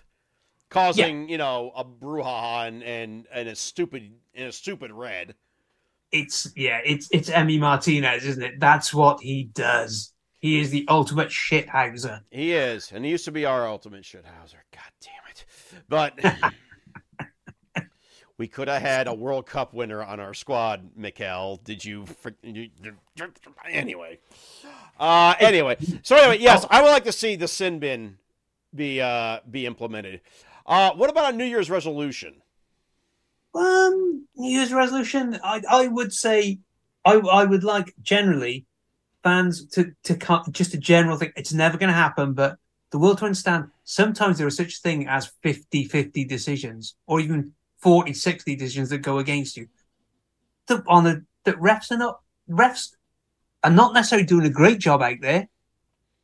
causing 0.69 1.29
you 1.29 1.37
know 1.37 1.71
a 1.75 1.85
brouhaha 1.85 2.67
and 2.67 2.83
and 2.83 3.27
and 3.31 3.47
a 3.47 3.55
stupid 3.55 4.11
and 4.35 4.47
a 4.47 4.51
stupid 4.51 4.91
red. 4.91 5.35
It's 6.13 6.49
yeah, 6.55 6.79
it's 6.85 7.09
it's 7.11 7.29
Emi 7.29 7.59
Martinez, 7.59 8.23
isn't 8.25 8.43
it? 8.43 8.59
That's 8.59 8.93
what 8.93 9.21
he 9.21 9.45
does. 9.53 10.13
He 10.39 10.59
is 10.59 10.69
the 10.69 10.85
ultimate 10.89 11.29
shithouser. 11.29 12.21
He 12.31 12.53
is 12.53 12.91
and 12.93 13.03
he 13.03 13.11
used 13.11 13.25
to 13.25 13.31
be 13.31 13.45
our 13.45 13.67
ultimate 13.67 14.03
shithouser. 14.03 14.61
God 14.71 14.91
damn 15.01 15.29
it. 15.29 15.45
But 15.89 16.19
We 18.37 18.47
could 18.47 18.67
have 18.67 18.81
had 18.81 19.07
a 19.07 19.13
World 19.13 19.45
Cup 19.45 19.73
winner 19.73 20.03
on 20.03 20.19
our 20.19 20.33
squad, 20.33 20.89
Mikel. 20.95 21.61
Did 21.63 21.85
you? 21.85 22.05
Anyway, 23.69 24.19
uh, 24.99 25.35
anyway. 25.39 25.77
So 26.01 26.15
anyway, 26.17 26.39
yes, 26.39 26.65
I 26.69 26.81
would 26.81 26.89
like 26.89 27.03
to 27.03 27.11
see 27.11 27.35
the 27.35 27.47
sin 27.47 27.77
bin 27.79 28.17
be 28.75 28.99
uh, 28.99 29.39
be 29.49 29.65
implemented. 29.67 30.21
Uh, 30.65 30.91
what 30.91 31.09
about 31.11 31.33
a 31.33 31.37
New 31.37 31.45
Year's 31.45 31.69
resolution? 31.69 32.41
Um, 33.55 34.27
New 34.35 34.57
Year's 34.57 34.73
resolution. 34.73 35.39
I 35.43 35.61
I 35.69 35.87
would 35.87 36.13
say, 36.13 36.59
I 37.05 37.15
I 37.15 37.45
would 37.45 37.63
like 37.63 37.93
generally 38.01 38.65
fans 39.23 39.65
to 39.69 39.93
to 40.03 40.15
cut 40.15 40.51
just 40.51 40.73
a 40.73 40.77
general 40.77 41.17
thing. 41.17 41.31
It's 41.35 41.53
never 41.53 41.77
going 41.77 41.89
to 41.89 41.93
happen, 41.93 42.33
but 42.33 42.57
the 42.91 42.99
world 42.99 43.19
to 43.19 43.25
understand. 43.25 43.69
Sometimes 43.83 44.37
there 44.37 44.47
is 44.47 44.55
such 44.55 44.81
thing 44.81 45.07
as 45.07 45.31
50-50 45.43 46.27
decisions, 46.27 46.95
or 47.05 47.19
even 47.19 47.51
40-60 47.83 48.57
decisions 48.57 48.89
that 48.89 48.99
go 48.99 49.17
against 49.17 49.57
you. 49.57 49.67
The, 50.67 50.83
on 50.87 51.03
the 51.03 51.25
that 51.43 51.57
refs 51.57 51.91
are 51.91 51.97
not 51.97 52.21
refs 52.49 52.95
are 53.63 53.71
not 53.71 53.93
necessarily 53.93 54.25
doing 54.25 54.45
a 54.45 54.49
great 54.49 54.79
job 54.79 55.01
out 55.01 55.17
there, 55.21 55.49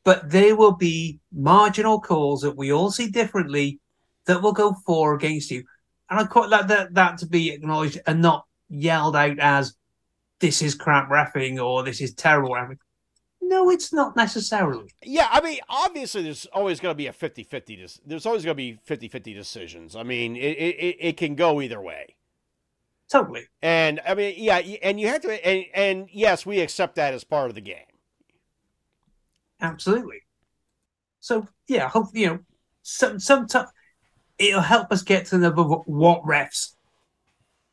but 0.03 0.29
there 0.29 0.55
will 0.55 0.73
be 0.73 1.19
marginal 1.33 1.99
calls 1.99 2.41
that 2.41 2.55
we 2.55 2.71
all 2.71 2.91
see 2.91 3.09
differently 3.09 3.79
that 4.25 4.41
will 4.41 4.53
go 4.53 4.73
for 4.85 5.11
or 5.11 5.15
against 5.15 5.51
you. 5.51 5.63
And 6.09 6.19
I 6.19 6.23
quite 6.25 6.49
like 6.49 6.67
that 6.67 6.93
that 6.95 7.17
to 7.19 7.25
be 7.27 7.51
acknowledged 7.51 7.99
and 8.07 8.21
not 8.21 8.45
yelled 8.69 9.15
out 9.15 9.39
as 9.39 9.75
this 10.39 10.61
is 10.61 10.75
crap 10.75 11.09
refing 11.09 11.63
or 11.63 11.83
this 11.83 12.01
is 12.01 12.13
terrible 12.13 12.51
refing. 12.51 12.77
No, 13.41 13.69
it's 13.69 13.91
not 13.93 14.15
necessarily. 14.15 14.93
Yeah, 15.03 15.27
I 15.31 15.41
mean, 15.41 15.59
obviously, 15.69 16.21
there's 16.23 16.45
always 16.47 16.79
going 16.79 16.91
to 16.91 16.97
be 16.97 17.07
a 17.07 17.13
50 17.13 17.43
50. 17.43 17.75
Dis- 17.75 18.01
there's 18.05 18.25
always 18.25 18.43
going 18.43 18.53
to 18.53 18.57
be 18.57 18.77
50 18.83 19.07
50 19.07 19.33
decisions. 19.33 19.95
I 19.95 20.03
mean, 20.03 20.35
it, 20.35 20.39
it, 20.39 20.97
it 20.99 21.17
can 21.17 21.35
go 21.35 21.61
either 21.61 21.81
way. 21.81 22.15
Totally. 23.11 23.47
And 23.61 23.99
I 24.07 24.13
mean, 24.13 24.35
yeah, 24.37 24.57
and 24.83 24.99
you 24.99 25.07
have 25.07 25.21
to, 25.21 25.47
and, 25.47 25.65
and 25.73 26.09
yes, 26.11 26.45
we 26.45 26.59
accept 26.59 26.95
that 26.95 27.13
as 27.13 27.23
part 27.23 27.49
of 27.49 27.55
the 27.55 27.61
game. 27.61 27.77
Absolutely. 29.61 30.21
So 31.19 31.47
yeah, 31.67 31.89
hope 31.89 32.09
you 32.13 32.27
know 32.27 32.39
some 32.83 33.19
some 33.19 33.47
it'll 34.39 34.61
help 34.61 34.91
us 34.91 35.03
get 35.03 35.25
to 35.27 35.45
of 35.45 35.57
what 35.85 36.23
refs 36.23 36.73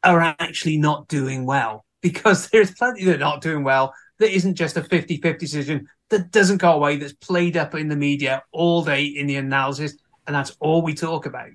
are 0.03 0.21
actually 0.21 0.77
not 0.77 1.09
doing 1.09 1.47
well 1.47 1.85
because 2.01 2.49
there's 2.51 2.73
plenty 2.73 3.05
that 3.05 3.17
are 3.17 3.19
not 3.19 3.41
doing 3.41 3.65
well 3.65 3.95
that 4.19 4.35
isn't 4.35 4.55
just 4.55 4.77
a 4.77 4.83
50-50 4.83 5.39
decision 5.39 5.89
that 6.09 6.31
doesn't 6.31 6.59
go 6.59 6.73
away 6.73 6.97
that's 6.97 7.13
played 7.15 7.57
up 7.57 7.75
in 7.75 7.89
the 7.89 7.97
media 7.97 8.43
all 8.53 8.85
day 8.85 9.05
in 9.05 9.27
the 9.27 9.37
analysis 9.37 9.95
and 10.27 10.35
that's 10.35 10.57
all 10.61 10.83
we 10.83 10.95
talk 10.95 11.27
about 11.27 11.51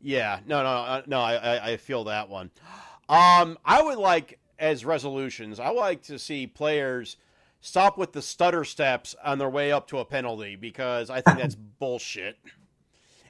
Yeah, 0.00 0.40
no, 0.46 0.62
no, 0.62 0.68
uh, 0.68 1.02
no. 1.06 1.20
I, 1.20 1.72
I, 1.72 1.76
feel 1.76 2.04
that 2.04 2.28
one. 2.28 2.52
Um, 3.08 3.58
I 3.64 3.82
would 3.82 3.98
like 3.98 4.38
as 4.58 4.84
resolutions. 4.84 5.58
I 5.58 5.70
would 5.70 5.80
like 5.80 6.02
to 6.04 6.18
see 6.18 6.46
players 6.46 7.16
stop 7.60 7.98
with 7.98 8.12
the 8.12 8.22
stutter 8.22 8.64
steps 8.64 9.16
on 9.24 9.38
their 9.38 9.48
way 9.48 9.72
up 9.72 9.88
to 9.88 9.98
a 9.98 10.04
penalty 10.04 10.56
because 10.56 11.10
I 11.10 11.20
think 11.20 11.38
that's 11.38 11.54
bullshit. 11.78 12.38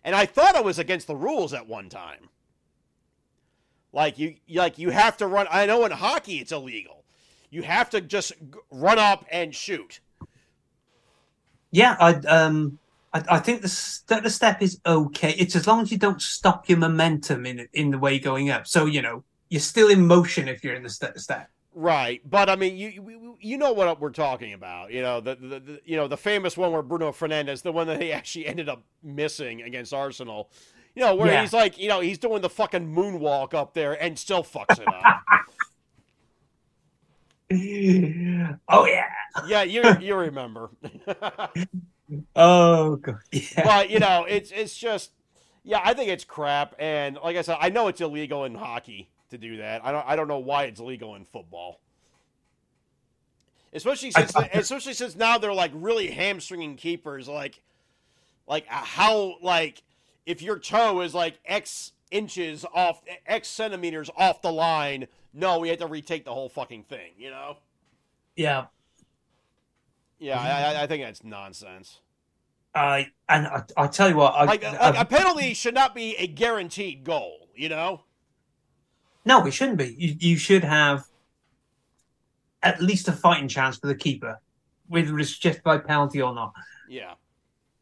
And 0.04 0.14
I 0.14 0.26
thought 0.26 0.56
it 0.56 0.64
was 0.64 0.78
against 0.78 1.06
the 1.06 1.16
rules 1.16 1.52
at 1.52 1.66
one 1.66 1.88
time. 1.88 2.28
Like 3.92 4.18
you, 4.18 4.36
like 4.50 4.78
you 4.78 4.90
have 4.90 5.16
to 5.18 5.26
run. 5.26 5.46
I 5.50 5.66
know 5.66 5.84
in 5.84 5.92
hockey 5.92 6.38
it's 6.38 6.52
illegal. 6.52 7.04
You 7.50 7.62
have 7.62 7.90
to 7.90 8.00
just 8.00 8.32
run 8.70 8.98
up 8.98 9.24
and 9.30 9.54
shoot. 9.54 10.00
Yeah, 11.70 11.96
I 11.98 12.14
um, 12.14 12.78
I, 13.12 13.22
I 13.28 13.38
think 13.38 13.62
the 13.62 13.68
stutter 13.68 14.30
step 14.30 14.62
is 14.62 14.80
okay. 14.84 15.34
It's 15.38 15.56
as 15.56 15.66
long 15.66 15.80
as 15.80 15.90
you 15.90 15.98
don't 15.98 16.20
stop 16.20 16.68
your 16.68 16.78
momentum 16.78 17.46
in 17.46 17.68
in 17.72 17.90
the 17.90 17.98
way 17.98 18.18
going 18.18 18.50
up. 18.50 18.66
So 18.66 18.84
you 18.84 19.02
know 19.02 19.24
you're 19.48 19.60
still 19.60 19.88
in 19.88 20.06
motion 20.06 20.48
if 20.48 20.62
you're 20.62 20.74
in 20.74 20.82
the 20.82 20.90
stutter 20.90 21.18
step. 21.18 21.50
Right, 21.80 22.20
but 22.28 22.50
I 22.50 22.56
mean, 22.56 22.76
you 22.76 22.88
you- 22.88 23.38
you 23.40 23.56
know 23.56 23.72
what 23.72 24.00
we're 24.00 24.10
talking 24.10 24.52
about. 24.52 24.90
You 24.92 25.00
know 25.00 25.20
the, 25.20 25.36
the, 25.36 25.60
the 25.60 25.80
you 25.84 25.96
know 25.96 26.08
the 26.08 26.16
famous 26.16 26.56
one 26.56 26.72
where 26.72 26.82
Bruno 26.82 27.12
Fernandes, 27.12 27.62
the 27.62 27.70
one 27.70 27.86
that 27.86 28.02
he 28.02 28.12
actually 28.18 28.46
ended 28.48 28.68
up 28.68 28.82
missing 29.02 29.62
against 29.62 29.94
Arsenal. 29.94 30.50
You 30.96 31.02
know 31.04 31.14
where 31.14 31.28
Yeah. 31.30 31.42
he's 31.42 31.52
like, 31.52 31.78
you 31.78 31.88
know, 31.88 32.00
he's 32.00 32.18
doing 32.18 32.42
the 32.42 32.48
fucking 32.50 32.92
moonwalk 32.92 33.54
up 33.54 33.74
there 33.74 33.92
and 34.02 34.18
still 34.18 34.42
fucks 34.42 34.80
it 34.80 34.88
up. 34.88 35.22
oh 38.68 38.84
yeah. 38.86 39.04
yeah, 39.46 39.62
you 39.62 39.82
you 40.00 40.14
remember. 40.16 40.70
Oh 42.34 42.96
god. 42.96 43.18
Yeah. 43.30 43.64
but 43.64 43.90
you 43.90 43.98
know, 44.00 44.24
it's 44.26 44.50
it's 44.50 44.74
just 44.76 45.12
yeah, 45.62 45.80
I 45.84 45.92
think 45.92 46.08
it's 46.10 46.24
crap. 46.24 46.74
And 46.78 47.18
like 47.22 47.36
I 47.36 47.42
said, 47.42 47.58
I 47.60 47.68
know 47.68 47.86
it's 47.88 48.00
illegal 48.00 48.44
in 48.46 48.54
hockey 48.54 49.10
to 49.30 49.38
do 49.38 49.58
that. 49.58 49.84
I 49.84 49.92
don't 49.92 50.04
I 50.06 50.16
don't 50.16 50.28
know 50.28 50.38
why 50.38 50.64
it's 50.64 50.80
legal 50.80 51.14
in 51.14 51.24
football. 51.24 51.80
Especially 53.72 54.10
since 54.10 54.34
I- 54.34 54.50
especially 54.54 54.94
since 54.94 55.14
now 55.16 55.38
they're 55.38 55.52
like 55.52 55.72
really 55.74 56.08
hamstringing 56.10 56.76
keepers 56.76 57.28
like 57.28 57.60
like 58.46 58.64
uh, 58.70 58.74
how 58.76 59.36
like 59.42 59.82
if 60.26 60.40
your 60.42 60.58
toe 60.58 61.00
is 61.02 61.14
like 61.14 61.38
X 61.44 61.92
inches 62.10 62.64
off 62.74 63.02
X 63.26 63.48
centimeters 63.48 64.10
off 64.16 64.40
the 64.42 64.52
line, 64.52 65.06
no, 65.34 65.58
we 65.58 65.68
have 65.68 65.78
to 65.78 65.86
retake 65.86 66.24
the 66.24 66.32
whole 66.32 66.48
fucking 66.48 66.84
thing, 66.84 67.12
you 67.18 67.30
know? 67.30 67.58
yeah. 68.36 68.66
Yeah, 70.20 70.40
I, 70.40 70.74
I- 70.74 70.82
I 70.82 70.86
think 70.86 71.04
that's 71.04 71.22
nonsense. 71.22 72.00
I 72.74 73.08
and 73.28 73.46
I, 73.46 73.62
I 73.76 73.86
tell 73.86 74.08
you 74.08 74.16
what, 74.16 74.34
I, 74.34 74.44
Like, 74.44 74.62
like 74.62 74.98
a 74.98 75.04
penalty 75.04 75.54
should 75.54 75.74
not 75.74 75.94
be 75.94 76.16
a 76.16 76.26
guaranteed 76.26 77.04
goal, 77.04 77.48
you 77.54 77.68
know? 77.68 78.02
No, 79.24 79.46
it 79.46 79.50
shouldn't 79.52 79.78
be. 79.78 79.94
You, 79.98 80.16
you 80.18 80.36
should 80.36 80.64
have 80.64 81.04
at 82.62 82.82
least 82.82 83.08
a 83.08 83.12
fighting 83.12 83.48
chance 83.48 83.76
for 83.78 83.86
the 83.86 83.94
keeper, 83.94 84.40
whether 84.88 85.18
it's 85.18 85.36
just 85.36 85.62
by 85.62 85.78
penalty 85.78 86.20
or 86.22 86.34
not. 86.34 86.52
Yeah. 86.88 87.14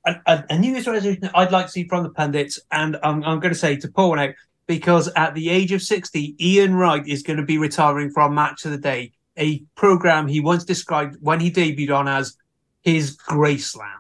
a, 0.05 0.17
a, 0.27 0.45
a 0.51 0.59
New 0.59 0.73
Year's 0.73 0.87
resolution 0.87 1.31
I'd 1.35 1.53
like 1.53 1.67
to 1.67 1.73
see 1.73 1.87
from 1.89 2.03
the 2.03 2.11
pundits, 2.11 2.59
and 2.73 2.97
I'm, 3.03 3.23
I'm 3.25 3.41
going 3.41 3.55
to 3.55 3.59
say 3.59 3.77
to 3.77 3.89
pull 3.89 4.11
one 4.11 4.19
out 4.19 4.35
because 4.67 5.09
at 5.15 5.35
the 5.35 5.49
age 5.49 5.71
of 5.73 5.81
60, 5.81 6.35
Ian 6.41 6.75
Wright 6.75 7.07
is 7.07 7.23
going 7.23 7.37
to 7.37 7.45
be 7.45 7.57
retiring 7.59 8.11
from 8.11 8.35
Match 8.35 8.65
of 8.65 8.73
the 8.73 8.79
Day, 8.79 9.13
a 9.39 9.61
program 9.77 10.27
he 10.27 10.41
once 10.41 10.65
described 10.65 11.17
when 11.21 11.39
he 11.39 11.51
debuted 11.53 11.97
on 11.97 12.09
as 12.09 12.37
his 12.83 13.17
Graceland. 13.17 13.93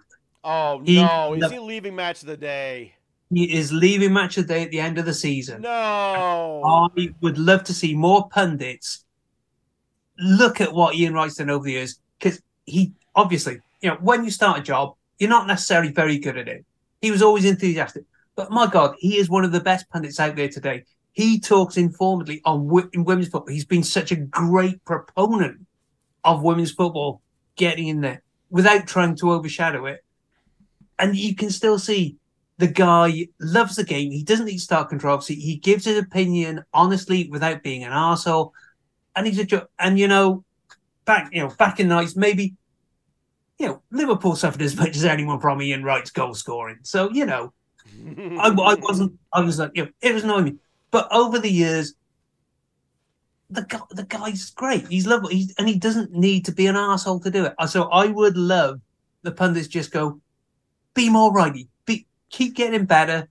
Oh 0.42 0.80
He- 0.84 0.96
no, 1.02 1.34
is 1.34 1.40
the- 1.40 1.50
he 1.50 1.58
leaving 1.60 1.94
match 1.94 2.22
of 2.22 2.26
the 2.28 2.36
day? 2.36 2.95
He 3.32 3.52
is 3.52 3.72
leaving 3.72 4.12
Match 4.12 4.36
of 4.38 4.46
the 4.46 4.54
Day 4.54 4.62
at 4.62 4.70
the 4.70 4.80
end 4.80 4.98
of 4.98 5.04
the 5.04 5.14
season. 5.14 5.62
No. 5.62 6.62
I 6.96 7.14
would 7.20 7.38
love 7.38 7.64
to 7.64 7.74
see 7.74 7.94
more 7.94 8.28
pundits 8.28 9.04
look 10.18 10.60
at 10.60 10.72
what 10.72 10.94
Ian 10.94 11.14
Wright's 11.14 11.36
done 11.36 11.50
over 11.50 11.64
the 11.64 11.72
years 11.72 11.98
because 12.18 12.40
he 12.64 12.92
obviously, 13.14 13.60
you 13.80 13.90
know, 13.90 13.98
when 14.00 14.24
you 14.24 14.30
start 14.30 14.60
a 14.60 14.62
job, 14.62 14.94
you're 15.18 15.30
not 15.30 15.46
necessarily 15.46 15.92
very 15.92 16.18
good 16.18 16.36
at 16.36 16.48
it. 16.48 16.64
He 17.00 17.10
was 17.10 17.22
always 17.22 17.44
enthusiastic, 17.44 18.04
but 18.34 18.50
my 18.50 18.66
God, 18.66 18.94
he 18.98 19.18
is 19.18 19.28
one 19.28 19.44
of 19.44 19.52
the 19.52 19.60
best 19.60 19.88
pundits 19.90 20.20
out 20.20 20.36
there 20.36 20.48
today. 20.48 20.84
He 21.12 21.40
talks 21.40 21.76
informally 21.76 22.42
on 22.44 22.68
wo- 22.68 22.88
in 22.92 23.04
women's 23.04 23.28
football. 23.28 23.52
He's 23.52 23.64
been 23.64 23.82
such 23.82 24.12
a 24.12 24.16
great 24.16 24.84
proponent 24.84 25.66
of 26.24 26.42
women's 26.42 26.72
football 26.72 27.22
getting 27.56 27.88
in 27.88 28.00
there 28.00 28.22
without 28.50 28.86
trying 28.86 29.16
to 29.16 29.32
overshadow 29.32 29.86
it. 29.86 30.04
And 30.98 31.16
you 31.16 31.34
can 31.34 31.50
still 31.50 31.78
see 31.78 32.16
the 32.58 32.66
guy 32.66 33.28
loves 33.40 33.76
the 33.76 33.84
game. 33.84 34.10
He 34.10 34.22
doesn't 34.22 34.46
need 34.46 34.58
to 34.58 34.60
start 34.60 34.88
controversy. 34.88 35.34
He 35.34 35.56
gives 35.56 35.84
his 35.84 35.98
opinion 35.98 36.64
honestly 36.72 37.28
without 37.30 37.62
being 37.62 37.84
an 37.84 37.92
arsehole. 37.92 38.52
And 39.14 39.26
he's 39.26 39.38
a 39.38 39.44
jo- 39.44 39.66
and 39.78 39.98
you 39.98 40.08
know, 40.08 40.44
back 41.04 41.30
you 41.32 41.42
know, 41.42 41.48
back 41.58 41.80
in 41.80 41.88
the 41.88 41.94
nights, 41.94 42.16
maybe 42.16 42.54
you 43.58 43.66
know, 43.66 43.82
Liverpool 43.90 44.36
suffered 44.36 44.62
as 44.62 44.76
much 44.76 44.96
as 44.96 45.04
anyone 45.04 45.40
from 45.40 45.62
Ian 45.62 45.82
Wright's 45.82 46.10
goal 46.10 46.34
scoring. 46.34 46.78
So, 46.82 47.10
you 47.10 47.24
know, 47.26 47.52
I, 48.38 48.48
I 48.48 48.74
wasn't 48.74 49.18
I 49.32 49.40
was 49.40 49.58
like, 49.58 49.72
you 49.74 49.84
know, 49.84 49.90
it 50.00 50.12
was 50.14 50.24
annoying 50.24 50.44
me. 50.44 50.54
But 50.90 51.08
over 51.12 51.38
the 51.38 51.50
years, 51.50 51.94
the 53.50 53.62
guy, 53.62 53.80
the 53.90 54.04
guy's 54.04 54.50
great. 54.50 54.88
He's 54.88 55.06
lovely, 55.06 55.36
he's, 55.36 55.54
and 55.58 55.68
he 55.68 55.78
doesn't 55.78 56.12
need 56.12 56.44
to 56.46 56.52
be 56.52 56.66
an 56.66 56.76
asshole 56.76 57.20
to 57.20 57.30
do 57.30 57.44
it. 57.46 57.54
So 57.68 57.84
I 57.84 58.06
would 58.06 58.36
love 58.36 58.80
the 59.22 59.32
pundits 59.32 59.68
just 59.68 59.92
go, 59.92 60.20
be 60.94 61.08
more 61.10 61.32
righty, 61.32 61.68
keep 62.30 62.54
getting 62.54 62.84
better, 62.84 63.28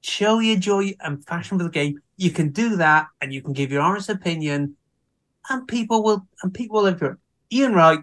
show 0.00 0.38
your 0.40 0.56
joy 0.56 0.94
and 1.00 1.24
passion 1.26 1.58
for 1.58 1.64
the 1.64 1.70
game. 1.70 2.00
You 2.16 2.30
can 2.30 2.50
do 2.50 2.76
that, 2.76 3.08
and 3.20 3.32
you 3.32 3.42
can 3.42 3.52
give 3.52 3.70
your 3.72 3.82
honest 3.82 4.08
opinion, 4.08 4.76
and 5.50 5.66
people 5.68 6.02
will 6.02 6.26
and 6.42 6.52
people 6.52 6.78
will 6.78 6.86
enjoy 6.86 7.08
it. 7.08 7.16
Ian 7.52 7.74
Wright, 7.74 8.00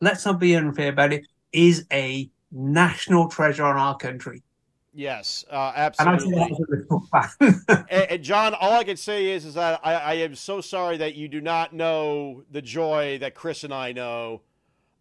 let's 0.00 0.24
not 0.24 0.38
be 0.38 0.54
unfair 0.54 0.90
about 0.90 1.12
it, 1.12 1.26
is 1.52 1.86
a 1.92 2.30
national 2.52 3.28
treasure 3.28 3.64
on 3.64 3.76
our 3.76 3.96
country. 3.96 4.42
yes, 4.92 5.44
uh, 5.50 5.72
And 5.98 6.10
I 6.10 6.18
say 6.18 6.34
absolutely. 6.34 6.38
that 6.40 6.50
as 6.52 6.58
a 6.58 6.62
Liverpool 6.68 7.06
fan. 7.12 7.86
and, 7.90 8.10
and 8.10 8.22
Jon, 8.24 8.54
all 8.54 8.72
I 8.72 8.84
can 8.84 8.96
say 8.96 9.26
is, 9.30 9.44
is 9.44 9.54
that 9.54 9.80
I, 9.84 9.94
I 9.94 10.14
am 10.14 10.34
so 10.34 10.60
sorry 10.60 10.96
that 10.98 11.14
you 11.14 11.28
do 11.28 11.40
not 11.40 11.72
know 11.72 12.42
the 12.50 12.62
joy 12.62 13.18
that 13.18 13.34
Chris 13.34 13.62
and 13.64 13.72
I 13.74 13.92
know 13.92 14.42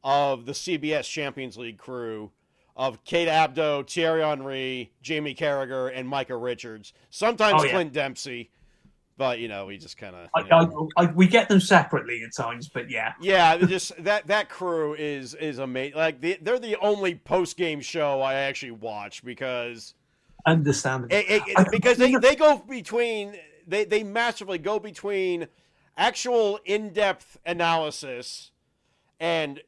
of 0.03 0.45
the 0.45 0.51
CBS 0.53 1.09
Champions 1.09 1.57
League 1.57 1.77
crew 1.77 2.31
of 2.79 3.03
Kate 3.03 3.27
Abdo, 3.27 3.85
Thierry 3.87 4.21
Henry, 4.21 4.89
Jamie 5.01 5.35
Carragher, 5.35 5.91
and 5.93 6.07
Micah 6.07 6.37
Richards. 6.37 6.93
Sometimes 7.09 7.61
Oh, 7.61 7.65
yeah. 7.65 7.71
Clint 7.73 7.91
Dempsey, 7.91 8.49
but 9.17 9.39
you 9.39 9.49
know 9.49 9.65
we 9.65 9.77
just 9.77 9.97
kind 9.97 10.15
of. 10.15 11.13
We 11.13 11.27
get 11.27 11.49
them 11.49 11.59
separately 11.59 12.23
at 12.25 12.33
times, 12.33 12.69
but 12.69 12.89
yeah. 12.89 13.13
Yeah, 13.19 13.57
just 13.57 14.01
that 14.05 14.27
that 14.27 14.47
crew 14.47 14.93
is 14.97 15.33
is 15.35 15.59
amazing. 15.59 15.97
Like 15.97 16.21
the, 16.21 16.39
they're 16.41 16.57
the 16.57 16.77
only 16.77 17.15
post 17.15 17.57
game 17.57 17.81
show 17.81 18.21
I 18.21 18.35
actually 18.35 18.71
watch 18.71 19.25
because 19.25 19.93
Understandable. 20.45 21.13
it, 21.13 21.25
it, 21.29 21.43
it- 21.47 21.67
because 21.71 21.97
they, 21.97 22.15
they 22.15 22.37
go 22.37 22.59
between 22.59 23.35
they 23.67 23.83
they 23.83 24.03
massively 24.03 24.57
go 24.57 24.79
between 24.79 25.47
actual 25.97 26.61
in 26.63 26.93
depth 26.93 27.37
analysis 27.45 28.51
and 29.19 29.59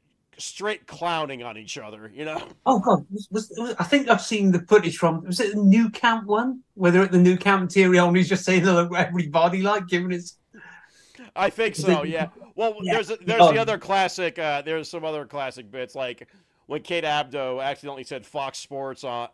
straight 0.41 0.87
clowning 0.87 1.43
on 1.43 1.57
each 1.57 1.77
other. 1.77 2.11
You 2.13 2.25
know, 2.25 2.41
Oh 2.65 2.79
god, 2.79 3.05
was, 3.11 3.27
was, 3.31 3.53
was, 3.57 3.75
I 3.79 3.83
think 3.83 4.09
I've 4.09 4.21
seen 4.21 4.51
the 4.51 4.59
footage 4.59 4.97
from 4.97 5.23
was 5.25 5.39
it 5.39 5.55
the 5.55 5.63
Nou 5.63 5.89
Camp 5.89 6.25
one? 6.25 6.61
Where 6.75 6.91
they're 6.91 7.03
at 7.03 7.11
the 7.11 7.17
Nou 7.19 7.37
Camp 7.37 7.61
and 7.61 7.71
Thierry 7.71 7.97
Henry's 7.97 8.29
just 8.29 8.45
saying 8.45 8.61
hello 8.61 8.87
to 8.87 8.95
everybody, 8.95 9.61
like 9.61 9.87
giving 9.87 10.11
his 10.11 10.35
I 11.35 11.49
think 11.49 11.75
so. 11.75 12.03
Yeah. 12.03 12.27
Well, 12.55 12.75
Yeah. 12.81 12.93
there's 12.95 13.07
there's 13.07 13.41
Oh. 13.41 13.51
the 13.53 13.59
other 13.59 13.77
classic. 13.77 14.37
Uh, 14.37 14.61
there's 14.61 14.89
some 14.89 15.05
other 15.05 15.25
classic 15.25 15.71
bits 15.71 15.95
like 15.95 16.27
when 16.65 16.81
Kate 16.81 17.03
Abdo 17.03 17.63
accidentally 17.63 18.03
said 18.03 18.25
Fox 18.25 18.57
Sports 18.57 19.03
on 19.03 19.29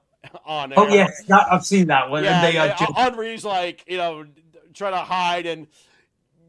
on 0.45 0.73
air. 0.73 0.79
Oh 0.79 0.87
yes, 0.87 1.23
that, 1.27 1.47
I've 1.51 1.65
seen 1.65 1.87
that 1.87 2.09
one. 2.09 2.23
Yeah, 2.23 2.43
and 2.43 2.53
they 2.53 2.57
are 2.57 2.75
just 2.77 2.91
Henry's 2.93 3.45
like, 3.45 3.83
you 3.87 3.97
know, 3.97 4.25
trying 4.73 4.93
to 4.93 4.99
hide, 4.99 5.45
and 5.45 5.67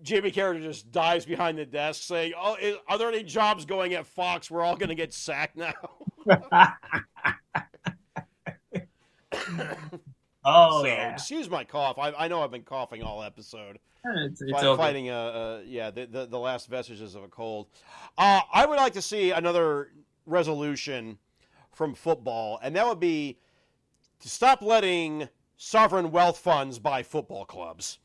Jamie 0.02 0.30
Carragher 0.30 0.62
just 0.62 0.90
dives 0.90 1.24
behind 1.24 1.58
the 1.58 1.66
desk 1.66 2.02
saying, 2.02 2.32
"Oh, 2.36 2.56
is, 2.60 2.76
are 2.88 2.98
there 2.98 3.08
any 3.08 3.22
jobs 3.22 3.64
going 3.64 3.94
at 3.94 4.06
Fox? 4.06 4.50
We're 4.50 4.62
all 4.62 4.76
going 4.76 4.88
to 4.90 4.94
get 4.94 5.12
sacked 5.12 5.56
now." 5.56 5.74
Oh 10.50 10.80
so, 10.80 10.86
yeah. 10.86 11.12
excuse 11.12 11.50
my 11.50 11.64
cough. 11.64 11.98
I, 11.98 12.12
I 12.12 12.28
know 12.28 12.42
I've 12.42 12.50
been 12.50 12.62
coughing 12.62 13.02
all 13.02 13.22
episode, 13.22 13.78
It's, 14.04 14.40
it's 14.40 14.62
all 14.62 14.78
fighting, 14.78 15.10
uh, 15.10 15.12
uh, 15.12 15.60
yeah, 15.66 15.90
the, 15.90 16.06
the 16.06 16.26
the 16.26 16.38
last 16.38 16.68
vestiges 16.68 17.14
of 17.14 17.22
a 17.22 17.28
cold. 17.28 17.66
Uh, 18.16 18.40
I 18.52 18.64
would 18.64 18.76
like 18.76 18.94
to 18.94 19.02
see 19.02 19.30
another 19.30 19.90
resolution 20.24 21.18
from 21.72 21.94
football, 21.94 22.58
and 22.62 22.74
that 22.76 22.86
would 22.86 23.00
be 23.00 23.38
to 24.20 24.28
stop 24.28 24.62
letting 24.62 25.28
sovereign 25.58 26.10
wealth 26.10 26.38
funds 26.38 26.78
buy 26.78 27.02
football 27.02 27.44
clubs. 27.44 27.98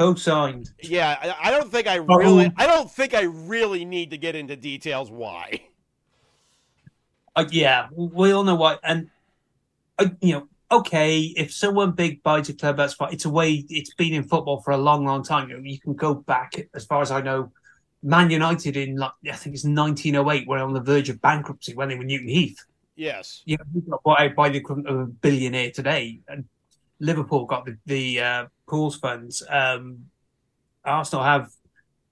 Co-signed. 0.00 0.70
Yeah, 0.82 1.18
I, 1.20 1.48
I 1.48 1.50
don't 1.50 1.70
think 1.70 1.86
I 1.86 1.98
Oh. 1.98 2.16
really, 2.16 2.50
I 2.56 2.66
don't 2.66 2.90
think 2.90 3.12
I 3.12 3.24
really 3.24 3.84
need 3.84 4.10
to 4.12 4.16
get 4.16 4.34
into 4.34 4.56
details 4.56 5.10
why. 5.10 5.60
Uh, 7.36 7.44
yeah, 7.50 7.88
we 7.94 8.32
all 8.32 8.42
know 8.42 8.54
why, 8.54 8.78
And 8.82 9.10
uh, 9.98 10.06
you 10.22 10.32
know, 10.32 10.48
okay, 10.72 11.20
if 11.36 11.52
someone 11.52 11.92
big 11.92 12.22
buys 12.22 12.48
a 12.48 12.54
club, 12.54 12.78
that's 12.78 12.94
fine. 12.94 13.12
It's 13.12 13.26
a 13.26 13.30
way. 13.30 13.64
It's 13.68 13.92
been 13.94 14.14
in 14.14 14.24
football 14.24 14.62
for 14.62 14.70
a 14.70 14.78
long, 14.78 15.04
long 15.04 15.22
time. 15.22 15.50
You, 15.50 15.58
know, 15.58 15.62
you 15.62 15.78
can 15.78 15.94
go 15.94 16.14
back 16.14 16.54
as 16.74 16.86
far 16.86 17.02
as 17.02 17.10
I 17.10 17.20
know 17.20 17.52
Man 18.02 18.30
United 18.30 18.78
in 18.78 18.96
like 18.96 19.12
I 19.30 19.36
think 19.36 19.54
it's 19.54 19.64
1908 19.64 20.48
were 20.48 20.58
on 20.58 20.72
the 20.72 20.80
verge 20.80 21.10
of 21.10 21.20
bankruptcy 21.20 21.74
when 21.74 21.90
they 21.90 21.96
were 21.96 22.04
Newton 22.04 22.28
Heath. 22.28 22.64
Yes. 22.96 23.42
You 23.44 23.58
know, 23.58 23.64
we 23.74 23.82
got 23.82 24.02
bought 24.02 24.20
out 24.20 24.34
by 24.34 24.48
the 24.48 24.58
equivalent 24.58 24.88
of 24.88 24.98
a 25.00 25.06
billionaire 25.06 25.70
today, 25.70 26.20
and 26.26 26.46
Liverpool 27.00 27.46
got 27.46 27.64
the, 27.64 27.76
the 27.86 28.20
uh, 28.20 28.46
pools 28.68 28.96
funds. 28.96 29.42
Um, 29.48 30.06
Arsenal 30.84 31.24
have 31.24 31.50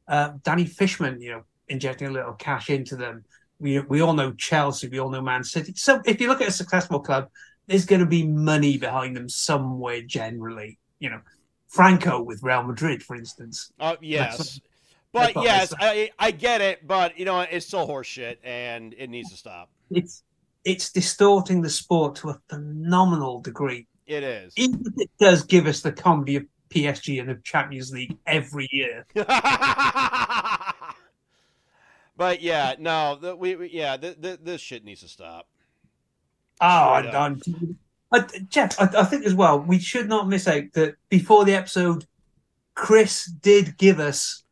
uh, 0.08 0.32
Danny 0.42 0.64
Fiszman, 0.64 1.20
you 1.20 1.30
know, 1.30 1.42
injecting 1.68 2.08
a 2.08 2.10
little 2.10 2.32
cash 2.32 2.70
into 2.70 2.96
them. 2.96 3.24
We 3.60 3.80
we 3.80 4.00
all 4.00 4.14
know 4.14 4.32
Chelsea, 4.32 4.88
we 4.88 4.98
all 4.98 5.10
know 5.10 5.20
Man 5.20 5.44
City. 5.44 5.72
So 5.76 6.00
if 6.04 6.20
you 6.20 6.28
look 6.28 6.40
at 6.40 6.48
a 6.48 6.52
successful 6.52 7.00
club, 7.00 7.28
there's 7.66 7.84
going 7.84 8.00
to 8.00 8.06
be 8.06 8.26
money 8.26 8.78
behind 8.78 9.16
them 9.16 9.28
somewhere. 9.28 10.02
Generally, 10.02 10.78
you 11.00 11.10
know, 11.10 11.20
Franco 11.68 12.22
with 12.22 12.42
Real 12.42 12.62
Madrid, 12.62 13.02
for 13.02 13.16
instance. 13.16 13.72
Uh, 13.78 13.96
yes. 14.00 14.60
But 15.12 15.34
yes, 15.42 15.72
I, 15.78 16.10
I 16.18 16.30
get 16.30 16.60
it, 16.60 16.86
but 16.86 17.18
you 17.18 17.24
know 17.24 17.40
it's 17.40 17.66
still 17.66 17.88
horseshit, 17.88 18.36
and 18.44 18.94
it 18.96 19.08
needs 19.08 19.30
to 19.30 19.36
stop. 19.36 19.70
It's 19.90 20.22
it's 20.64 20.92
distorting 20.92 21.62
the 21.62 21.70
sport 21.70 22.16
to 22.16 22.30
a 22.30 22.40
phenomenal 22.48 23.40
degree. 23.40 23.86
It 24.08 24.24
is. 24.24 24.54
Even 24.56 24.82
if 24.86 24.94
it 24.96 25.10
does 25.20 25.44
give 25.44 25.66
us 25.66 25.82
the 25.82 25.92
comedy 25.92 26.36
of 26.36 26.46
PSG 26.70 27.20
and 27.20 27.28
the 27.28 27.34
Champions 27.44 27.92
League 27.92 28.16
every 28.26 28.66
year. 28.72 29.06
but 32.16 32.40
yeah, 32.40 32.74
no, 32.78 33.18
the, 33.20 33.36
we, 33.36 33.54
we 33.54 33.70
yeah, 33.70 33.98
the, 33.98 34.16
the, 34.18 34.38
this 34.42 34.62
shit 34.62 34.82
needs 34.82 35.02
to 35.02 35.08
stop. 35.08 35.46
Oh, 36.60 36.98
Straight 36.98 37.14
and, 37.14 37.46
and- 37.46 37.76
I, 38.10 38.24
Jeff, 38.48 38.80
I, 38.80 38.88
I 39.00 39.04
think 39.04 39.26
as 39.26 39.34
well, 39.34 39.60
we 39.60 39.78
should 39.78 40.08
not 40.08 40.26
miss 40.26 40.48
out 40.48 40.64
that 40.72 40.94
before 41.10 41.44
the 41.44 41.54
episode, 41.54 42.06
Chris 42.74 43.26
did 43.26 43.76
give 43.76 44.00
us 44.00 44.44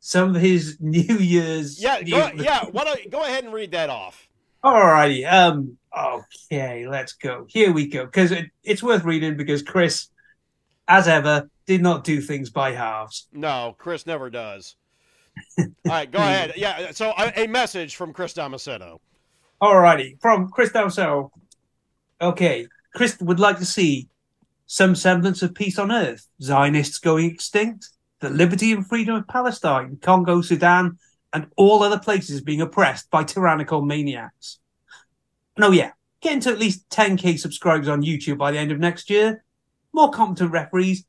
some 0.00 0.34
of 0.34 0.42
his 0.42 0.78
New 0.80 1.18
Year's. 1.18 1.80
Yeah, 1.80 2.02
go, 2.02 2.32
yeah. 2.34 2.64
Why 2.72 2.82
don't 2.82 3.10
go 3.10 3.22
ahead 3.22 3.44
and 3.44 3.52
read 3.52 3.70
that 3.70 3.90
off? 3.90 4.28
Alrighty. 4.64 5.30
Um. 5.32 5.78
Okay, 5.96 6.88
let's 6.88 7.12
go. 7.12 7.46
Here 7.48 7.72
we 7.72 7.86
go. 7.88 8.04
Because 8.04 8.32
it, 8.32 8.46
it's 8.62 8.82
worth 8.82 9.04
reading 9.04 9.36
because 9.36 9.62
Chris, 9.62 10.08
as 10.88 11.06
ever, 11.06 11.48
did 11.66 11.82
not 11.82 12.04
do 12.04 12.20
things 12.20 12.50
by 12.50 12.72
halves. 12.72 13.28
No, 13.32 13.74
Chris 13.78 14.06
never 14.06 14.28
does. 14.30 14.76
All 15.58 15.66
right, 15.84 16.10
go 16.10 16.18
ahead. 16.18 16.54
Yeah, 16.56 16.90
so 16.92 17.12
a, 17.16 17.44
a 17.44 17.46
message 17.46 17.96
from 17.96 18.12
Chris 18.12 18.34
Damasceno. 18.34 18.98
Alrighty, 19.62 20.20
from 20.20 20.50
Chris 20.50 20.70
Dowsell. 20.70 21.30
Okay, 22.20 22.66
Chris 22.94 23.18
would 23.20 23.40
like 23.40 23.58
to 23.58 23.64
see 23.64 24.08
some 24.66 24.94
semblance 24.94 25.42
of 25.42 25.54
peace 25.54 25.78
on 25.78 25.92
earth. 25.92 26.26
Zionists 26.42 26.98
going 26.98 27.30
extinct, 27.30 27.88
the 28.20 28.30
liberty 28.30 28.72
and 28.72 28.86
freedom 28.86 29.14
of 29.14 29.28
Palestine, 29.28 29.98
Congo, 30.00 30.40
Sudan, 30.40 30.98
and 31.32 31.46
all 31.56 31.82
other 31.82 31.98
places 31.98 32.40
being 32.40 32.60
oppressed 32.60 33.10
by 33.10 33.24
tyrannical 33.24 33.82
maniacs. 33.82 34.58
No, 35.56 35.70
yeah, 35.70 35.92
getting 36.20 36.40
to 36.40 36.50
at 36.50 36.58
least 36.58 36.88
10k 36.90 37.38
subscribers 37.38 37.88
on 37.88 38.02
YouTube 38.02 38.38
by 38.38 38.50
the 38.50 38.58
end 38.58 38.72
of 38.72 38.78
next 38.78 39.08
year, 39.10 39.44
more 39.92 40.10
competent 40.10 40.50
referees, 40.50 41.04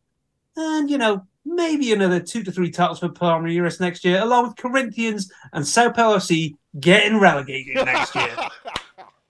and 0.55 0.89
you 0.89 0.97
know, 0.97 1.25
maybe 1.45 1.93
another 1.93 2.19
two 2.19 2.43
to 2.43 2.51
three 2.51 2.71
titles 2.71 2.99
for 2.99 3.09
Palmeiras 3.09 3.79
next 3.79 4.05
year, 4.05 4.21
along 4.21 4.47
with 4.47 4.57
Corinthians 4.57 5.31
and 5.53 5.67
Sao 5.67 5.91
Paulo 5.91 6.17
FC 6.17 6.55
getting 6.79 7.19
relegated 7.19 7.75
next 7.75 8.15
year. 8.15 8.35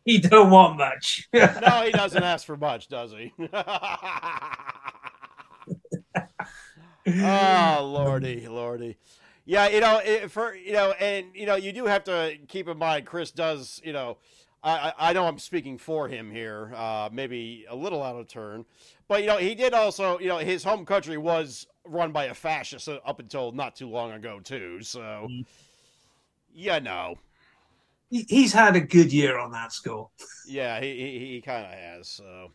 He 0.06 0.20
don't 0.20 0.52
want 0.52 0.78
much. 0.78 1.28
no, 1.34 1.82
he 1.84 1.92
doesn't 1.92 2.24
ask 2.24 2.46
for 2.46 2.56
much, 2.56 2.88
does 2.88 3.12
he? 3.12 3.34
oh, 7.08 7.80
lordy, 7.82 8.48
lordy. 8.48 8.98
Yeah, 9.46 9.68
you 9.68 9.80
know, 9.80 10.00
it, 10.06 10.30
for 10.30 10.56
you 10.56 10.74
know, 10.74 10.92
and 10.92 11.28
you 11.34 11.48
know, 11.48 11.56
you 11.56 11.72
do 11.72 11.86
have 11.86 12.04
to 12.04 12.38
keep 12.48 12.68
in 12.68 12.78
mind, 12.78 13.08
Chris 13.08 13.32
does, 13.32 13.82
you 13.84 13.94
know, 13.94 14.18
I, 14.66 14.94
I 14.98 15.14
know 15.14 15.28
I'm 15.28 15.40
speaking 15.40 15.78
for 15.78 16.08
him 16.10 16.32
here, 16.32 16.74
uh, 16.76 17.10
maybe 17.12 17.66
a 17.70 17.76
little 17.76 18.02
out 18.04 18.16
of 18.16 18.28
turn, 18.28 18.66
but 19.08 19.22
you 19.22 19.28
know, 19.28 19.38
he 19.38 19.56
did 19.56 19.74
also, 19.74 20.20
you 20.20 20.28
know, 20.28 20.40
his 20.40 20.64
home 20.64 20.86
country 20.86 21.18
was 21.18 21.68
run 21.86 22.12
by 22.12 22.26
a 22.26 22.34
fascist 22.34 22.90
up 22.90 23.20
until 23.20 23.52
not 23.52 23.76
too 23.76 23.88
long 23.90 24.12
ago 24.12 24.40
too. 24.40 24.82
So, 24.82 25.30
yeah, 26.54 26.80
no, 26.80 27.16
He- 28.10 28.26
He's 28.30 28.54
had 28.54 28.76
a 28.76 28.82
good 28.82 29.12
year 29.14 29.38
on 29.40 29.52
that 29.52 29.72
score. 29.74 30.10
Yeah, 30.48 30.80
he 30.80 30.96
he, 30.96 31.20
he 31.36 31.42
kind 31.42 31.66
of 31.66 31.72
has. 31.72 32.08
So, 32.08 32.52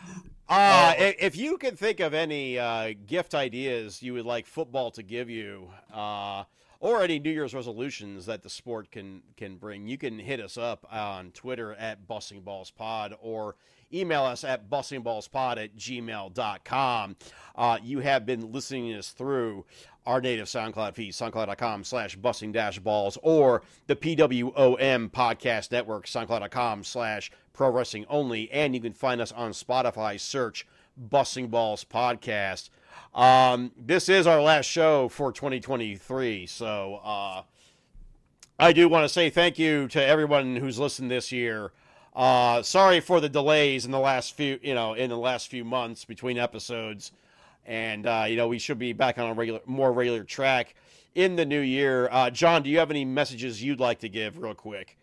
uh, 0.48 0.94
if, 0.98 1.16
if 1.18 1.36
you 1.36 1.56
can 1.58 1.76
think 1.76 2.00
of 2.00 2.14
any 2.14 2.58
uh, 2.58 2.94
gift 3.06 3.34
ideas 3.34 4.02
you 4.02 4.14
would 4.14 4.26
like 4.26 4.46
football 4.46 4.90
to 4.92 5.02
give 5.02 5.30
you, 5.30 5.70
uh, 5.92 6.44
or 6.82 7.00
any 7.00 7.20
New 7.20 7.30
Year's 7.30 7.54
resolutions 7.54 8.26
that 8.26 8.42
the 8.42 8.50
sport 8.50 8.90
can 8.90 9.22
can 9.36 9.56
bring, 9.56 9.86
you 9.86 9.96
can 9.96 10.18
hit 10.18 10.40
us 10.40 10.58
up 10.58 10.84
on 10.90 11.30
Twitter 11.30 11.74
at 11.74 12.08
Busting 12.08 12.40
Balls 12.40 12.70
Pod 12.72 13.14
or 13.20 13.54
email 13.94 14.24
us 14.24 14.42
at 14.42 14.68
bustingballspod 14.68 15.62
at 15.62 15.76
gmail.com. 15.76 17.16
Uh, 17.54 17.78
you 17.82 18.00
have 18.00 18.26
been 18.26 18.50
listening 18.50 18.92
to 18.92 18.98
us 18.98 19.10
through 19.10 19.64
our 20.06 20.20
native 20.20 20.48
SoundCloud 20.48 20.94
feed, 20.94 21.12
soundcloud.com 21.12 21.84
slash 21.84 22.16
busting 22.16 22.50
dash 22.50 22.80
balls, 22.80 23.16
or 23.22 23.62
the 23.86 23.94
PWOM 23.94 25.10
podcast 25.10 25.70
network, 25.70 26.06
soundcloud.com 26.06 26.82
slash 26.82 27.30
pro 27.52 27.70
wrestling 27.70 28.06
only. 28.08 28.50
And 28.50 28.74
you 28.74 28.80
can 28.80 28.92
find 28.92 29.20
us 29.20 29.30
on 29.30 29.52
Spotify, 29.52 30.18
search 30.18 30.66
Busting 30.96 31.48
Balls 31.48 31.84
Podcast. 31.84 32.70
Um, 33.14 33.72
this 33.76 34.08
is 34.08 34.26
our 34.26 34.40
last 34.40 34.66
show 34.66 35.08
for 35.08 35.32
2023. 35.32 36.46
So, 36.46 37.00
uh, 37.04 37.42
I 38.58 38.72
do 38.72 38.88
want 38.88 39.04
to 39.04 39.08
say 39.08 39.28
thank 39.28 39.58
you 39.58 39.88
to 39.88 40.04
everyone 40.04 40.56
who's 40.56 40.78
listened 40.78 41.10
this 41.10 41.32
year. 41.32 41.72
Uh, 42.14 42.62
sorry 42.62 43.00
for 43.00 43.20
the 43.20 43.28
delays 43.28 43.86
in 43.86 43.90
the 43.90 43.98
last 43.98 44.36
few, 44.36 44.58
you 44.62 44.74
know, 44.74 44.94
in 44.94 45.10
the 45.10 45.16
last 45.16 45.48
few 45.48 45.64
months 45.64 46.04
between 46.04 46.38
episodes, 46.38 47.12
and 47.64 48.06
uh, 48.06 48.24
you 48.28 48.36
know 48.36 48.48
we 48.48 48.58
should 48.58 48.78
be 48.78 48.92
back 48.92 49.18
on 49.18 49.30
a 49.30 49.34
regular, 49.34 49.60
more 49.66 49.92
regular 49.92 50.22
track 50.22 50.74
in 51.14 51.36
the 51.36 51.44
new 51.44 51.60
year. 51.60 52.08
Uh, 52.12 52.30
Jon, 52.30 52.62
do 52.62 52.70
you 52.70 52.78
have 52.78 52.90
any 52.90 53.04
messages 53.04 53.62
you'd 53.62 53.80
like 53.80 53.98
to 54.00 54.08
give, 54.08 54.38
real 54.38 54.54
quick? 54.54 54.98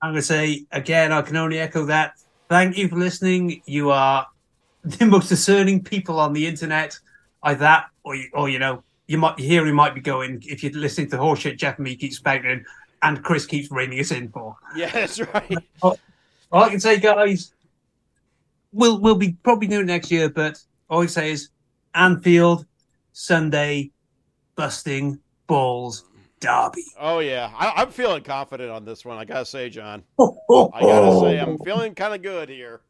I'm 0.00 0.12
going 0.12 0.20
to 0.20 0.22
say 0.22 0.64
again, 0.70 1.12
I 1.12 1.22
can 1.22 1.36
only 1.36 1.58
echo 1.58 1.84
that. 1.86 2.14
Thank 2.48 2.76
you 2.78 2.88
for 2.88 2.96
listening. 2.96 3.62
You 3.66 3.90
are 3.90 4.26
the 4.84 5.06
most 5.06 5.28
discerning 5.28 5.82
people 5.82 6.20
on 6.20 6.32
the 6.32 6.46
internet. 6.46 6.98
Either 7.44 7.60
that, 7.60 7.86
or 8.02 8.16
you, 8.16 8.28
or 8.32 8.48
you 8.48 8.58
know, 8.58 8.82
you 9.06 9.18
might 9.18 9.38
hear 9.38 9.64
he 9.64 9.72
might 9.72 9.94
be 9.94 10.00
going 10.00 10.42
if 10.46 10.62
you're 10.62 10.72
listening 10.72 11.10
to 11.10 11.16
horseshit 11.16 11.58
Jeff 11.58 11.76
and 11.76 11.84
me 11.84 11.94
keeps 11.94 12.16
spouting, 12.16 12.64
and 13.02 13.22
Chris 13.22 13.46
keeps 13.46 13.70
reining 13.70 14.00
us 14.00 14.10
in 14.10 14.30
for. 14.30 14.56
Yeah, 14.76 14.90
that's 14.90 15.20
right. 15.20 15.58
All 15.82 15.98
I 16.52 16.68
can 16.70 16.80
say, 16.80 16.98
guys, 16.98 17.52
we'll 18.72 18.98
we'll 19.00 19.14
be 19.14 19.36
probably 19.42 19.68
doing 19.68 19.82
it 19.82 19.86
next 19.86 20.10
year, 20.10 20.28
but 20.28 20.58
all 20.88 21.02
I 21.02 21.06
say 21.06 21.30
is 21.30 21.50
Anfield 21.94 22.66
Sunday, 23.12 23.92
busting 24.56 25.20
balls 25.46 26.04
derby. 26.40 26.84
Oh 26.98 27.18
yeah, 27.20 27.50
I, 27.56 27.82
I'm 27.82 27.90
feeling 27.90 28.22
confident 28.22 28.70
on 28.70 28.84
this 28.84 29.04
one. 29.04 29.18
I 29.18 29.24
gotta 29.24 29.44
say, 29.44 29.68
Jon. 29.68 30.02
Ho, 30.18 30.38
oh, 30.48 30.70
ho, 30.70 30.70
oh, 30.70 30.70
I 30.72 30.80
gotta 30.80 31.06
oh. 31.06 31.22
say. 31.22 31.38
I'm 31.38 31.58
feeling 31.58 31.94
kind 31.94 32.14
of 32.14 32.22
good 32.22 32.48
here. 32.48 32.80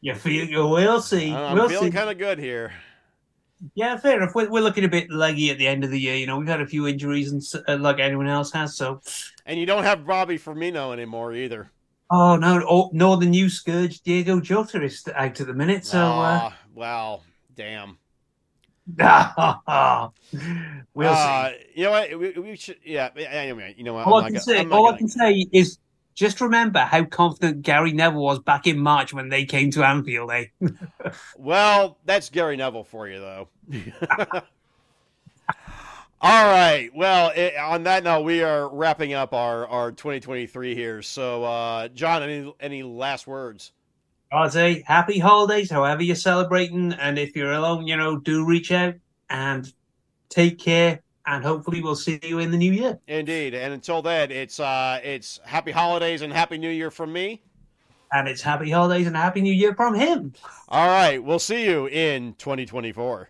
You 0.00 0.14
feel 0.14 0.46
you 0.46 0.66
will 0.66 1.00
see. 1.00 1.32
I'm 1.32 1.56
we'll 1.56 1.68
feeling 1.68 1.92
kind 1.92 2.10
of 2.10 2.18
good 2.18 2.38
here. 2.38 2.72
Yeah, 3.74 3.96
fair 3.96 4.16
enough. 4.22 4.34
We're, 4.34 4.48
we're 4.50 4.62
looking 4.62 4.84
a 4.84 4.88
bit 4.88 5.10
leggy 5.10 5.50
at 5.50 5.58
the 5.58 5.66
end 5.66 5.82
of 5.84 5.90
the 5.90 5.98
year. 6.00 6.14
You 6.14 6.26
know, 6.26 6.38
we've 6.38 6.46
had 6.48 6.60
a 6.60 6.66
few 6.66 6.86
injuries, 6.86 7.32
and 7.32 7.42
uh, 7.68 7.76
like 7.82 7.98
anyone 7.98 8.28
else 8.28 8.52
has. 8.52 8.76
So, 8.76 9.00
And 9.46 9.58
you 9.58 9.66
don't 9.66 9.82
have 9.84 10.06
Bobby 10.06 10.38
Firmino 10.38 10.92
anymore 10.92 11.32
either. 11.34 11.70
oh 12.10 12.36
no, 12.36 12.64
oh, 12.68 12.90
no, 12.92 13.16
the 13.16 13.26
new 13.26 13.48
scourge 13.50 14.00
Diogo 14.02 14.40
Jota 14.40 14.82
is 14.82 15.04
out 15.14 15.40
at 15.40 15.46
the 15.46 15.54
minute. 15.54 15.84
So, 15.84 15.98
uh, 15.98 16.52
wow, 16.74 17.22
damn. 17.54 17.98
we'll 20.94 21.08
Uh, 21.08 21.50
see. 21.50 21.56
You 21.74 21.84
know 21.84 21.90
what? 21.90 22.18
We, 22.18 22.30
we 22.38 22.56
should. 22.56 22.76
Yeah. 22.84 23.10
Anyway, 23.16 23.74
you 23.76 23.84
know 23.84 23.94
what? 23.94 24.06
All 24.06 24.14
I'm 24.14 24.24
I 24.24 24.30
can 24.30 24.40
gonna- 24.46 24.58
I'm 24.60 24.72
all 24.72 24.84
gonna- 24.86 24.98
can 24.98 25.08
say 25.08 25.46
is 25.52 25.78
just 26.18 26.40
remember 26.40 26.80
how 26.80 27.04
confident 27.04 27.62
Gary 27.62 27.92
Neville 27.92 28.20
was 28.20 28.40
back 28.40 28.66
in 28.66 28.76
March 28.76 29.14
when 29.14 29.28
they 29.28 29.44
came 29.44 29.70
to 29.70 29.84
Anfield. 29.84 30.32
Eh? 30.32 30.46
Well, 31.38 31.96
that's 32.04 32.28
Gary 32.28 32.56
Neville 32.56 32.82
for 32.82 33.06
you, 33.08 33.20
though. 33.20 33.48
All 36.20 36.44
right. 36.44 36.90
Well, 36.92 37.30
it, 37.36 37.56
on 37.56 37.84
that 37.84 38.02
note, 38.02 38.22
we 38.22 38.42
are 38.42 38.68
wrapping 38.68 39.12
up 39.12 39.32
our, 39.32 39.68
our 39.68 39.92
2023 39.92 40.74
here. 40.74 41.02
So, 41.02 41.44
uh, 41.44 41.86
Jon, 41.88 42.24
any 42.24 42.52
any 42.58 42.82
last 42.82 43.28
words? 43.28 43.70
I'd 44.32 44.52
say 44.52 44.82
happy 44.86 45.20
holidays, 45.20 45.70
however 45.70 46.02
you're 46.02 46.16
celebrating, 46.16 46.92
and 46.94 47.16
if 47.16 47.36
you're 47.36 47.52
alone, 47.52 47.86
you 47.86 47.96
know, 47.96 48.18
do 48.18 48.44
reach 48.44 48.72
out 48.72 48.94
and 49.30 49.72
take 50.28 50.58
care. 50.58 51.00
And 51.30 51.44
hopefully, 51.44 51.82
we'll 51.82 51.94
see 51.94 52.18
you 52.22 52.38
in 52.38 52.50
the 52.50 52.56
new 52.56 52.72
year. 52.72 52.98
Indeed. 53.06 53.52
And 53.54 53.74
until 53.74 54.00
then, 54.00 54.30
it's 54.30 54.58
uh, 54.58 54.98
it's 55.04 55.38
happy 55.44 55.72
holidays 55.72 56.22
and 56.22 56.32
happy 56.32 56.56
New 56.56 56.70
Year 56.70 56.90
from 56.90 57.12
me. 57.12 57.42
And 58.10 58.26
it's 58.26 58.40
happy 58.40 58.70
holidays 58.70 59.06
and 59.06 59.14
happy 59.14 59.42
new 59.42 59.52
year 59.52 59.74
from 59.74 59.94
him. 59.94 60.32
All 60.70 60.88
right. 60.88 61.22
We'll 61.22 61.38
see 61.38 61.66
you 61.66 61.86
in 61.86 62.32
2024. 62.38 63.28